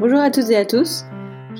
Bonjour 0.00 0.20
à 0.20 0.30
toutes 0.30 0.48
et 0.48 0.56
à 0.56 0.64
tous. 0.64 1.02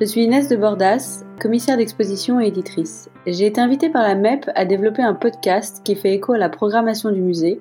Je 0.00 0.04
suis 0.06 0.24
Inès 0.24 0.48
de 0.48 0.56
Bordas, 0.56 1.24
commissaire 1.38 1.76
d'exposition 1.76 2.40
et 2.40 2.46
éditrice. 2.46 3.10
J'ai 3.26 3.44
été 3.44 3.60
invitée 3.60 3.90
par 3.90 4.02
la 4.02 4.14
MEP 4.14 4.48
à 4.54 4.64
développer 4.64 5.02
un 5.02 5.12
podcast 5.12 5.82
qui 5.84 5.94
fait 5.94 6.14
écho 6.14 6.32
à 6.32 6.38
la 6.38 6.48
programmation 6.48 7.10
du 7.10 7.20
musée 7.20 7.60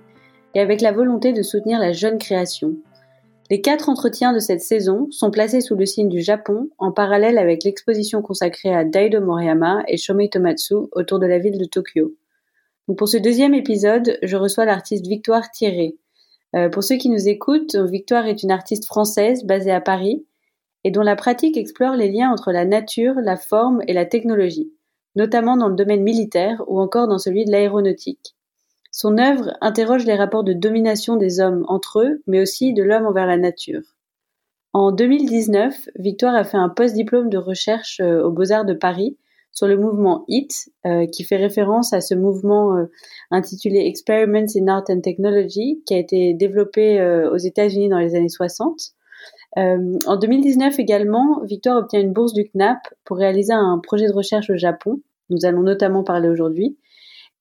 et 0.55 0.61
avec 0.61 0.79
la 0.79 0.93
volonté 0.93 1.33
de 1.33 1.41
soutenir 1.41 1.79
la 1.79 1.91
jeune 1.91 2.17
création. 2.17 2.77
Les 3.49 3.59
quatre 3.59 3.89
entretiens 3.89 4.31
de 4.31 4.39
cette 4.39 4.61
saison 4.61 5.07
sont 5.11 5.31
placés 5.31 5.59
sous 5.59 5.75
le 5.75 5.85
signe 5.85 6.07
du 6.07 6.21
Japon 6.21 6.69
en 6.77 6.93
parallèle 6.93 7.37
avec 7.37 7.65
l'exposition 7.65 8.21
consacrée 8.21 8.73
à 8.73 8.85
Daido 8.85 9.19
Moriyama 9.19 9.83
et 9.89 9.97
Shomei 9.97 10.29
Tomatsu 10.29 10.75
autour 10.93 11.19
de 11.19 11.27
la 11.27 11.39
ville 11.39 11.57
de 11.57 11.65
Tokyo. 11.65 12.13
pour 12.97 13.09
ce 13.09 13.17
deuxième 13.17 13.53
épisode, 13.53 14.17
je 14.23 14.37
reçois 14.37 14.63
l'artiste 14.63 15.07
Victoire 15.07 15.51
Thierry. 15.51 15.99
Euh, 16.55 16.69
pour 16.69 16.85
ceux 16.85 16.95
qui 16.95 17.09
nous 17.09 17.27
écoutent, 17.27 17.75
Victoire 17.75 18.27
est 18.27 18.43
une 18.43 18.51
artiste 18.51 18.85
française 18.85 19.43
basée 19.43 19.71
à 19.71 19.81
Paris 19.81 20.23
et 20.83 20.91
dont 20.91 21.01
la 21.01 21.15
pratique 21.15 21.57
explore 21.57 21.95
les 21.95 22.09
liens 22.09 22.31
entre 22.31 22.51
la 22.51 22.65
nature, 22.65 23.15
la 23.15 23.35
forme 23.35 23.81
et 23.87 23.93
la 23.93 24.05
technologie, 24.05 24.71
notamment 25.15 25.57
dans 25.57 25.67
le 25.67 25.75
domaine 25.75 26.03
militaire 26.03 26.63
ou 26.67 26.79
encore 26.79 27.07
dans 27.07 27.17
celui 27.17 27.45
de 27.45 27.51
l'aéronautique. 27.51 28.35
Son 28.91 29.17
œuvre 29.17 29.55
interroge 29.61 30.05
les 30.05 30.15
rapports 30.15 30.43
de 30.43 30.53
domination 30.53 31.15
des 31.15 31.39
hommes 31.39 31.63
entre 31.67 32.01
eux, 32.01 32.23
mais 32.27 32.41
aussi 32.41 32.73
de 32.73 32.83
l'homme 32.83 33.05
envers 33.05 33.27
la 33.27 33.37
nature. 33.37 33.81
En 34.73 34.91
2019, 34.91 35.89
Victoire 35.97 36.35
a 36.35 36.43
fait 36.43 36.57
un 36.57 36.69
post-diplôme 36.69 37.29
de 37.29 37.37
recherche 37.37 37.99
euh, 38.01 38.23
aux 38.23 38.31
Beaux-Arts 38.31 38.65
de 38.65 38.73
Paris 38.73 39.17
sur 39.51 39.67
le 39.67 39.77
mouvement 39.77 40.25
HIT, 40.27 40.71
euh, 40.85 41.07
qui 41.07 41.23
fait 41.23 41.37
référence 41.37 41.91
à 41.91 42.01
ce 42.01 42.13
mouvement 42.13 42.75
euh, 42.77 42.85
intitulé 43.31 43.79
Experiments 43.79 44.45
in 44.55 44.67
Art 44.67 44.83
and 44.89 45.01
Technology, 45.01 45.81
qui 45.85 45.95
a 45.95 45.97
été 45.97 46.33
développé 46.33 47.01
aux 47.31 47.37
États-Unis 47.37 47.89
dans 47.89 47.97
les 47.97 48.15
années 48.15 48.29
60 48.29 48.93
euh, 49.57 49.97
en 50.05 50.15
2019 50.15 50.77
également, 50.79 51.41
Victoire 51.43 51.77
obtient 51.77 51.99
une 51.99 52.13
bourse 52.13 52.33
du 52.33 52.47
CNAP 52.49 52.79
pour 53.03 53.17
réaliser 53.17 53.53
un 53.53 53.79
projet 53.81 54.07
de 54.07 54.13
recherche 54.13 54.49
au 54.49 54.57
Japon. 54.57 55.01
Nous 55.29 55.45
allons 55.45 55.61
notamment 55.61 56.03
parler 56.03 56.29
aujourd'hui 56.29 56.77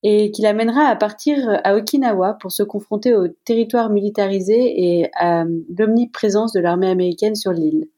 et 0.05 0.31
qui 0.31 0.43
l'amènera 0.43 0.83
à 0.83 0.95
partir 0.95 1.61
à 1.65 1.75
Okinawa 1.75 2.35
pour 2.35 2.53
se 2.53 2.63
confronter 2.63 3.17
au 3.17 3.27
territoire 3.27 3.91
militarisé 3.91 5.01
et 5.01 5.11
à 5.15 5.45
l'omniprésence 5.77 6.53
de 6.53 6.61
l'armée 6.61 6.89
américaine 6.89 7.35
sur 7.35 7.53
l'île. 7.53 7.89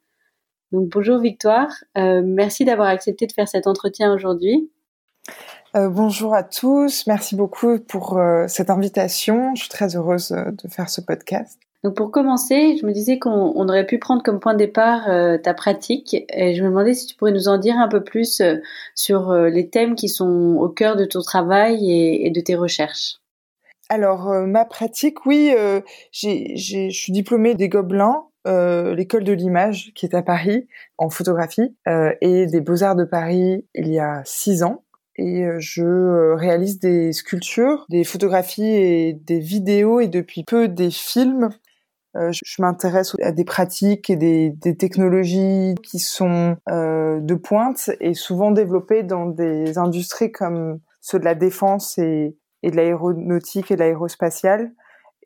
Donc 0.73 0.89
bonjour 0.89 1.19
Victoire, 1.19 1.69
euh, 1.99 2.23
merci 2.25 2.65
d'avoir 2.65 2.89
accepté 2.89 3.27
de 3.27 3.33
faire 3.33 3.49
cet 3.49 3.67
entretien 3.67 4.15
aujourd'hui. 4.15 4.71
Euh, 5.77 5.91
bonjour 5.91 6.35
à 6.35 6.43
tous, 6.43 7.07
merci 7.07 7.37
beaucoup 7.37 7.79
pour 7.79 8.19
cette 8.49 8.71
invitation. 8.71 9.55
Je 9.55 9.63
suis 9.63 9.71
très 9.71 9.95
heureuse 9.95 10.31
de 10.31 10.69
faire 10.69 10.89
ce 10.89 11.03
podcast. 11.03 11.59
Donc 11.83 11.97
pour 11.97 12.11
commencer, 12.11 12.77
je 12.79 12.85
me 12.85 12.93
disais 12.93 13.19
qu'on 13.19 13.69
aurait 13.69 13.87
pu 13.87 13.99
prendre 13.99 14.23
comme 14.23 14.39
point 14.39 14.53
de 14.53 14.59
départ 14.59 15.09
euh, 15.09 15.39
ta 15.39 15.55
pratique. 15.55 16.15
Et 16.29 16.55
je 16.55 16.63
me 16.63 16.69
demandais 16.69 16.93
si 16.93 17.07
tu 17.07 17.17
pourrais 17.17 17.33
nous 17.33 17.49
en 17.49 17.57
dire 17.57 17.77
un 17.79 17.89
peu 17.89 18.05
plus 18.05 18.41
euh, 18.41 18.57
sur 18.95 19.31
euh, 19.31 19.49
les 19.49 19.71
thèmes 19.71 19.95
qui 19.95 20.11
sont 20.11 20.57
au 20.61 20.69
cœur 20.69 20.97
de 20.97 21.07
ton 21.07 21.23
travail 21.23 21.91
et, 21.91 22.31
de 22.31 22.41
tes 22.41 22.55
recherches. 22.55 23.17
Alors 23.89 24.31
ma 24.47 24.65
pratique, 24.65 25.27
oui, 25.27 25.53
je 26.13 26.89
suis 26.91 27.13
diplômée 27.13 27.57
des 27.57 27.69
Gobelins, 27.69 28.23
l'école 28.47 29.25
de 29.25 29.33
l'image 29.33 29.91
qui 29.97 30.07
est 30.07 30.15
à 30.15 30.23
Paris 30.23 30.69
en 30.97 31.11
photographie 31.11 31.75
et 32.21 32.47
des 32.47 32.61
Beaux-Arts 32.61 32.95
de 32.95 33.03
Paris 33.03 33.67
il 33.75 33.89
y 33.89 33.99
a 33.99 34.23
six 34.25 34.63
ans. 34.63 34.85
Et 35.17 35.45
je 35.59 36.35
réalise 36.35 36.79
des 36.79 37.13
sculptures, 37.13 37.85
des 37.89 38.05
photographies 38.05 38.63
et 38.63 39.13
des 39.13 39.41
vidéos 39.41 39.99
et 39.99 40.07
depuis 40.07 40.45
peu 40.45 40.69
des 40.69 40.93
films 40.93 41.51
euh, 42.17 42.31
je 42.33 42.61
m'intéresse 42.61 43.15
à 43.23 43.31
des 43.31 43.45
pratiques 43.45 44.11
et 44.11 44.17
des, 44.17 44.51
des 44.51 44.77
technologies 44.77 45.75
qui 45.83 46.01
sont 46.01 46.57
euh, 46.69 47.21
de 47.21 47.35
pointe 47.35 47.91
et 48.01 48.15
souvent 48.15 48.51
développées 48.51 49.05
dans 49.05 49.27
des 49.27 49.79
industries 49.79 50.33
comme 50.33 50.81
ceux 51.01 51.21
de 51.21 51.25
la 51.25 51.37
défense 51.37 51.99
et, 51.99 52.37
et 52.63 52.71
de 52.71 52.77
l'aéronautique 52.77 53.71
et 53.71 53.75
de 53.75 53.81
l'aérospatiale. 53.81 54.73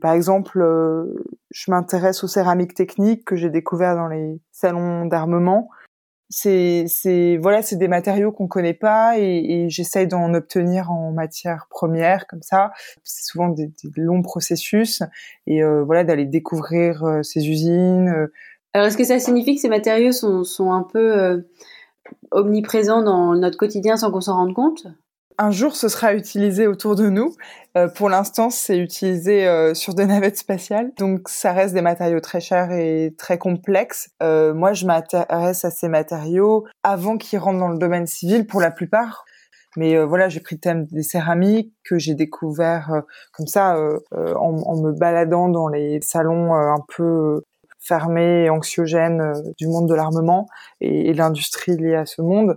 Par 0.02 0.12
exemple, 0.12 0.60
euh, 0.60 1.04
je 1.50 1.70
m'intéresse 1.70 2.22
aux 2.22 2.28
céramiques 2.28 2.74
techniques 2.74 3.24
que 3.24 3.36
j'ai 3.36 3.48
découvertes 3.48 3.96
dans 3.96 4.08
les 4.08 4.40
salons 4.52 5.06
d'armement 5.06 5.70
c'est 6.30 6.84
c'est 6.88 7.36
voilà 7.36 7.62
c'est 7.62 7.76
des 7.76 7.88
matériaux 7.88 8.32
qu'on 8.32 8.48
connaît 8.48 8.74
pas 8.74 9.18
et, 9.18 9.68
j'essaye 9.68 10.06
d'en 10.06 10.32
obtenir 10.34 10.90
en 10.90 11.12
matière 11.12 11.66
première 11.70 12.26
comme 12.26 12.42
ça 12.42 12.72
c'est 13.02 13.24
souvent 13.24 13.48
des, 13.48 13.70
longs 13.96 14.22
processus 14.22 15.02
et 15.46 15.62
euh, 15.62 15.84
voilà 15.84 16.04
d'aller 16.04 16.24
découvrir 16.24 17.04
euh, 17.04 17.22
ces 17.22 17.48
usines 17.48 18.08
euh. 18.08 18.32
alors 18.72 18.86
est-ce 18.86 18.96
que 18.96 19.04
ça 19.04 19.18
signifie 19.18 19.54
que 19.54 19.60
ces 19.60 19.68
matériaux 19.68 20.12
sont 20.12 20.72
un 20.72 20.82
peu 20.82 21.44
omniprésents 22.30 23.02
dans 23.02 23.34
notre 23.34 23.58
quotidien 23.58 23.96
sans 23.96 24.10
qu'on 24.10 24.20
s'en 24.20 24.34
rende 24.34 24.54
compte? 24.54 24.86
Un 25.38 25.50
jour, 25.50 25.74
ce 25.74 25.88
sera 25.88 26.14
utilisé 26.14 26.66
autour 26.66 26.94
de 26.94 27.08
nous. 27.08 27.34
Euh, 27.76 27.88
pour 27.88 28.08
l'instant, 28.08 28.50
c'est 28.50 28.78
utilisé 28.78 29.46
euh, 29.46 29.74
sur 29.74 29.94
des 29.94 30.06
navettes 30.06 30.38
spatiales, 30.38 30.92
donc 30.96 31.28
ça 31.28 31.52
reste 31.52 31.74
des 31.74 31.82
matériaux 31.82 32.20
très 32.20 32.40
chers 32.40 32.70
et 32.72 33.14
très 33.18 33.38
complexes. 33.38 34.10
Euh, 34.22 34.54
moi, 34.54 34.72
je 34.72 34.86
m'intéresse 34.86 35.64
à 35.64 35.70
ces 35.70 35.88
matériaux 35.88 36.66
avant 36.82 37.16
qu'ils 37.16 37.38
rentrent 37.38 37.58
dans 37.58 37.68
le 37.68 37.78
domaine 37.78 38.06
civil, 38.06 38.46
pour 38.46 38.60
la 38.60 38.70
plupart. 38.70 39.24
Mais 39.76 40.00
voilà, 40.04 40.28
j'ai 40.28 40.38
pris 40.38 40.54
le 40.54 40.60
thème 40.60 40.86
des 40.86 41.02
céramiques 41.02 41.74
que 41.82 41.98
j'ai 41.98 42.14
découvert 42.14 43.02
comme 43.32 43.48
ça 43.48 43.76
en, 44.12 44.80
me 44.80 44.92
baladant 44.92 45.48
dans 45.48 45.66
les 45.66 46.00
salons 46.00 46.54
un 46.54 46.78
peu 46.96 47.42
fermés 47.80 48.44
et 48.44 48.50
anxiogènes 48.50 49.32
du 49.58 49.66
monde 49.66 49.88
de 49.88 49.94
l'armement 49.94 50.46
et 50.80 51.12
l'industrie 51.12 51.76
liée 51.76 51.96
à 51.96 52.06
ce 52.06 52.22
monde 52.22 52.56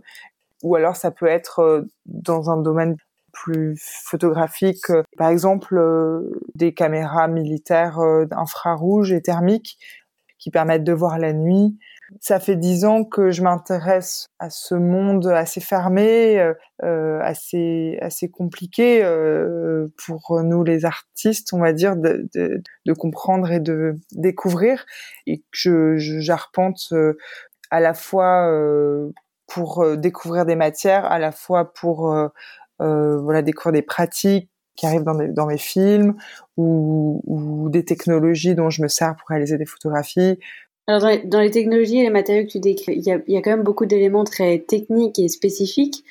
ou 0.63 0.75
alors 0.75 0.95
ça 0.95 1.11
peut 1.11 1.27
être 1.27 1.59
euh, 1.59 1.81
dans 2.05 2.49
un 2.49 2.57
domaine 2.57 2.95
plus 3.31 3.75
photographique, 3.79 4.89
euh, 4.89 5.03
par 5.17 5.29
exemple 5.29 5.77
euh, 5.77 6.39
des 6.55 6.73
caméras 6.73 7.27
militaires 7.27 7.99
infrarouges 8.31 9.11
et 9.13 9.21
thermiques 9.21 9.77
qui 10.39 10.51
permettent 10.51 10.83
de 10.83 10.93
voir 10.93 11.17
la 11.19 11.33
nuit. 11.33 11.77
Ça 12.21 12.39
fait 12.39 12.55
dix 12.55 12.85
ans 12.85 13.03
que 13.03 13.31
je 13.31 13.41
m'intéresse 13.43 14.27
à 14.39 14.49
ce 14.49 14.75
monde 14.75 15.27
assez 15.27 15.59
fermé, 15.59 16.53
euh, 16.83 17.19
assez 17.21 17.97
assez 18.01 18.29
compliqué 18.29 19.03
euh, 19.03 19.87
pour 20.05 20.41
nous 20.41 20.63
les 20.63 20.85
artistes, 20.85 21.51
on 21.51 21.59
va 21.59 21.73
dire, 21.73 21.97
de, 21.97 22.27
de, 22.33 22.61
de 22.85 22.93
comprendre 22.93 23.51
et 23.51 23.59
de 23.59 23.95
découvrir, 24.13 24.85
et 25.25 25.43
que 25.51 25.97
je 25.97 26.19
j'arpente 26.19 26.93
à 27.71 27.79
la 27.81 27.93
fois 27.93 28.49
pour 29.47 29.81
euh, 29.81 29.95
découvrir 29.95 30.45
des 30.45 30.55
matières, 30.55 31.05
à 31.05 31.19
la 31.19 31.31
fois 31.31 31.73
pour 31.73 32.11
euh, 32.11 32.27
euh, 32.81 33.19
voilà 33.19 33.41
découvrir 33.41 33.73
des 33.73 33.81
pratiques 33.81 34.49
qui 34.75 34.85
arrivent 34.85 35.03
dans, 35.03 35.15
dans 35.15 35.47
mes 35.47 35.57
films 35.57 36.15
ou, 36.57 37.21
ou, 37.25 37.69
des 37.69 37.83
technologies 37.83 38.53
dont 38.53 38.69
je 38.69 38.83
me 38.83 38.87
sers 38.87 39.15
pour 39.15 39.29
réaliser 39.29 39.57
des 39.57 39.65
photographies. 39.65 40.37
Alors 40.85 41.01
dans 41.01 41.07
les, 41.07 41.23
dans 41.25 41.39
les 41.39 41.49
technologies 41.49 41.99
et 41.99 42.03
les 42.03 42.09
matériaux 42.11 42.45
que 42.45 42.51
tu 42.51 42.59
décris, 42.59 42.93
il 42.95 43.03
y 43.03 43.11
a, 43.11 43.19
il 43.27 43.33
y 43.33 43.37
a 43.37 43.41
quand 43.41 43.49
même 43.49 43.63
beaucoup 43.63 43.87
d'éléments 43.87 44.23
très 44.23 44.59
techniques 44.59 45.17
et 45.17 45.27
spécifiques. 45.29 46.03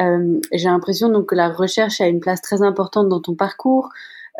Euh, 0.00 0.40
J'ai 0.52 0.68
l'impression 0.68 1.10
donc 1.10 1.26
que 1.26 1.34
la 1.34 1.50
recherche 1.50 2.00
a 2.00 2.08
une 2.08 2.20
place 2.20 2.40
très 2.40 2.62
importante 2.62 3.08
dans 3.08 3.20
ton 3.20 3.34
parcours. 3.34 3.90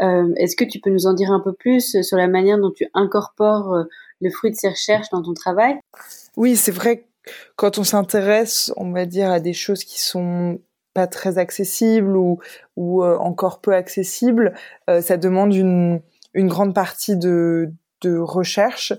Euh, 0.01 0.33
Est-ce 0.37 0.57
que 0.57 0.65
tu 0.65 0.81
peux 0.81 0.91
nous 0.91 1.07
en 1.07 1.13
dire 1.13 1.31
un 1.31 1.41
peu 1.41 1.53
plus 1.53 2.01
sur 2.03 2.17
la 2.17 2.27
manière 2.27 2.59
dont 2.59 2.73
tu 2.73 2.89
incorpores 2.95 3.85
le 4.21 4.31
fruit 4.31 4.51
de 4.51 4.57
ces 4.57 4.71
recherches 4.71 5.11
dans 5.11 5.23
ton 5.23 5.35
travail? 5.35 5.79
Oui, 6.37 6.57
c'est 6.57 6.73
vrai 6.73 7.07
quand 7.57 7.79
on 7.79 7.85
s'intéresse, 7.85 8.73
on 8.77 8.91
va 8.91 9.07
dire, 9.07 9.31
à 9.31 9.41
des 9.41 9.53
choses 9.53 9.85
qui 9.85 10.01
sont 10.01 10.61
pas 10.93 11.07
très 11.07 11.39
accessibles 11.39 12.17
ou, 12.17 12.39
euh, 12.79 13.17
encore 13.19 13.61
peu 13.61 13.75
accessibles, 13.75 14.55
euh, 14.89 15.01
ça 15.01 15.17
demande 15.17 15.55
une, 15.55 16.01
grande 16.35 16.75
partie 16.75 17.17
de 17.17 17.73
recherche 18.05 18.93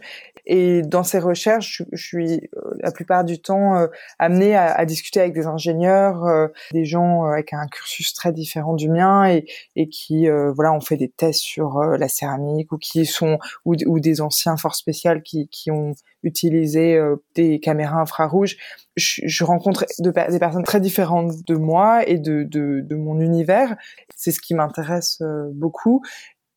et 0.48 0.82
dans 0.84 1.04
ces 1.04 1.20
recherches, 1.20 1.84
je, 1.92 2.06
suis 2.06 2.50
euh, 2.56 2.62
la 2.80 2.92
plupart 2.92 3.24
du 3.24 3.40
temps 3.40 3.78
euh, 3.78 3.88
amenée 4.20 4.56
à, 4.56 4.72
à, 4.74 4.86
discuter 4.86 5.20
avec 5.20 5.34
des 5.34 5.48
ingénieurs, 5.48 6.24
euh, 6.26 6.48
des 6.72 6.86
gens 6.86 7.24
avec 7.24 7.54
un 7.54 7.68
cursus 7.68 8.14
très 8.14 8.32
différent 8.32 8.76
du 8.76 8.90
mien 8.90 9.28
et, 9.28 9.46
et 9.76 9.90
qui 9.90 10.28
voilà 10.28 10.74
ont 10.74 10.82
fait 10.82 10.98
des 10.98 11.10
tests 11.10 11.42
sur 11.42 11.80
la 11.80 12.08
céramique 12.08 12.72
ou 12.72 12.78
qui 12.78 13.06
sont 13.06 13.40
ou, 13.66 13.76
ou 13.86 14.00
des 14.00 14.22
anciens 14.22 14.58
forces 14.58 14.80
spéciales 14.80 15.24
qui, 15.24 15.48
qui 15.50 15.72
ont 15.72 15.94
utilisé 16.24 17.00
des 17.36 17.60
caméras 17.60 18.02
infrarouges. 18.02 18.58
Je, 18.96 19.22
je 19.26 19.44
rencontre 19.44 19.86
de, 20.00 20.12
des 20.32 20.40
personnes 20.40 20.64
très 20.64 20.80
différentes 20.80 21.46
de 21.46 21.56
moi 21.56 22.08
et 22.08 22.18
de, 22.18 22.44
de, 22.44 22.82
de 22.82 22.96
mon 22.96 23.20
univers. 23.20 23.76
C'est 24.16 24.32
ce 24.32 24.42
qui 24.42 24.54
m'intéresse 24.54 25.22
beaucoup 25.54 26.02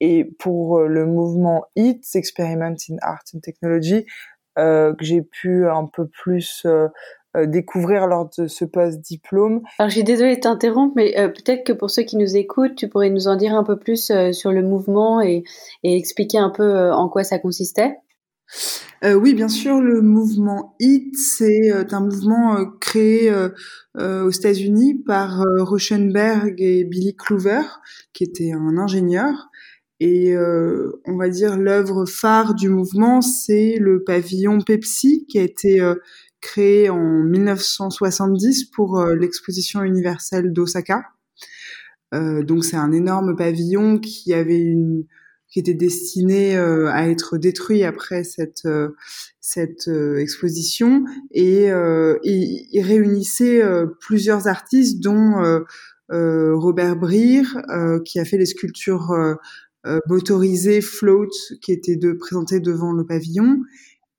et 0.00 0.24
pour 0.38 0.78
euh, 0.78 0.86
le 0.86 1.06
mouvement 1.06 1.64
HIT, 1.76 2.02
Experiment 2.14 2.76
in 2.90 2.96
Art 3.02 3.22
and 3.34 3.40
Technology, 3.40 4.06
euh, 4.58 4.94
que 4.94 5.04
j'ai 5.04 5.22
pu 5.22 5.68
un 5.68 5.86
peu 5.86 6.06
plus 6.06 6.66
euh, 6.66 6.88
découvrir 7.46 8.06
lors 8.06 8.28
de 8.38 8.46
ce 8.46 8.64
post-diplôme. 8.64 9.62
Alors, 9.78 9.90
je 9.90 9.96
suis 9.96 10.04
désolée 10.04 10.36
de 10.36 10.40
t'interrompre, 10.40 10.94
mais 10.96 11.12
peut-être 11.14 11.64
que 11.64 11.72
pour 11.72 11.90
ceux 11.90 12.02
qui 12.02 12.16
nous 12.16 12.36
écoutent, 12.36 12.74
tu 12.74 12.88
pourrais 12.88 13.10
nous 13.10 13.28
en 13.28 13.36
dire 13.36 13.54
un 13.54 13.62
peu 13.62 13.78
plus 13.78 14.10
sur 14.32 14.50
le 14.50 14.62
mouvement 14.62 15.20
et, 15.20 15.44
et 15.84 15.96
expliquer 15.96 16.38
un 16.38 16.50
peu 16.50 16.90
en 16.90 17.08
quoi 17.08 17.24
ça 17.24 17.38
consistait? 17.38 17.96
Euh, 19.04 19.14
oui, 19.14 19.34
bien 19.34 19.48
sûr, 19.48 19.80
le 19.80 20.02
mouvement 20.02 20.74
HIT, 20.80 21.14
c'est 21.16 21.70
euh, 21.70 21.84
un 21.92 22.00
mouvement 22.00 22.56
euh, 22.56 22.64
créé 22.80 23.32
aux 23.96 24.30
États-Unis 24.30 25.02
par 25.06 25.42
Rauschenberg 25.58 26.54
et 26.58 26.84
Billy 26.84 27.16
Clover, 27.16 27.62
qui 28.12 28.24
était 28.24 28.52
un 28.52 28.78
ingénieur. 28.78 29.48
Et 30.00 30.36
on 30.36 31.16
va 31.16 31.28
dire 31.28 31.56
l'œuvre 31.56 32.06
phare 32.06 32.54
du 32.54 32.68
mouvement, 32.68 33.20
c'est 33.20 33.76
le 33.80 34.04
pavillon 34.04 34.60
Pepsi, 34.60 35.26
qui 35.28 35.38
a 35.38 35.42
été 35.42 35.80
créé 36.40 36.88
en 36.88 37.24
1970 37.24 38.66
pour 38.66 39.04
l'exposition 39.06 39.82
universelle 39.82 40.52
d'Osaka. 40.52 41.02
donc 42.12 42.64
c'est 42.64 42.76
un 42.76 42.92
énorme 42.92 43.34
pavillon 43.34 43.98
qui 43.98 44.32
avait 44.34 44.60
une 44.60 45.04
qui 45.48 45.58
était 45.58 45.74
destiné 45.74 46.56
euh, 46.56 46.90
à 46.90 47.08
être 47.08 47.38
détruit 47.38 47.82
après 47.82 48.22
cette 48.22 48.66
euh, 48.66 48.90
cette 49.40 49.88
euh, 49.88 50.18
exposition 50.18 51.04
et 51.30 51.68
il, 51.68 52.82
réunissait 52.82 53.62
plusieurs 54.00 54.46
artistes 54.46 55.00
dont 55.02 55.62
Robert 56.10 56.96
Brier 56.96 57.42
qui 58.04 58.20
a 58.20 58.24
fait 58.24 58.36
les 58.36 58.46
sculptures 58.46 59.38
motorisées 60.08 60.80
float 60.80 61.30
qui 61.62 61.72
étaient 61.72 61.96
de 61.96 62.12
présentées 62.12 62.60
devant 62.60 62.92
le 62.92 63.06
pavillon 63.06 63.62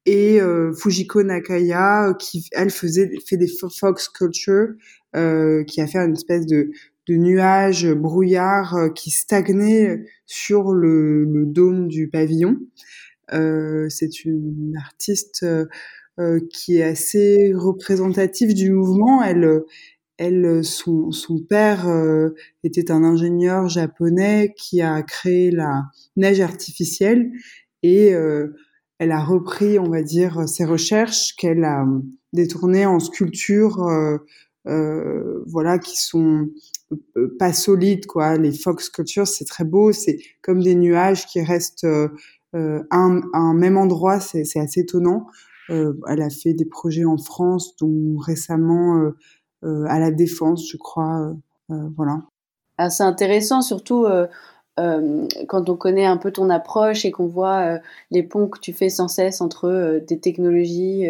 et 0.05 0.39
Fujiko 0.75 1.23
Nakaya 1.23 2.13
qui 2.17 2.47
elle 2.53 2.69
faisait 2.69 3.11
fait 3.27 3.37
des 3.37 3.47
fox 3.47 4.05
sculptures 4.05 4.69
qui 5.13 5.81
a 5.81 5.87
fait 5.87 5.99
une 5.99 6.13
espèce 6.13 6.45
de 6.45 6.71
de 7.09 7.15
nuages 7.15 7.85
euh, 7.85 8.89
qui 8.93 9.09
stagnaient 9.09 10.05
sur 10.27 10.71
le, 10.71 11.25
dôme 11.47 11.87
du 11.87 12.07
pavillon. 12.07 12.57
Euh, 13.33 13.87
c'est 13.89 14.25
une 14.25 14.75
artiste 14.77 15.43
euh, 15.43 16.39
qui 16.51 16.77
est 16.77 16.83
assez 16.83 17.51
représentative 17.55 18.53
du 18.53 18.71
mouvement. 18.71 19.23
Elle, 19.23 19.61
elle, 20.19 20.63
son, 20.63 21.11
son 21.11 21.39
père 21.39 21.87
était 22.63 22.91
un 22.91 23.03
ingénieur 23.03 23.69
japonais 23.69 24.53
qui 24.57 24.81
a 24.81 25.01
créé 25.01 25.49
la 25.49 25.85
neige 26.17 26.41
artificielle 26.41 27.31
et 27.81 28.09
elle 28.99 29.11
a 29.11 29.23
repris, 29.23 29.79
on 29.79 29.89
va 29.89 30.03
dire, 30.03 30.47
ses 30.47 30.65
recherches 30.65 31.35
qu'elle 31.37 31.63
a 31.63 31.85
détournées 32.33 32.85
en 32.85 32.99
sculptures, 32.99 33.79
voilà, 34.65 35.79
qui 35.79 35.97
sont 35.97 36.49
euh, 37.17 37.35
pas 37.37 37.53
solide 37.53 38.05
quoi. 38.07 38.37
Les 38.37 38.51
fox 38.51 38.85
sculptures, 38.85 39.27
c'est 39.27 39.45
très 39.45 39.63
beau, 39.63 39.91
c'est 39.91 40.17
comme 40.41 40.61
des 40.61 40.75
nuages 40.75 41.25
qui 41.27 41.41
restent 41.41 41.83
euh, 41.83 42.09
euh 42.55 42.81
à, 42.89 42.97
un, 42.97 43.53
même 43.53 43.77
endroit, 43.77 44.19
c'est 44.19 44.43
assez 44.59 44.81
étonnant. 44.81 45.27
Euh, 45.69 45.93
elle 46.07 46.21
a 46.23 46.31
fait 46.31 46.53
des 46.53 46.65
projets 46.65 47.05
en 47.05 47.17
France, 47.17 47.75
dont 47.77 48.17
récemment 48.17 48.97
euh, 48.97 49.11
à 49.63 49.99
la 49.99 50.11
Défense, 50.11 50.67
je 50.69 50.77
crois. 50.77 51.33
voilà. 51.69 52.21
Ah, 52.77 52.89
c'est 52.89 53.03
intéressant, 53.03 53.61
surtout 53.61 54.07
quand 54.77 55.69
on 55.69 55.75
connaît 55.75 56.05
un 56.05 56.17
peu 56.17 56.31
ton 56.31 56.49
approche 56.49 57.03
et 57.03 57.11
qu'on 57.11 57.27
voit 57.27 57.79
les 58.11 58.23
ponts 58.23 58.47
que 58.47 58.59
tu 58.59 58.73
fais 58.73 58.89
sans 58.89 59.07
cesse 59.07 59.41
entre 59.41 59.99
des 60.07 60.19
technologies 60.19 61.07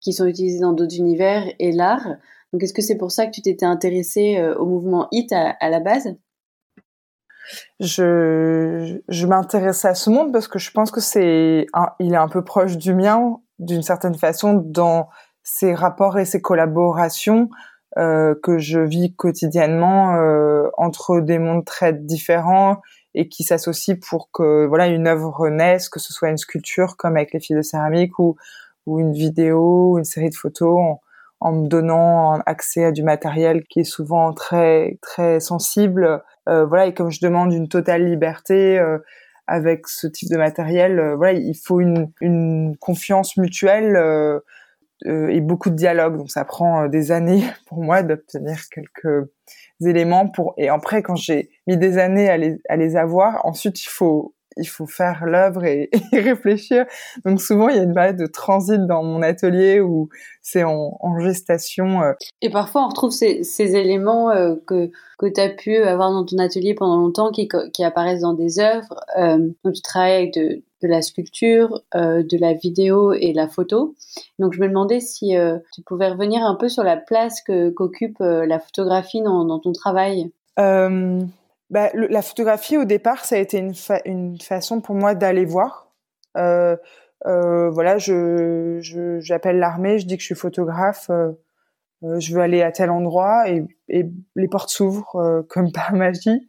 qui 0.00 0.12
sont 0.12 0.26
utilisées 0.26 0.60
dans 0.60 0.72
d'autres 0.72 0.96
univers 0.96 1.44
et 1.58 1.72
l'art. 1.72 2.16
Donc, 2.52 2.62
est-ce 2.62 2.72
que 2.72 2.82
c'est 2.82 2.96
pour 2.96 3.12
ça 3.12 3.26
que 3.26 3.32
tu 3.32 3.42
t'étais 3.42 3.66
intéressée 3.66 4.38
euh, 4.38 4.54
au 4.56 4.66
mouvement 4.66 5.08
HIT 5.12 5.32
à, 5.32 5.68
la 5.68 5.80
base? 5.80 6.14
Je, 7.80 9.00
je 9.08 9.26
m'intéresse 9.26 9.84
à 9.84 9.94
ce 9.94 10.10
monde 10.10 10.32
parce 10.32 10.48
que 10.48 10.58
je 10.58 10.70
pense 10.70 10.90
que 10.90 11.00
c'est 11.00 11.66
il 11.98 12.12
est 12.12 12.16
un 12.16 12.28
peu 12.28 12.44
proche 12.44 12.76
du 12.76 12.94
mien 12.94 13.40
d'une 13.58 13.82
certaine 13.82 14.14
façon 14.14 14.54
dans 14.54 15.08
ses 15.42 15.74
rapports 15.74 16.18
et 16.18 16.26
ses 16.26 16.42
collaborations 16.42 17.48
euh, 17.96 18.34
que 18.42 18.58
je 18.58 18.80
vis 18.80 19.14
quotidiennement 19.14 20.16
euh, 20.16 20.68
entre 20.76 21.20
des 21.20 21.38
mondes 21.38 21.64
très 21.64 21.92
différents 21.92 22.82
et 23.14 23.28
qui 23.28 23.42
s'associent 23.44 23.96
pour 24.08 24.30
que 24.30 24.66
voilà 24.66 24.88
une 24.88 25.06
œuvre 25.06 25.48
naisse, 25.48 25.88
que 25.88 25.98
ce 25.98 26.12
soit 26.12 26.28
une 26.28 26.36
sculpture 26.36 26.96
comme 26.96 27.16
avec 27.16 27.32
les 27.32 27.40
filles 27.40 27.56
de 27.56 27.62
céramique 27.62 28.18
ou 28.18 28.36
ou 28.86 29.00
une 29.00 29.12
vidéo, 29.12 29.98
une 29.98 30.04
série 30.04 30.30
de 30.30 30.34
photos 30.34 30.96
en 31.40 31.52
me 31.52 31.68
donnant 31.68 32.40
accès 32.46 32.84
à 32.84 32.92
du 32.92 33.02
matériel 33.02 33.64
qui 33.64 33.80
est 33.80 33.84
souvent 33.84 34.32
très 34.32 34.98
très 35.02 35.40
sensible. 35.40 36.22
Euh, 36.48 36.64
voilà, 36.66 36.86
et 36.86 36.94
comme 36.94 37.10
je 37.10 37.20
demande 37.20 37.52
une 37.52 37.68
totale 37.68 38.04
liberté 38.04 38.78
euh, 38.78 38.98
avec 39.46 39.86
ce 39.86 40.06
type 40.06 40.30
de 40.30 40.36
matériel, 40.36 40.98
euh, 40.98 41.16
voilà, 41.16 41.38
il 41.38 41.54
faut 41.54 41.80
une, 41.80 42.10
une 42.20 42.76
confiance 42.78 43.36
mutuelle 43.36 43.96
euh, 43.96 44.40
et 45.04 45.40
beaucoup 45.40 45.70
de 45.70 45.76
dialogue. 45.76 46.16
Donc 46.16 46.30
ça 46.30 46.44
prend 46.44 46.88
des 46.88 47.12
années 47.12 47.44
pour 47.66 47.82
moi 47.82 48.02
d'obtenir 48.02 48.58
quelques 48.70 49.28
éléments 49.80 50.28
pour 50.28 50.54
et 50.58 50.68
après 50.68 51.02
quand 51.02 51.14
j'ai 51.14 51.50
mis 51.68 51.76
des 51.76 51.98
années 51.98 52.28
à 52.28 52.36
les, 52.36 52.60
à 52.68 52.76
les 52.76 52.96
avoir, 52.96 53.44
ensuite 53.46 53.80
il 53.82 53.88
faut 53.88 54.34
il 54.58 54.66
faut 54.66 54.86
faire 54.86 55.24
l'œuvre 55.24 55.64
et, 55.64 55.90
réfléchir. 56.12 56.84
Donc 57.24 57.40
souvent, 57.40 57.68
il 57.68 57.76
y 57.76 57.78
a 57.78 57.82
une 57.82 57.94
période 57.94 58.16
de 58.16 58.26
transit 58.26 58.80
dans 58.86 59.02
mon 59.02 59.22
atelier 59.22 59.80
où 59.80 60.08
c'est 60.42 60.64
en, 60.64 61.18
gestation. 61.20 62.02
Euh. 62.02 62.12
Et 62.42 62.50
parfois, 62.50 62.84
on 62.84 62.88
retrouve 62.88 63.10
ces, 63.10 63.42
éléments 63.58 64.30
euh, 64.30 64.56
que, 64.66 64.90
que 65.18 65.26
tu 65.26 65.40
as 65.40 65.48
pu 65.48 65.76
avoir 65.76 66.12
dans 66.12 66.24
ton 66.24 66.38
atelier 66.38 66.74
pendant 66.74 66.98
longtemps 66.98 67.30
qui, 67.30 67.48
qui 67.72 67.84
apparaissent 67.84 68.22
dans 68.22 68.34
des 68.34 68.60
œuvres. 68.60 69.00
Euh, 69.18 69.38
donc, 69.64 69.74
tu 69.74 69.82
travailles 69.82 70.16
avec 70.16 70.34
de, 70.34 70.62
la 70.86 71.02
sculpture, 71.02 71.82
de 71.94 72.40
la 72.40 72.54
vidéo 72.54 73.12
et 73.12 73.32
la 73.32 73.48
photo. 73.48 73.96
Donc, 74.38 74.52
je 74.52 74.60
me 74.60 74.68
demandais 74.68 75.00
si 75.00 75.34
tu 75.72 75.82
pouvais 75.82 76.08
revenir 76.08 76.42
un 76.42 76.54
peu 76.54 76.68
sur 76.68 76.84
la 76.84 76.96
place 76.96 77.42
qu'occupe 77.42 78.18
la 78.20 78.58
photographie 78.58 79.22
dans, 79.22 79.58
ton 79.58 79.72
travail 79.72 80.30
bah, 81.70 81.90
la 81.94 82.22
photographie 82.22 82.78
au 82.78 82.84
départ, 82.84 83.24
ça 83.24 83.36
a 83.36 83.38
été 83.38 83.58
une, 83.58 84.38
façon 84.40 84.80
pour 84.80 84.94
moi 84.94 85.14
d'aller 85.14 85.44
voir. 85.44 85.92
Euh, 86.36 86.76
euh, 87.26 87.68
voilà, 87.70 87.98
je 87.98 88.78
j'appelle 89.20 89.58
l'armée, 89.58 89.98
je 89.98 90.06
dis 90.06 90.16
que 90.16 90.22
je 90.22 90.26
suis 90.26 90.34
photographe, 90.34 91.10
euh, 91.10 91.32
euh 92.04 92.20
je 92.20 92.34
veux 92.34 92.40
aller 92.40 92.62
à 92.62 92.72
tel 92.72 92.90
endroit 92.90 93.48
et, 93.50 93.66
les 93.88 94.48
portes 94.48 94.70
s'ouvrent 94.70 95.16
euh, 95.16 95.42
comme 95.48 95.72
par 95.72 95.92
magie. 95.94 96.48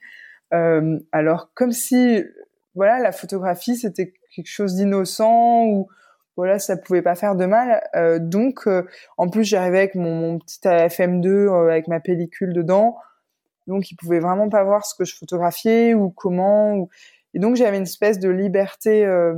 Euh, 0.54 1.00
alors 1.12 1.52
comme 1.54 1.72
si 1.72 2.24
voilà 2.74 3.00
la 3.00 3.12
photographie 3.12 3.76
c'était 3.76 4.14
quelque 4.34 4.50
chose 4.50 4.76
d'innocent 4.76 5.66
ou 5.66 5.88
voilà 6.38 6.60
ça 6.60 6.78
pouvait 6.78 7.02
pas 7.02 7.16
faire 7.16 7.36
de 7.36 7.46
mal. 7.46 7.82
donc 8.22 8.68
en 9.18 9.30
plus 9.30 9.44
j'arrivais 9.44 9.80
avec 9.80 9.96
mon, 9.96 10.16
mon 10.16 10.40
petit 10.40 10.60
FM2 10.60 11.70
avec 11.70 11.88
ma 11.88 12.00
pellicule 12.00 12.54
dedans 12.54 12.96
donc 13.70 13.92
ils 13.92 13.96
pouvaient 13.96 14.20
vraiment 14.20 14.50
pas 14.50 14.64
voir 14.64 14.86
ce 14.86 14.96
que 14.96 15.06
je 15.06 15.16
photographiais 15.16 15.94
ou 15.94 16.10
comment. 16.10 16.90
Et 17.34 17.40
donc 17.40 17.56
j'avais 17.56 17.78
une 17.78 17.84
espèce 17.84 18.20
de 18.20 18.30
liberté 18.30 19.06
euh, 19.06 19.36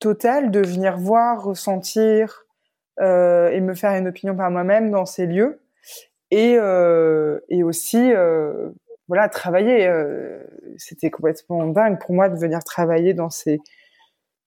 totale 0.00 0.50
de 0.50 0.60
venir 0.60 0.96
voir, 0.96 1.44
ressentir 1.44 2.46
euh, 3.00 3.50
et 3.50 3.60
me 3.60 3.74
faire 3.74 3.92
une 3.92 4.08
opinion 4.08 4.34
par 4.34 4.50
moi-même 4.50 4.90
dans 4.90 5.04
ces 5.04 5.26
lieux 5.26 5.60
et 6.30 6.56
euh, 6.58 7.38
et 7.50 7.62
aussi 7.62 8.10
voilà 9.08 9.28
travailler. 9.28 9.92
C'était 10.78 11.10
complètement 11.10 11.66
dingue 11.66 11.98
pour 12.00 12.14
moi 12.14 12.30
de 12.30 12.38
venir 12.38 12.64
travailler 12.64 13.12
dans 13.12 13.30
ces 13.30 13.60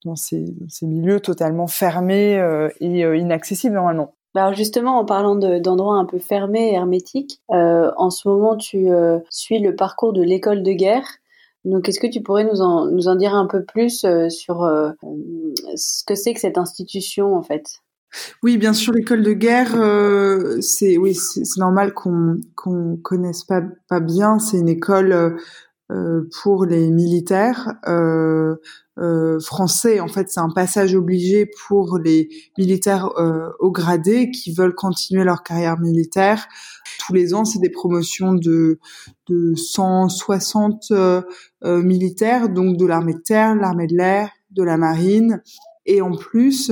dans 0.04 0.16
ces, 0.16 0.44
milieux 0.82 1.20
totalement 1.20 1.66
fermés 1.66 2.34
et 2.80 3.00
inaccessibles 3.00 3.74
normalement. 3.74 4.14
Bah, 4.34 4.44
alors 4.44 4.54
justement, 4.54 4.98
en 4.98 5.04
parlant 5.04 5.36
d'endroits 5.36 5.96
un 5.96 6.06
peu 6.06 6.18
fermés 6.18 6.70
et 6.70 6.74
hermétiques, 6.74 7.42
euh, 7.50 7.90
en 7.98 8.10
ce 8.10 8.28
moment, 8.28 8.56
tu 8.56 8.90
euh, 8.90 9.18
suis 9.28 9.58
le 9.58 9.76
parcours 9.76 10.12
de 10.14 10.22
l'école 10.22 10.62
de 10.62 10.72
guerre. 10.72 11.06
Donc, 11.64 11.88
est-ce 11.88 12.00
que 12.00 12.06
tu 12.06 12.22
pourrais 12.22 12.44
nous 12.44 12.62
en, 12.62 12.86
nous 12.86 13.08
en 13.08 13.14
dire 13.14 13.34
un 13.34 13.46
peu 13.46 13.62
plus 13.62 14.04
euh, 14.04 14.30
sur 14.30 14.68
ce 15.76 16.04
que 16.04 16.14
c'est 16.14 16.34
que 16.34 16.40
cette 16.40 16.58
institution, 16.58 17.36
en 17.36 17.42
fait? 17.42 17.80
Oui, 18.42 18.58
bien 18.58 18.72
sûr, 18.72 18.92
l'école 18.92 19.22
de 19.22 19.32
guerre, 19.32 19.72
c'est 20.60 20.98
oui, 20.98 21.14
c'est 21.14 21.58
normal 21.58 21.94
qu'on 21.94 22.40
qu'on 22.56 22.98
connaisse 23.02 23.44
pas 23.44 23.62
pas 23.88 24.00
bien. 24.00 24.38
C'est 24.38 24.58
une 24.58 24.68
école 24.68 25.38
pour 26.42 26.64
les 26.64 26.90
militaires. 26.90 27.74
Euh, 28.98 29.40
français. 29.40 30.00
En 30.00 30.08
fait, 30.08 30.28
c'est 30.28 30.40
un 30.40 30.50
passage 30.50 30.94
obligé 30.94 31.48
pour 31.66 31.98
les 31.98 32.28
militaires 32.58 33.08
euh, 33.16 33.48
au 33.58 33.70
gradé 33.70 34.30
qui 34.30 34.52
veulent 34.52 34.74
continuer 34.74 35.24
leur 35.24 35.42
carrière 35.42 35.80
militaire. 35.80 36.46
Tous 36.98 37.14
les 37.14 37.32
ans, 37.32 37.46
c'est 37.46 37.58
des 37.58 37.70
promotions 37.70 38.34
de, 38.34 38.80
de 39.30 39.54
160 39.54 40.90
euh, 40.90 41.22
militaires, 41.62 42.50
donc 42.50 42.76
de 42.76 42.84
l'armée 42.84 43.14
de 43.14 43.20
terre, 43.20 43.54
l'armée 43.54 43.86
de 43.86 43.96
l'air, 43.96 44.28
de 44.50 44.62
la 44.62 44.76
marine. 44.76 45.42
Et 45.86 46.02
en 46.02 46.14
plus, 46.14 46.70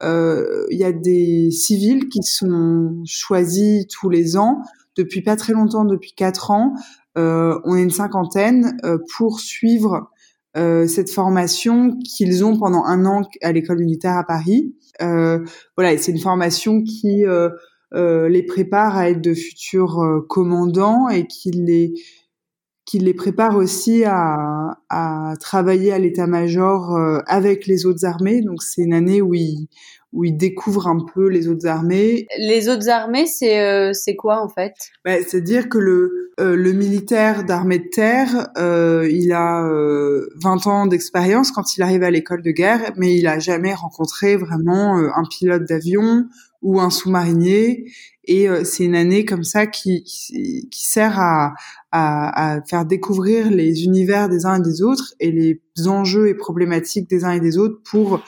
il 0.00 0.78
y 0.78 0.84
a 0.84 0.92
des 0.92 1.50
civils 1.50 2.08
qui 2.08 2.22
sont 2.22 3.02
choisis 3.04 3.86
tous 3.88 4.08
les 4.08 4.38
ans 4.38 4.62
depuis 4.98 5.22
pas 5.22 5.36
très 5.36 5.52
longtemps, 5.54 5.84
depuis 5.84 6.12
quatre 6.12 6.50
ans. 6.50 6.74
on 7.16 7.76
est 7.76 7.82
une 7.82 7.90
cinquantaine 7.90 8.76
pour 9.16 9.40
suivre 9.40 10.10
cette 10.54 11.10
formation 11.10 11.96
qu'ils 12.00 12.44
ont 12.44 12.58
pendant 12.58 12.84
un 12.84 13.06
an 13.06 13.22
à 13.42 13.52
l'école 13.52 13.78
militaire 13.78 14.16
à 14.16 14.24
Paris. 14.24 14.74
voilà, 15.00 15.96
c'est 15.98 16.12
une 16.12 16.20
formation 16.20 16.82
qui 16.82 17.24
les 17.94 18.42
prépare 18.42 18.96
à 18.96 19.10
être 19.10 19.22
de 19.22 19.34
futurs 19.34 20.24
commandants 20.28 21.08
et 21.08 21.26
qui 21.26 21.50
les 21.52 21.94
qui 22.88 22.98
les 22.98 23.12
prépare 23.12 23.54
aussi 23.56 24.04
à, 24.06 24.78
à 24.88 25.34
travailler 25.38 25.92
à 25.92 25.98
l'état-major 25.98 26.96
euh, 26.96 27.18
avec 27.26 27.66
les 27.66 27.84
autres 27.84 28.06
armées. 28.06 28.40
Donc 28.40 28.62
c'est 28.62 28.80
une 28.80 28.94
année 28.94 29.20
où 29.20 29.34
ils, 29.34 29.68
où 30.12 30.24
ils 30.24 30.36
découvrent 30.36 30.88
un 30.88 31.04
peu 31.14 31.28
les 31.28 31.48
autres 31.48 31.66
armées. 31.66 32.26
Les 32.38 32.68
autres 32.68 32.88
armées, 32.88 33.26
c'est 33.26 33.60
euh, 33.60 33.92
c'est 33.92 34.16
quoi 34.16 34.42
en 34.42 34.48
fait? 34.48 34.72
Bah, 35.04 35.16
C'est-à-dire 35.20 35.68
que 35.68 35.78
le 35.78 36.30
euh, 36.40 36.56
le 36.56 36.72
militaire 36.72 37.44
d'armée 37.44 37.78
de 37.78 37.88
terre, 37.88 38.48
il 38.56 39.32
a 39.32 39.68
20 40.36 40.66
ans 40.66 40.86
d'expérience 40.86 41.50
quand 41.50 41.76
il 41.76 41.82
arrive 41.82 42.02
à 42.02 42.10
l'école 42.10 42.42
de 42.42 42.50
guerre, 42.50 42.92
mais 42.96 43.16
il 43.16 43.26
a 43.26 43.38
jamais 43.38 43.74
rencontré 43.74 44.36
vraiment 44.36 44.96
un 44.96 45.24
pilote 45.28 45.64
d'avion 45.64 46.26
ou 46.62 46.80
un 46.80 46.90
sous-marinier. 46.90 47.90
Et 48.24 48.46
c'est 48.64 48.84
une 48.84 48.94
année 48.94 49.24
comme 49.24 49.42
ça 49.42 49.66
qui, 49.66 50.04
qui, 50.04 50.68
qui 50.70 50.86
sert 50.86 51.18
à, 51.18 51.54
à, 51.92 52.56
à, 52.56 52.62
faire 52.62 52.84
découvrir 52.84 53.50
les 53.50 53.84
univers 53.84 54.28
des 54.28 54.46
uns 54.46 54.58
et 54.58 54.62
des 54.62 54.82
autres 54.82 55.14
et 55.20 55.32
les 55.32 55.88
enjeux 55.88 56.28
et 56.28 56.34
problématiques 56.34 57.08
des 57.08 57.24
uns 57.24 57.32
et 57.32 57.40
des 57.40 57.58
autres 57.58 57.80
pour 57.90 58.22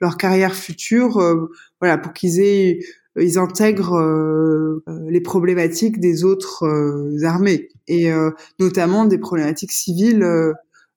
leur 0.00 0.16
carrière 0.16 0.54
future, 0.54 1.18
euh, 1.18 1.50
voilà, 1.80 1.98
pour 1.98 2.12
qu'ils 2.12 2.40
aient 2.40 2.80
ils 3.18 3.38
intègrent 3.38 3.96
euh, 3.96 4.84
les 5.08 5.22
problématiques 5.22 6.00
des 6.00 6.22
autres 6.22 6.64
euh, 6.66 7.24
armées 7.24 7.70
et 7.88 8.10
notamment 8.58 9.06
des 9.06 9.16
problématiques 9.16 9.72
civiles. 9.72 10.26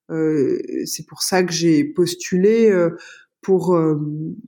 c'est 0.10 1.06
pour 1.08 1.22
ça 1.22 1.44
que 1.44 1.54
j'ai 1.54 1.84
postulé 1.84 2.74
pour 3.42 3.80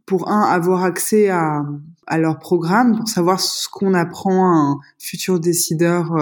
pour 0.08 0.30
un 0.30 0.42
avoir 0.42 0.84
accès 0.84 1.30
à 1.30 1.64
à 2.08 2.18
leur 2.18 2.40
programme 2.40 2.98
pour 2.98 3.08
savoir 3.08 3.40
ce 3.40 3.70
qu'on 3.72 3.94
apprend 3.94 4.44
à 4.44 4.58
un 4.58 4.80
futur 4.98 5.40
décideur 5.40 6.18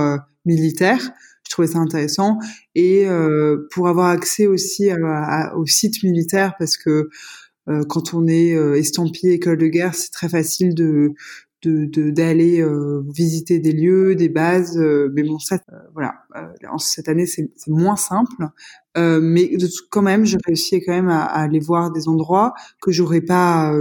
militaire 0.45 1.13
je 1.49 1.55
trouvais 1.55 1.67
ça 1.67 1.79
intéressant 1.79 2.37
et 2.75 3.07
euh, 3.07 3.67
pour 3.71 3.87
avoir 3.87 4.09
accès 4.09 4.45
aussi 4.45 4.91
à, 4.91 5.55
au 5.57 5.65
site 5.65 6.03
militaire 6.03 6.53
parce 6.59 6.77
que 6.77 6.89
euh, 6.89 7.09
quand 7.87 8.13
on 8.13 8.27
est 8.27 8.55
euh, 8.55 8.75
estampillé 8.75 9.33
école 9.33 9.57
de 9.57 9.67
guerre, 9.67 9.95
c'est 9.95 10.11
très 10.11 10.29
facile 10.29 10.73
de 10.73 11.13
d'aller 11.61 12.61
de, 12.61 13.03
visiter 13.13 13.59
des 13.59 13.73
lieux, 13.73 14.15
des 14.15 14.29
bases, 14.29 14.77
mais 14.77 15.23
bon 15.23 15.39
ça, 15.39 15.59
voilà, 15.93 16.13
cette 16.77 17.09
année 17.09 17.25
c'est 17.25 17.51
moins 17.67 17.97
simple, 17.97 18.47
mais 18.95 19.57
de, 19.57 19.67
quand 19.89 20.01
même 20.01 20.23
j'ai 20.23 20.37
réussi 20.45 20.79
quand 20.79 20.93
même 20.93 21.09
à, 21.09 21.25
à, 21.25 21.41
aller 21.41 21.59
voir 21.59 21.91
des 21.91 22.07
endroits 22.07 22.53
que 22.81 22.93
j'aurais 22.93 23.19
pas 23.19 23.75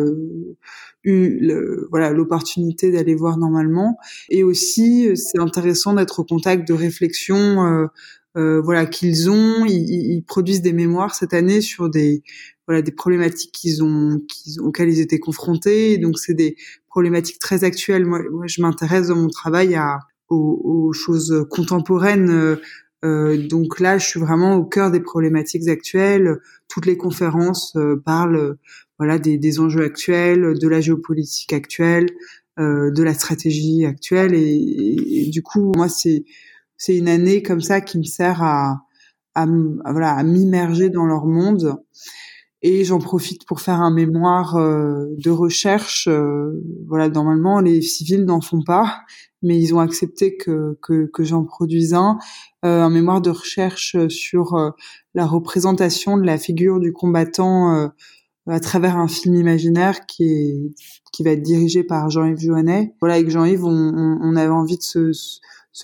eu 1.05 1.39
le, 1.41 1.87
voilà 1.91 2.13
l'opportunité 2.13 2.91
d'aller 2.91 3.15
voir 3.15 3.39
normalement. 3.39 3.99
Et 4.31 4.43
aussi 4.43 5.17
c'est 5.17 5.39
intéressant 5.39 5.95
d'être 5.95 6.21
au 6.21 6.25
contact 6.25 6.67
de 6.67 6.75
réflexions 6.75 7.65
euh, 7.65 7.87
euh, 7.87 7.89
voilà 8.35 8.87
qu'ils 8.87 9.31
ont. 9.31 9.65
Ils, 9.67 10.17
ils, 10.17 10.23
produisent 10.23 10.63
des 10.63 10.73
mémoires 10.73 11.15
cette 11.15 11.35
année 11.35 11.61
sur 11.61 11.89
des 11.89 12.23
voilà 12.69 12.83
des 12.83 12.93
problématiques 12.93 13.53
qu'ils 13.53 13.83
ont, 13.83 14.21
qu'ils, 14.29 14.61
auxquelles 14.61 14.91
ils 14.91 15.01
étaient 15.01 15.19
confrontés. 15.19 15.99
Donc 15.99 16.19
c'est 16.19 16.35
des 16.35 16.57
problématiques 16.89 17.39
très 17.39 17.65
actuelles. 17.65 18.05
Moi, 18.05 18.21
je 18.47 18.61
m'intéresse 18.63 19.09
dans 19.09 19.17
mon 19.17 19.29
travail 19.29 19.75
à 19.75 19.99
aux, 20.29 20.61
aux 20.65 20.93
choses 20.93 21.47
contemporaines. 21.51 22.31
Euh, 22.31 22.57
euh 23.05 23.37
donc 23.49 23.81
là, 23.81 23.99
je 23.99 24.07
suis 24.07 24.21
vraiment 24.21 24.57
au 24.57 24.65
cœur 24.65 24.91
des 24.91 25.01
problématiques 25.01 25.69
actuelles. 25.69 26.39
Toutes 26.69 26.87
les 26.87 26.97
conférences 26.97 27.75
euh, 27.77 27.97
parlent 28.05 28.57
voilà 28.99 29.19
des, 29.19 29.39
des, 29.39 29.61
enjeux 29.61 29.85
actuels, 29.85 30.59
de 30.59 30.69
la 30.69 30.81
géopolitique 30.81 31.53
actuelle, 31.53 32.07
euh, 32.59 32.91
de 32.91 33.03
la 33.03 33.15
stratégie 33.15 33.87
actuelle. 33.87 34.35
Et, 34.35 35.27
et, 35.27 35.31
du 35.31 35.43
coup 35.43 35.73
moi 35.77 35.89
c'est 35.89 36.25
c'est 36.79 36.97
une 36.97 37.09
année 37.09 37.43
comme 37.43 37.61
ça 37.61 37.81
qui 37.83 37.99
me 37.99 38.05
sert 38.05 38.43
à, 38.43 38.81
à, 39.35 39.47
voilà 39.47 40.13
à 40.15 40.23
m'immerger 40.23 40.89
dans 40.89 41.05
leur 41.05 41.27
monde 41.27 41.77
et 42.63 42.85
j'en 42.85 42.99
profite 42.99 43.45
pour 43.47 43.61
faire 43.61 43.81
un 43.81 43.93
mémoire 43.93 44.57
euh, 44.57 45.07
de 45.19 45.31
recherche 45.31 46.09
euh, 46.09 46.63
voilà 46.87 47.09
normalement 47.09 47.61
les 47.61 47.83
civils 47.83 48.25
n'en 48.25 48.41
font 48.41 48.63
pas 48.63 49.01
mais 49.43 49.61
ils 49.61 49.75
ont 49.75 49.81
accepté 49.81 50.37
que 50.37 50.79
que, 50.83 51.07
que 51.13 51.25
j'en 51.25 51.45
produise 51.45 51.95
un 51.95 52.19
euh, 52.65 52.83
un 52.83 52.91
mémoire 52.91 53.21
de 53.21 53.31
recherche 53.31 53.97
sur 54.09 54.55
euh, 54.55 54.71
la 55.15 55.27
représentation 55.27 56.17
de 56.17 56.25
la 56.25 56.39
figure 56.39 56.81
du 56.81 56.93
combattant 56.93 57.91
à 58.47 58.61
travers 58.61 58.97
un 58.97 59.09
film 59.09 59.35
imaginaire 59.35 60.07
qui 60.07 60.25
est 60.25 60.75
qui 61.13 61.25
va 61.25 61.31
être 61.31 61.43
dirigé 61.43 61.83
par 61.83 62.11
Jean-Yves 62.11 62.39
Joannet. 62.39 62.95
Voilà, 63.01 63.17
avec 63.17 63.29
Jean-Yves, 63.29 63.65
on, 63.65 64.19
on, 64.23 64.37
avait 64.37 64.53
envie 64.53 64.77
de 64.77 64.83
se 64.83 65.13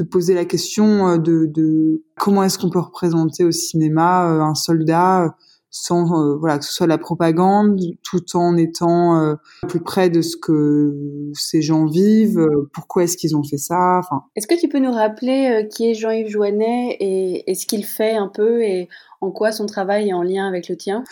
poser 0.02 0.34
la 0.34 0.44
question 0.44 1.08
euh, 1.08 1.18
de, 1.18 1.46
de 1.46 2.02
comment 2.16 2.42
est-ce 2.42 2.58
qu'on 2.58 2.70
peut 2.70 2.80
représenter 2.80 3.44
au 3.44 3.52
cinéma 3.52 4.30
euh, 4.30 4.40
un 4.40 4.54
soldat 4.54 5.24
euh, 5.24 5.28
sans 5.76 6.36
voilà 6.38 6.58
que 6.58 6.64
ce 6.64 6.72
soit 6.72 6.86
la 6.86 6.98
propagande 6.98 7.80
tout 8.04 8.36
en 8.36 8.56
étant 8.56 9.34
plus 9.68 9.80
près 9.80 10.08
de 10.08 10.22
ce 10.22 10.36
que 10.36 10.94
ces 11.34 11.62
gens 11.62 11.86
vivent 11.86 12.48
pourquoi 12.72 13.02
est-ce 13.02 13.16
qu'ils 13.16 13.36
ont 13.36 13.42
fait 13.42 13.58
ça 13.58 13.98
enfin. 13.98 14.22
Est-ce 14.36 14.46
que 14.46 14.54
tu 14.54 14.68
peux 14.68 14.78
nous 14.78 14.92
rappeler 14.92 15.66
qui 15.74 15.90
est 15.90 15.94
Jean-Yves 15.94 16.28
Joannet 16.28 16.96
et, 17.00 17.50
et 17.50 17.54
ce 17.56 17.66
qu'il 17.66 17.84
fait 17.84 18.14
un 18.14 18.28
peu 18.28 18.62
et 18.62 18.88
en 19.20 19.32
quoi 19.32 19.50
son 19.50 19.66
travail 19.66 20.10
est 20.10 20.12
en 20.12 20.22
lien 20.22 20.46
avec 20.46 20.68
le 20.68 20.76
tien? 20.76 21.02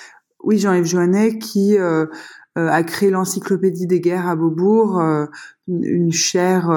Oui, 0.45 0.59
Jean-Yves 0.59 0.87
Joannet 0.87 1.39
qui 1.41 1.77
a 2.57 2.83
créé 2.83 3.11
l'encyclopédie 3.11 3.87
des 3.87 4.01
guerres 4.01 4.29
à 4.29 4.37
Beaubourg, 4.37 5.01
euh, 5.01 5.27
une, 5.69 6.13
chaire 6.13 6.71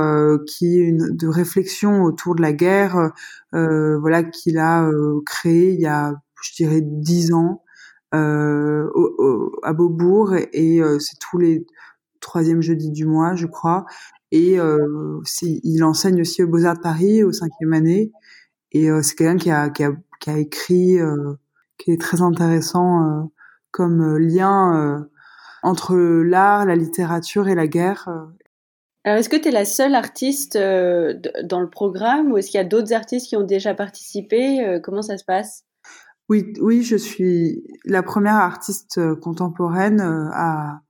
qui 0.48 0.76
une, 0.76 1.16
de 1.16 1.28
réflexion 1.28 2.04
autour 2.04 2.36
de 2.36 2.42
la 2.42 2.54
guerre, 2.54 3.12
voilà 3.52 4.24
qu'il 4.24 4.58
a 4.58 4.90
créé 5.26 5.74
il 5.74 5.82
y 5.82 5.86
a, 5.86 6.16
je 6.42 6.56
dirais, 6.56 6.82
dix 6.82 7.34
ans 7.34 7.64
à 8.12 9.74
Beaubourg 9.74 10.36
et, 10.54 10.82
c'est 11.00 11.20
tous 11.20 11.38
les 11.38 11.66
troisième 12.22 12.62
jeudi 12.62 12.90
du 12.90 13.06
mois, 13.06 13.36
je 13.36 13.46
crois. 13.46 13.86
Et 14.32 14.58
il 15.42 15.84
enseigne 15.84 16.22
aussi 16.22 16.44
au 16.44 16.48
Beaux-Arts 16.48 16.78
de 16.78 16.82
Paris, 16.82 17.24
au 17.24 17.32
cinquième 17.32 17.74
année. 17.74 18.12
Et 18.72 18.88
c'est 19.02 19.16
quelqu'un 19.16 19.38
qui 19.38 19.52
a, 19.52 19.70
qui 19.70 19.84
a, 19.84 19.92
qui 20.20 20.30
a 20.30 20.38
écrit, 20.38 20.98
qui 21.78 21.92
est 21.92 22.00
très 22.02 22.22
intéressant 22.22 23.30
comme 23.76 24.02
euh, 24.02 24.18
lien 24.18 24.74
euh, 24.74 25.04
entre 25.66 25.96
l'art, 25.96 26.66
la 26.66 26.76
littérature 26.76 27.48
et 27.48 27.56
la 27.56 27.68
guerre. 27.68 28.08
Euh. 28.08 28.26
Alors, 29.04 29.20
est-ce 29.20 29.30
que 29.30 29.36
tu 29.36 29.50
es 29.50 29.52
la 29.52 29.66
seule 29.66 29.96
artiste 29.96 30.58
dans 30.58 31.60
le 31.60 31.70
programme 31.70 32.32
ou 32.32 32.38
est-ce 32.38 32.50
qu'il 32.50 32.58
y 32.58 32.62
a 32.62 32.66
d'autres 32.66 32.94
artistes 32.94 33.28
qui 33.28 33.36
ont 33.36 33.44
déjà 33.44 33.76
participé 33.76 34.80
Comment 34.84 35.04
ça 35.04 35.18
se 35.18 35.24
passe? 35.24 35.64
Oui, 36.28 36.54
oui, 36.60 36.82
je 36.82 36.96
suis 36.96 37.64
la 37.86 38.02
première 38.02 38.38
artiste 38.38 39.00
contemporaine 39.18 40.02
à 40.02 40.82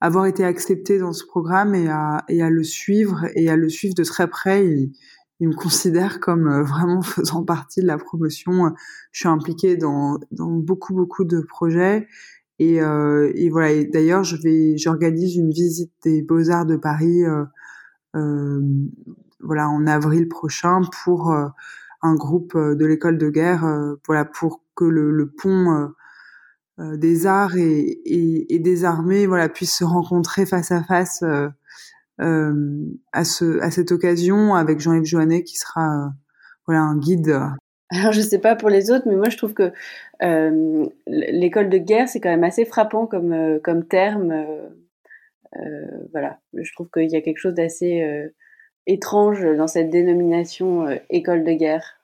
avoir 0.00 0.24
été 0.24 0.44
acceptée 0.44 0.98
dans 0.98 1.12
ce 1.12 1.26
programme 1.26 1.74
et 1.74 1.88
à, 1.88 2.24
et 2.30 2.42
à 2.42 2.48
le 2.48 2.62
suivre 2.62 3.26
et 3.34 3.50
à 3.50 3.56
le 3.56 3.68
suivre 3.68 3.94
de 3.94 4.04
très 4.04 4.28
près. 4.28 4.66
Il, 4.66 4.92
il 5.40 5.48
me 5.48 5.54
considère 5.54 6.20
comme 6.20 6.62
vraiment 6.62 7.02
faisant 7.02 7.44
partie 7.44 7.80
de 7.80 7.86
la 7.86 7.98
promotion. 7.98 8.72
Je 9.12 9.20
suis 9.20 9.28
impliquée 9.28 9.76
dans, 9.76 10.18
dans 10.30 10.50
beaucoup 10.50 10.94
beaucoup 10.94 11.24
de 11.24 11.40
projets 11.40 12.08
et, 12.58 12.80
euh, 12.82 13.30
et 13.34 13.50
voilà. 13.50 13.84
D'ailleurs, 13.84 14.24
je 14.24 14.36
vais, 14.36 14.76
j'organise 14.76 15.36
une 15.36 15.50
visite 15.50 15.92
des 16.04 16.22
Beaux 16.22 16.50
Arts 16.50 16.66
de 16.66 16.76
Paris, 16.76 17.24
euh, 17.24 17.44
euh, 18.16 18.60
voilà, 19.40 19.68
en 19.68 19.86
avril 19.86 20.28
prochain 20.28 20.80
pour 21.04 21.32
euh, 21.32 21.46
un 22.02 22.14
groupe 22.14 22.54
euh, 22.56 22.74
de 22.74 22.84
l'école 22.86 23.18
de 23.18 23.30
guerre, 23.30 23.64
voilà, 24.06 24.24
pour 24.24 24.62
que 24.74 24.84
le, 24.84 25.30
pont 25.30 25.90
des 26.78 27.26
arts 27.26 27.56
et, 27.56 27.80
et, 27.80 28.54
et, 28.54 28.58
des 28.60 28.84
armées, 28.84 29.26
voilà, 29.26 29.48
puisse 29.48 29.76
se 29.76 29.84
rencontrer 29.84 30.46
face 30.46 30.70
à 30.70 30.82
face 30.84 31.24
à 32.18 33.24
ce, 33.24 33.60
à 33.60 33.70
cette 33.70 33.92
occasion 33.92 34.54
avec 34.54 34.80
Jean-Yves 34.80 35.04
Joannet 35.04 35.42
qui 35.42 35.56
sera, 35.56 36.12
voilà, 36.66 36.82
un 36.82 36.96
guide 36.96 37.36
alors 37.90 38.12
je 38.12 38.20
sais 38.20 38.38
pas 38.38 38.54
pour 38.54 38.68
les 38.68 38.90
autres, 38.90 39.08
mais 39.08 39.16
moi 39.16 39.28
je 39.28 39.36
trouve 39.36 39.54
que 39.54 39.72
euh, 40.22 40.86
l'école 41.06 41.70
de 41.70 41.78
guerre 41.78 42.08
c'est 42.08 42.20
quand 42.20 42.28
même 42.28 42.44
assez 42.44 42.64
frappant 42.64 43.06
comme 43.06 43.32
euh, 43.32 43.58
comme 43.62 43.86
terme. 43.86 44.30
Euh, 44.30 44.68
euh, 45.56 46.06
voilà, 46.12 46.38
je 46.52 46.70
trouve 46.74 46.88
qu'il 46.92 47.10
y 47.10 47.16
a 47.16 47.22
quelque 47.22 47.38
chose 47.38 47.54
d'assez 47.54 48.02
euh, 48.02 48.28
étrange 48.86 49.42
dans 49.56 49.66
cette 49.66 49.88
dénomination 49.88 50.86
école 51.08 51.44
de 51.44 51.52
guerre. 51.52 51.94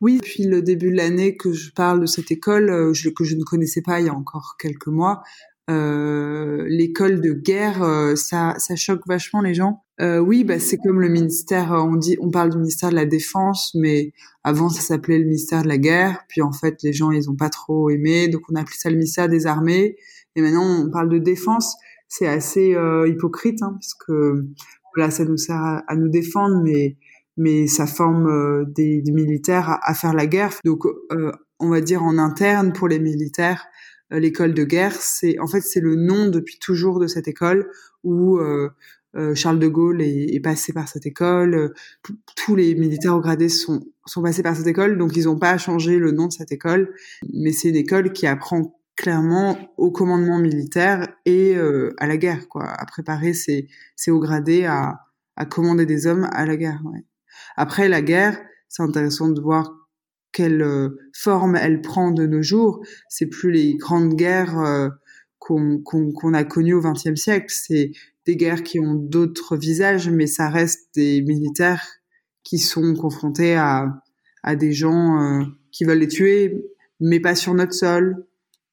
Oui, 0.00 0.18
depuis 0.18 0.44
le 0.44 0.62
début 0.62 0.90
de 0.90 0.96
l'année 0.96 1.36
que 1.36 1.52
je 1.52 1.72
parle 1.72 2.00
de 2.00 2.06
cette 2.06 2.30
école 2.30 2.66
que 2.92 3.24
je 3.24 3.36
ne 3.36 3.42
connaissais 3.42 3.82
pas 3.82 3.98
il 4.00 4.06
y 4.06 4.08
a 4.08 4.14
encore 4.14 4.56
quelques 4.60 4.88
mois, 4.88 5.22
l'école 5.68 7.20
de 7.20 7.32
guerre, 7.32 8.16
ça, 8.16 8.54
ça 8.58 8.76
choque 8.76 9.06
vachement 9.06 9.40
les 9.40 9.54
gens 9.54 9.85
euh, 10.00 10.18
oui, 10.18 10.44
bah, 10.44 10.58
c'est 10.58 10.76
comme 10.76 11.00
le 11.00 11.08
ministère, 11.08 11.72
euh, 11.72 11.80
on 11.80 11.96
dit, 11.96 12.16
on 12.20 12.30
parle 12.30 12.50
du 12.50 12.58
ministère 12.58 12.90
de 12.90 12.96
la 12.96 13.06
Défense, 13.06 13.74
mais 13.74 14.12
avant 14.44 14.68
ça 14.68 14.82
s'appelait 14.82 15.18
le 15.18 15.24
ministère 15.24 15.62
de 15.62 15.68
la 15.68 15.78
Guerre. 15.78 16.24
Puis 16.28 16.42
en 16.42 16.52
fait, 16.52 16.82
les 16.82 16.92
gens 16.92 17.10
ils 17.10 17.30
ont 17.30 17.36
pas 17.36 17.48
trop 17.48 17.88
aimé, 17.88 18.28
donc 18.28 18.42
on 18.50 18.56
a 18.56 18.60
appelé 18.60 18.76
ça 18.76 18.90
le 18.90 18.96
ministère 18.96 19.28
des 19.28 19.46
Armées. 19.46 19.96
Et 20.34 20.42
maintenant 20.42 20.84
on 20.84 20.90
parle 20.90 21.08
de 21.08 21.18
défense. 21.18 21.76
C'est 22.08 22.26
assez 22.26 22.74
euh, 22.74 23.08
hypocrite, 23.08 23.62
hein, 23.62 23.72
parce 23.72 23.94
que 23.94 24.44
voilà, 24.94 25.10
ça 25.10 25.24
nous 25.24 25.38
sert 25.38 25.82
à, 25.86 25.96
nous 25.96 26.08
défendre, 26.08 26.62
mais 26.62 26.96
mais 27.38 27.66
ça 27.66 27.86
forme 27.86 28.28
euh, 28.28 28.64
des, 28.66 29.02
militaires 29.08 29.68
à, 29.70 29.90
à, 29.90 29.94
faire 29.94 30.14
la 30.14 30.26
guerre. 30.26 30.52
Donc 30.64 30.84
on 31.58 31.68
va 31.70 31.80
dire 31.80 32.02
en 32.02 32.18
interne 32.18 32.72
pour 32.72 32.88
les 32.88 32.98
militaires, 32.98 33.66
l'école 34.10 34.54
de 34.54 34.64
guerre, 34.64 34.94
c'est 34.94 35.38
en 35.40 35.46
fait 35.46 35.62
c'est 35.62 35.80
le 35.80 35.96
nom 35.96 36.28
depuis 36.28 36.58
toujours 36.58 37.00
de 37.00 37.06
cette 37.06 37.28
école 37.28 37.70
où 38.04 38.38
euh, 38.38 38.70
Charles 39.34 39.58
de 39.58 39.68
Gaulle 39.68 40.02
est, 40.02 40.40
passé 40.40 40.72
par 40.72 40.88
cette 40.88 41.06
école. 41.06 41.54
Euh, 41.54 41.74
tous 42.36 42.54
les 42.54 42.74
militaires 42.74 43.16
au 43.16 43.20
gradé 43.20 43.48
sont, 43.48 43.80
sont 44.04 44.22
passés 44.22 44.42
par 44.42 44.56
cette 44.56 44.66
école, 44.66 44.98
donc 44.98 45.16
ils 45.16 45.24
n'ont 45.24 45.38
pas 45.38 45.56
changé 45.58 45.98
le 45.98 46.12
nom 46.12 46.26
de 46.26 46.32
cette 46.32 46.52
école. 46.52 46.94
Mais 47.32 47.52
c'est 47.52 47.70
une 47.70 47.76
école 47.76 48.12
qui 48.12 48.26
apprend 48.26 48.78
clairement 48.96 49.58
au 49.76 49.90
commandement 49.90 50.38
militaire 50.38 51.08
et 51.24 51.56
euh, 51.56 51.94
à 51.98 52.06
la 52.06 52.16
guerre, 52.16 52.48
quoi, 52.48 52.64
à 52.66 52.84
préparer 52.86 53.34
ses, 53.34 53.68
ses 53.94 54.10
hauts 54.10 54.20
gradés 54.20 54.64
à, 54.64 55.00
à 55.36 55.46
commander 55.46 55.86
des 55.86 56.06
hommes 56.06 56.28
à 56.32 56.46
la 56.46 56.56
guerre. 56.56 56.80
Ouais. 56.84 57.04
Après 57.56 57.88
la 57.88 58.02
guerre, 58.02 58.38
c'est 58.68 58.82
intéressant 58.82 59.28
de 59.28 59.40
voir 59.40 59.72
quelle 60.32 60.90
forme 61.14 61.56
elle 61.56 61.80
prend 61.80 62.10
de 62.10 62.26
nos 62.26 62.42
jours. 62.42 62.84
C'est 63.08 63.26
plus 63.26 63.50
les 63.50 63.76
grandes 63.76 64.14
guerres 64.14 64.90
qu'on 65.38 65.80
qu'on 65.82 66.34
a 66.34 66.44
connues 66.44 66.74
au 66.74 66.82
XXe 66.82 67.14
siècle. 67.14 67.46
C'est 67.48 67.92
des 68.26 68.36
guerres 68.36 68.62
qui 68.62 68.80
ont 68.80 68.94
d'autres 68.94 69.56
visages, 69.56 70.10
mais 70.10 70.26
ça 70.26 70.50
reste 70.50 70.88
des 70.94 71.22
militaires 71.22 71.86
qui 72.42 72.58
sont 72.58 72.94
confrontés 72.94 73.54
à, 73.54 74.02
à 74.42 74.56
des 74.56 74.72
gens 74.72 75.20
euh, 75.20 75.44
qui 75.72 75.84
veulent 75.84 75.98
les 75.98 76.08
tuer, 76.08 76.64
mais 77.00 77.20
pas 77.20 77.34
sur 77.34 77.54
notre 77.54 77.72
sol, 77.72 78.26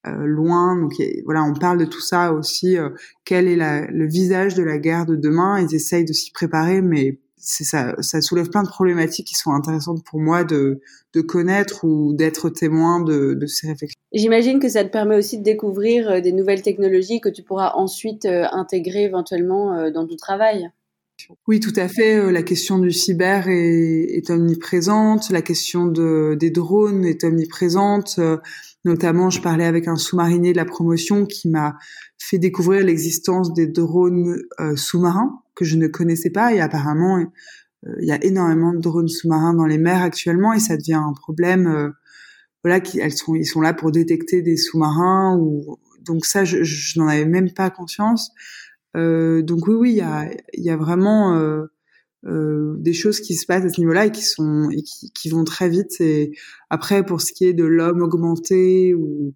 euh, 0.05 0.25
loin. 0.25 0.79
Donc 0.79 0.93
voilà, 1.25 1.43
on 1.43 1.53
parle 1.53 1.77
de 1.77 1.85
tout 1.85 2.01
ça 2.01 2.33
aussi. 2.33 2.77
Euh, 2.77 2.89
quel 3.25 3.47
est 3.47 3.55
la, 3.55 3.87
le 3.87 4.07
visage 4.07 4.55
de 4.55 4.63
la 4.63 4.77
guerre 4.77 5.05
de 5.05 5.15
demain? 5.15 5.59
Ils 5.59 5.75
essayent 5.75 6.05
de 6.05 6.13
s'y 6.13 6.31
préparer, 6.31 6.81
mais 6.81 7.19
c'est 7.43 7.65
ça, 7.65 7.93
ça 7.99 8.21
soulève 8.21 8.49
plein 8.49 8.63
de 8.63 8.69
problématiques 8.69 9.27
qui 9.27 9.35
sont 9.35 9.51
intéressantes 9.51 10.03
pour 10.05 10.19
moi 10.19 10.45
de, 10.45 10.79
de 11.13 11.21
connaître 11.21 11.83
ou 11.83 12.13
d'être 12.13 12.49
témoin 12.49 13.01
de, 13.01 13.33
de 13.33 13.45
ces 13.45 13.67
réflexions. 13.67 13.99
J'imagine 14.13 14.59
que 14.59 14.69
ça 14.69 14.83
te 14.85 14.89
permet 14.89 15.17
aussi 15.17 15.37
de 15.37 15.43
découvrir 15.43 16.09
euh, 16.09 16.21
des 16.21 16.31
nouvelles 16.31 16.61
technologies 16.61 17.19
que 17.19 17.29
tu 17.29 17.43
pourras 17.43 17.73
ensuite 17.75 18.25
euh, 18.25 18.45
intégrer 18.51 19.03
éventuellement 19.03 19.73
euh, 19.73 19.91
dans 19.91 20.07
ton 20.07 20.15
travail. 20.15 20.69
Oui, 21.47 21.59
tout 21.59 21.73
à 21.75 21.87
fait. 21.87 22.31
La 22.31 22.43
question 22.43 22.79
du 22.79 22.91
cyber 22.91 23.47
est, 23.47 24.17
est 24.17 24.29
omniprésente. 24.29 25.29
La 25.29 25.41
question 25.41 25.85
de, 25.85 26.35
des 26.39 26.49
drones 26.49 27.05
est 27.05 27.23
omniprésente. 27.23 28.19
Notamment, 28.83 29.29
je 29.29 29.39
parlais 29.39 29.65
avec 29.65 29.87
un 29.87 29.95
sous-marinier 29.95 30.53
de 30.53 30.57
la 30.57 30.65
promotion 30.65 31.25
qui 31.25 31.49
m'a 31.49 31.75
fait 32.17 32.39
découvrir 32.39 32.83
l'existence 32.83 33.53
des 33.53 33.67
drones 33.67 34.41
sous-marins 34.75 35.42
que 35.55 35.65
je 35.65 35.77
ne 35.77 35.87
connaissais 35.87 36.29
pas 36.29 36.53
et 36.53 36.59
apparemment 36.59 37.19
euh, 37.19 37.95
il 38.01 38.07
y 38.07 38.11
a 38.11 38.23
énormément 38.23 38.73
de 38.73 38.79
drones 38.79 39.07
sous-marins 39.07 39.53
dans 39.53 39.65
les 39.65 39.77
mers 39.77 40.01
actuellement 40.01 40.53
et 40.53 40.59
ça 40.59 40.77
devient 40.77 40.93
un 40.93 41.13
problème 41.13 41.67
euh, 41.67 41.89
voilà 42.63 42.79
qui 42.79 42.99
sont 43.11 43.35
ils 43.35 43.45
sont 43.45 43.61
là 43.61 43.73
pour 43.73 43.91
détecter 43.91 44.41
des 44.41 44.57
sous-marins 44.57 45.37
ou 45.37 45.77
donc 46.05 46.25
ça 46.25 46.45
je, 46.45 46.99
n'en 46.99 47.07
avais 47.07 47.25
même 47.25 47.51
pas 47.51 47.69
conscience. 47.69 48.31
Euh, 48.95 49.41
donc 49.41 49.67
oui 49.67 49.75
oui 49.75 49.91
il 49.93 49.97
y 49.97 50.01
a 50.01 50.29
y 50.53 50.69
a 50.69 50.77
vraiment 50.77 51.35
euh, 51.35 51.65
euh, 52.25 52.75
des 52.77 52.93
choses 52.93 53.19
qui 53.19 53.35
se 53.35 53.45
passent 53.45 53.65
à 53.65 53.69
ce 53.69 53.81
niveau-là 53.81 54.05
et 54.05 54.11
qui 54.11 54.23
sont 54.23 54.69
et 54.69 54.83
qui, 54.83 55.11
qui, 55.11 55.29
vont 55.29 55.43
très 55.43 55.67
vite 55.67 55.99
et 55.99 56.31
après 56.69 57.03
pour 57.03 57.21
ce 57.21 57.33
qui 57.33 57.45
est 57.45 57.53
de 57.53 57.63
l'homme 57.63 58.01
augmenté 58.01 58.93
ou 58.93 59.33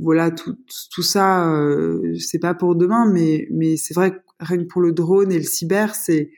voilà 0.00 0.30
tout 0.30 0.56
tout 0.92 1.02
ça 1.02 1.52
euh, 1.52 2.14
c'est 2.18 2.38
pas 2.38 2.54
pour 2.54 2.74
demain 2.74 3.10
mais 3.10 3.46
mais 3.50 3.76
c'est 3.76 3.94
vrai 3.94 4.12
que 4.12 4.20
rien 4.40 4.58
que 4.58 4.64
pour 4.64 4.80
le 4.80 4.92
drone 4.92 5.30
et 5.32 5.38
le 5.38 5.44
cyber, 5.44 5.94
c'est 5.94 6.30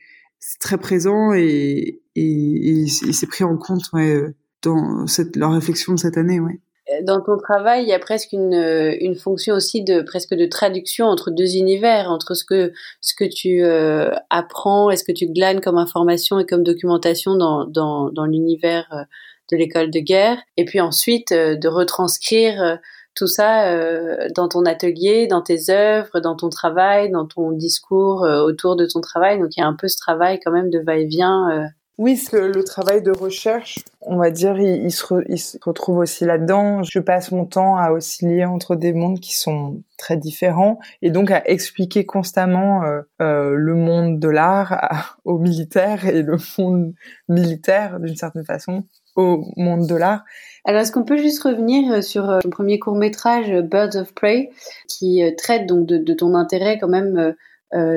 très 0.59 0.77
présent 0.77 1.33
et, 1.33 2.01
et, 2.15 2.83
et, 2.83 2.87
c'est 2.87 3.27
pris 3.27 3.43
en 3.43 3.57
compte 3.57 3.91
ouais, 3.93 4.23
dans 4.61 5.07
cette, 5.07 5.35
leur 5.35 5.53
réflexion 5.53 5.93
de 5.93 5.99
cette 5.99 6.17
année. 6.17 6.39
Ouais. 6.39 6.59
Euh, 6.91 7.01
dans 7.03 7.21
ton 7.21 7.37
travail, 7.37 7.83
il 7.83 7.89
y 7.89 7.93
a 7.93 7.99
presque 7.99 8.33
une, 8.33 8.53
une 8.99 9.15
fonction 9.15 9.55
aussi 9.55 9.83
de 9.83 10.01
presque 10.01 10.33
de 10.33 10.45
traduction 10.45 11.05
entre 11.05 11.31
deux 11.31 11.55
univers, 11.55 12.09
entre 12.09 12.33
ce 12.33 12.43
que 12.43 12.73
ce 12.99 13.15
que 13.15 13.23
tu 13.23 13.63
euh, 13.63 14.11
apprends 14.29 14.91
et 14.91 14.97
ce 14.97 15.05
que 15.05 15.13
tu 15.13 15.27
glanes 15.27 15.61
comme 15.61 15.77
information 15.77 16.39
et 16.39 16.45
comme 16.45 16.63
documentation 16.63 17.35
dans 17.35 17.65
dans, 17.65 18.09
dans 18.11 18.25
l'univers 18.25 18.87
euh, 18.91 19.03
de 19.51 19.57
l'école 19.57 19.91
de 19.91 19.99
guerre, 19.99 20.41
et 20.57 20.65
puis 20.65 20.81
ensuite 20.81 21.33
de 21.33 21.67
retranscrire 21.67 22.79
tout 23.15 23.27
ça 23.27 23.67
euh, 23.67 24.27
dans 24.35 24.47
ton 24.47 24.65
atelier, 24.65 25.27
dans 25.27 25.41
tes 25.41 25.69
œuvres, 25.69 26.19
dans 26.19 26.35
ton 26.35 26.49
travail, 26.49 27.11
dans 27.11 27.27
ton 27.27 27.51
discours 27.51 28.23
euh, 28.23 28.41
autour 28.41 28.75
de 28.75 28.85
ton 28.85 29.01
travail. 29.01 29.39
Donc 29.39 29.55
il 29.55 29.59
y 29.59 29.63
a 29.63 29.67
un 29.67 29.75
peu 29.75 29.87
ce 29.87 29.97
travail 29.97 30.39
quand 30.43 30.51
même 30.51 30.69
de 30.69 30.79
va-et-vient. 30.79 31.49
Euh. 31.51 31.67
Oui, 31.99 32.19
le, 32.33 32.51
le 32.51 32.63
travail 32.63 33.03
de 33.03 33.11
recherche, 33.11 33.77
on 34.01 34.17
va 34.17 34.31
dire, 34.31 34.57
il, 34.57 34.91
se, 34.91 35.05
il 35.29 35.37
se, 35.37 35.57
retrouve 35.61 35.99
aussi 35.99 36.25
là-dedans. 36.25 36.81
Je 36.81 36.97
passe 36.97 37.31
mon 37.31 37.45
temps 37.45 37.77
à 37.77 37.91
osciller 37.91 38.45
entre 38.45 38.75
des 38.75 38.93
mondes 38.93 39.19
qui 39.19 39.35
sont 39.35 39.83
très 39.99 40.17
différents 40.17 40.79
et 41.03 41.11
donc 41.11 41.29
à 41.29 41.47
expliquer 41.47 42.03
constamment 42.03 42.81
le 43.19 43.75
monde 43.75 44.19
de 44.19 44.27
l'art 44.27 45.19
aux 45.23 45.37
militaires 45.37 46.07
et 46.07 46.23
le 46.23 46.37
monde 46.57 46.95
militaire 47.29 47.99
d'une 47.99 48.15
certaine 48.15 48.45
façon 48.45 48.85
au 49.15 49.45
monde 49.57 49.87
de 49.87 49.95
l'art. 49.95 50.23
Alors, 50.65 50.81
est-ce 50.81 50.91
qu'on 50.91 51.03
peut 51.03 51.17
juste 51.17 51.43
revenir 51.43 51.91
euh, 51.91 52.01
sur 52.01 52.29
euh, 52.29 52.39
ton 52.39 52.49
premier 52.49 52.79
court 52.79 52.95
métrage 52.95 53.51
euh, 53.51 53.61
Birds 53.61 53.95
of 53.95 54.13
Prey, 54.13 54.49
qui 54.87 55.21
traite 55.37 55.65
donc 55.65 55.85
de, 55.85 56.13
ton 56.13 56.35
intérêt 56.35 56.77
quand 56.79 56.87
même 56.87 57.35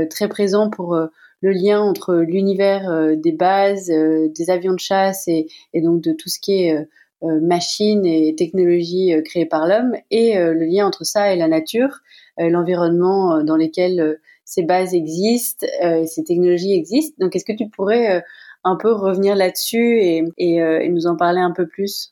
très 0.08 0.28
présent 0.28 0.70
pour 0.70 0.96
le 0.96 1.52
lien 1.52 1.80
entre 1.80 2.16
l'univers 2.16 3.14
des 3.16 3.32
bases, 3.32 3.88
des 3.88 4.50
avions 4.50 4.72
de 4.72 4.80
chasse 4.80 5.28
et, 5.28 5.48
donc 5.74 6.00
de 6.00 6.12
tout 6.12 6.30
ce 6.30 6.40
qui 6.40 6.64
est 6.64 6.88
machines 7.22 8.06
et 8.06 8.34
technologies 8.34 9.12
créées 9.24 9.44
par 9.44 9.66
l'homme, 9.66 9.94
et 10.10 10.38
le 10.38 10.64
lien 10.64 10.86
entre 10.86 11.04
ça 11.04 11.32
et 11.34 11.36
la 11.36 11.48
nature, 11.48 12.00
l'environnement 12.38 13.44
dans 13.44 13.56
lequel 13.56 14.18
ces 14.46 14.62
bases 14.62 14.94
existent, 14.94 15.66
et 15.82 16.06
ces 16.06 16.24
technologies 16.24 16.72
existent. 16.72 17.16
Donc, 17.18 17.36
est-ce 17.36 17.44
que 17.44 17.56
tu 17.56 17.68
pourrais 17.68 18.24
un 18.66 18.76
peu 18.76 18.92
revenir 18.92 19.34
là-dessus 19.34 20.00
et, 20.00 20.24
et, 20.38 20.88
nous 20.88 21.06
en 21.06 21.16
parler 21.16 21.40
un 21.40 21.52
peu 21.52 21.66
plus 21.66 22.10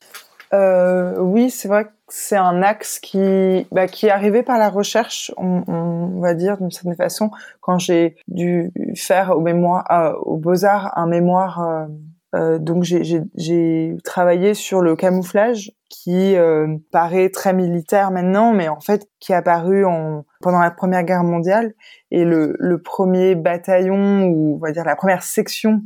euh, 0.55 1.19
oui, 1.19 1.51
c'est 1.51 1.67
vrai 1.67 1.87
que 1.87 1.91
c'est 2.09 2.37
un 2.37 2.63
axe 2.63 3.01
qui, 3.01 3.67
bah, 3.73 3.89
qui 3.89 4.07
est 4.07 4.11
arrivé 4.11 4.45
par 4.45 4.59
la 4.59 4.69
recherche, 4.69 5.33
on, 5.37 5.65
on 5.67 6.21
va 6.21 6.35
dire 6.35 6.59
d'une 6.59 6.71
certaine 6.71 6.95
façon, 6.95 7.31
quand 7.61 7.79
j'ai 7.79 8.17
dû 8.29 8.71
faire 8.95 9.37
au 9.37 9.41
mémoire, 9.41 9.85
euh, 9.91 10.13
au 10.23 10.37
Beaux-Arts 10.37 10.97
un 10.97 11.07
mémoire. 11.07 11.61
Euh, 11.63 11.87
euh 12.35 12.59
donc 12.59 12.83
j'ai 12.83 13.97
travaillé 14.05 14.55
sur 14.55 14.81
le 14.81 14.97
camouflage 14.97 15.73
qui 15.89 16.37
euh, 16.37 16.77
paraît 16.91 17.31
très 17.31 17.53
militaire 17.53 18.11
maintenant, 18.11 18.53
mais 18.53 18.69
en 18.69 18.81
fait 18.81 19.09
qui 19.21 19.33
est 19.33 19.37
apparu 19.37 19.85
en, 19.85 20.25
pendant 20.41 20.61
la 20.61 20.71
Première 20.71 21.05
Guerre 21.05 21.25
mondiale 21.25 21.75
et 22.11 22.25
le, 22.25 22.57
le 22.59 22.83
premier 22.83 23.35
bataillon 23.37 24.27
ou 24.27 24.57
on 24.57 24.59
va 24.59 24.73
dire 24.73 24.85
la 24.85 24.97
première 24.97 25.23
section 25.23 25.83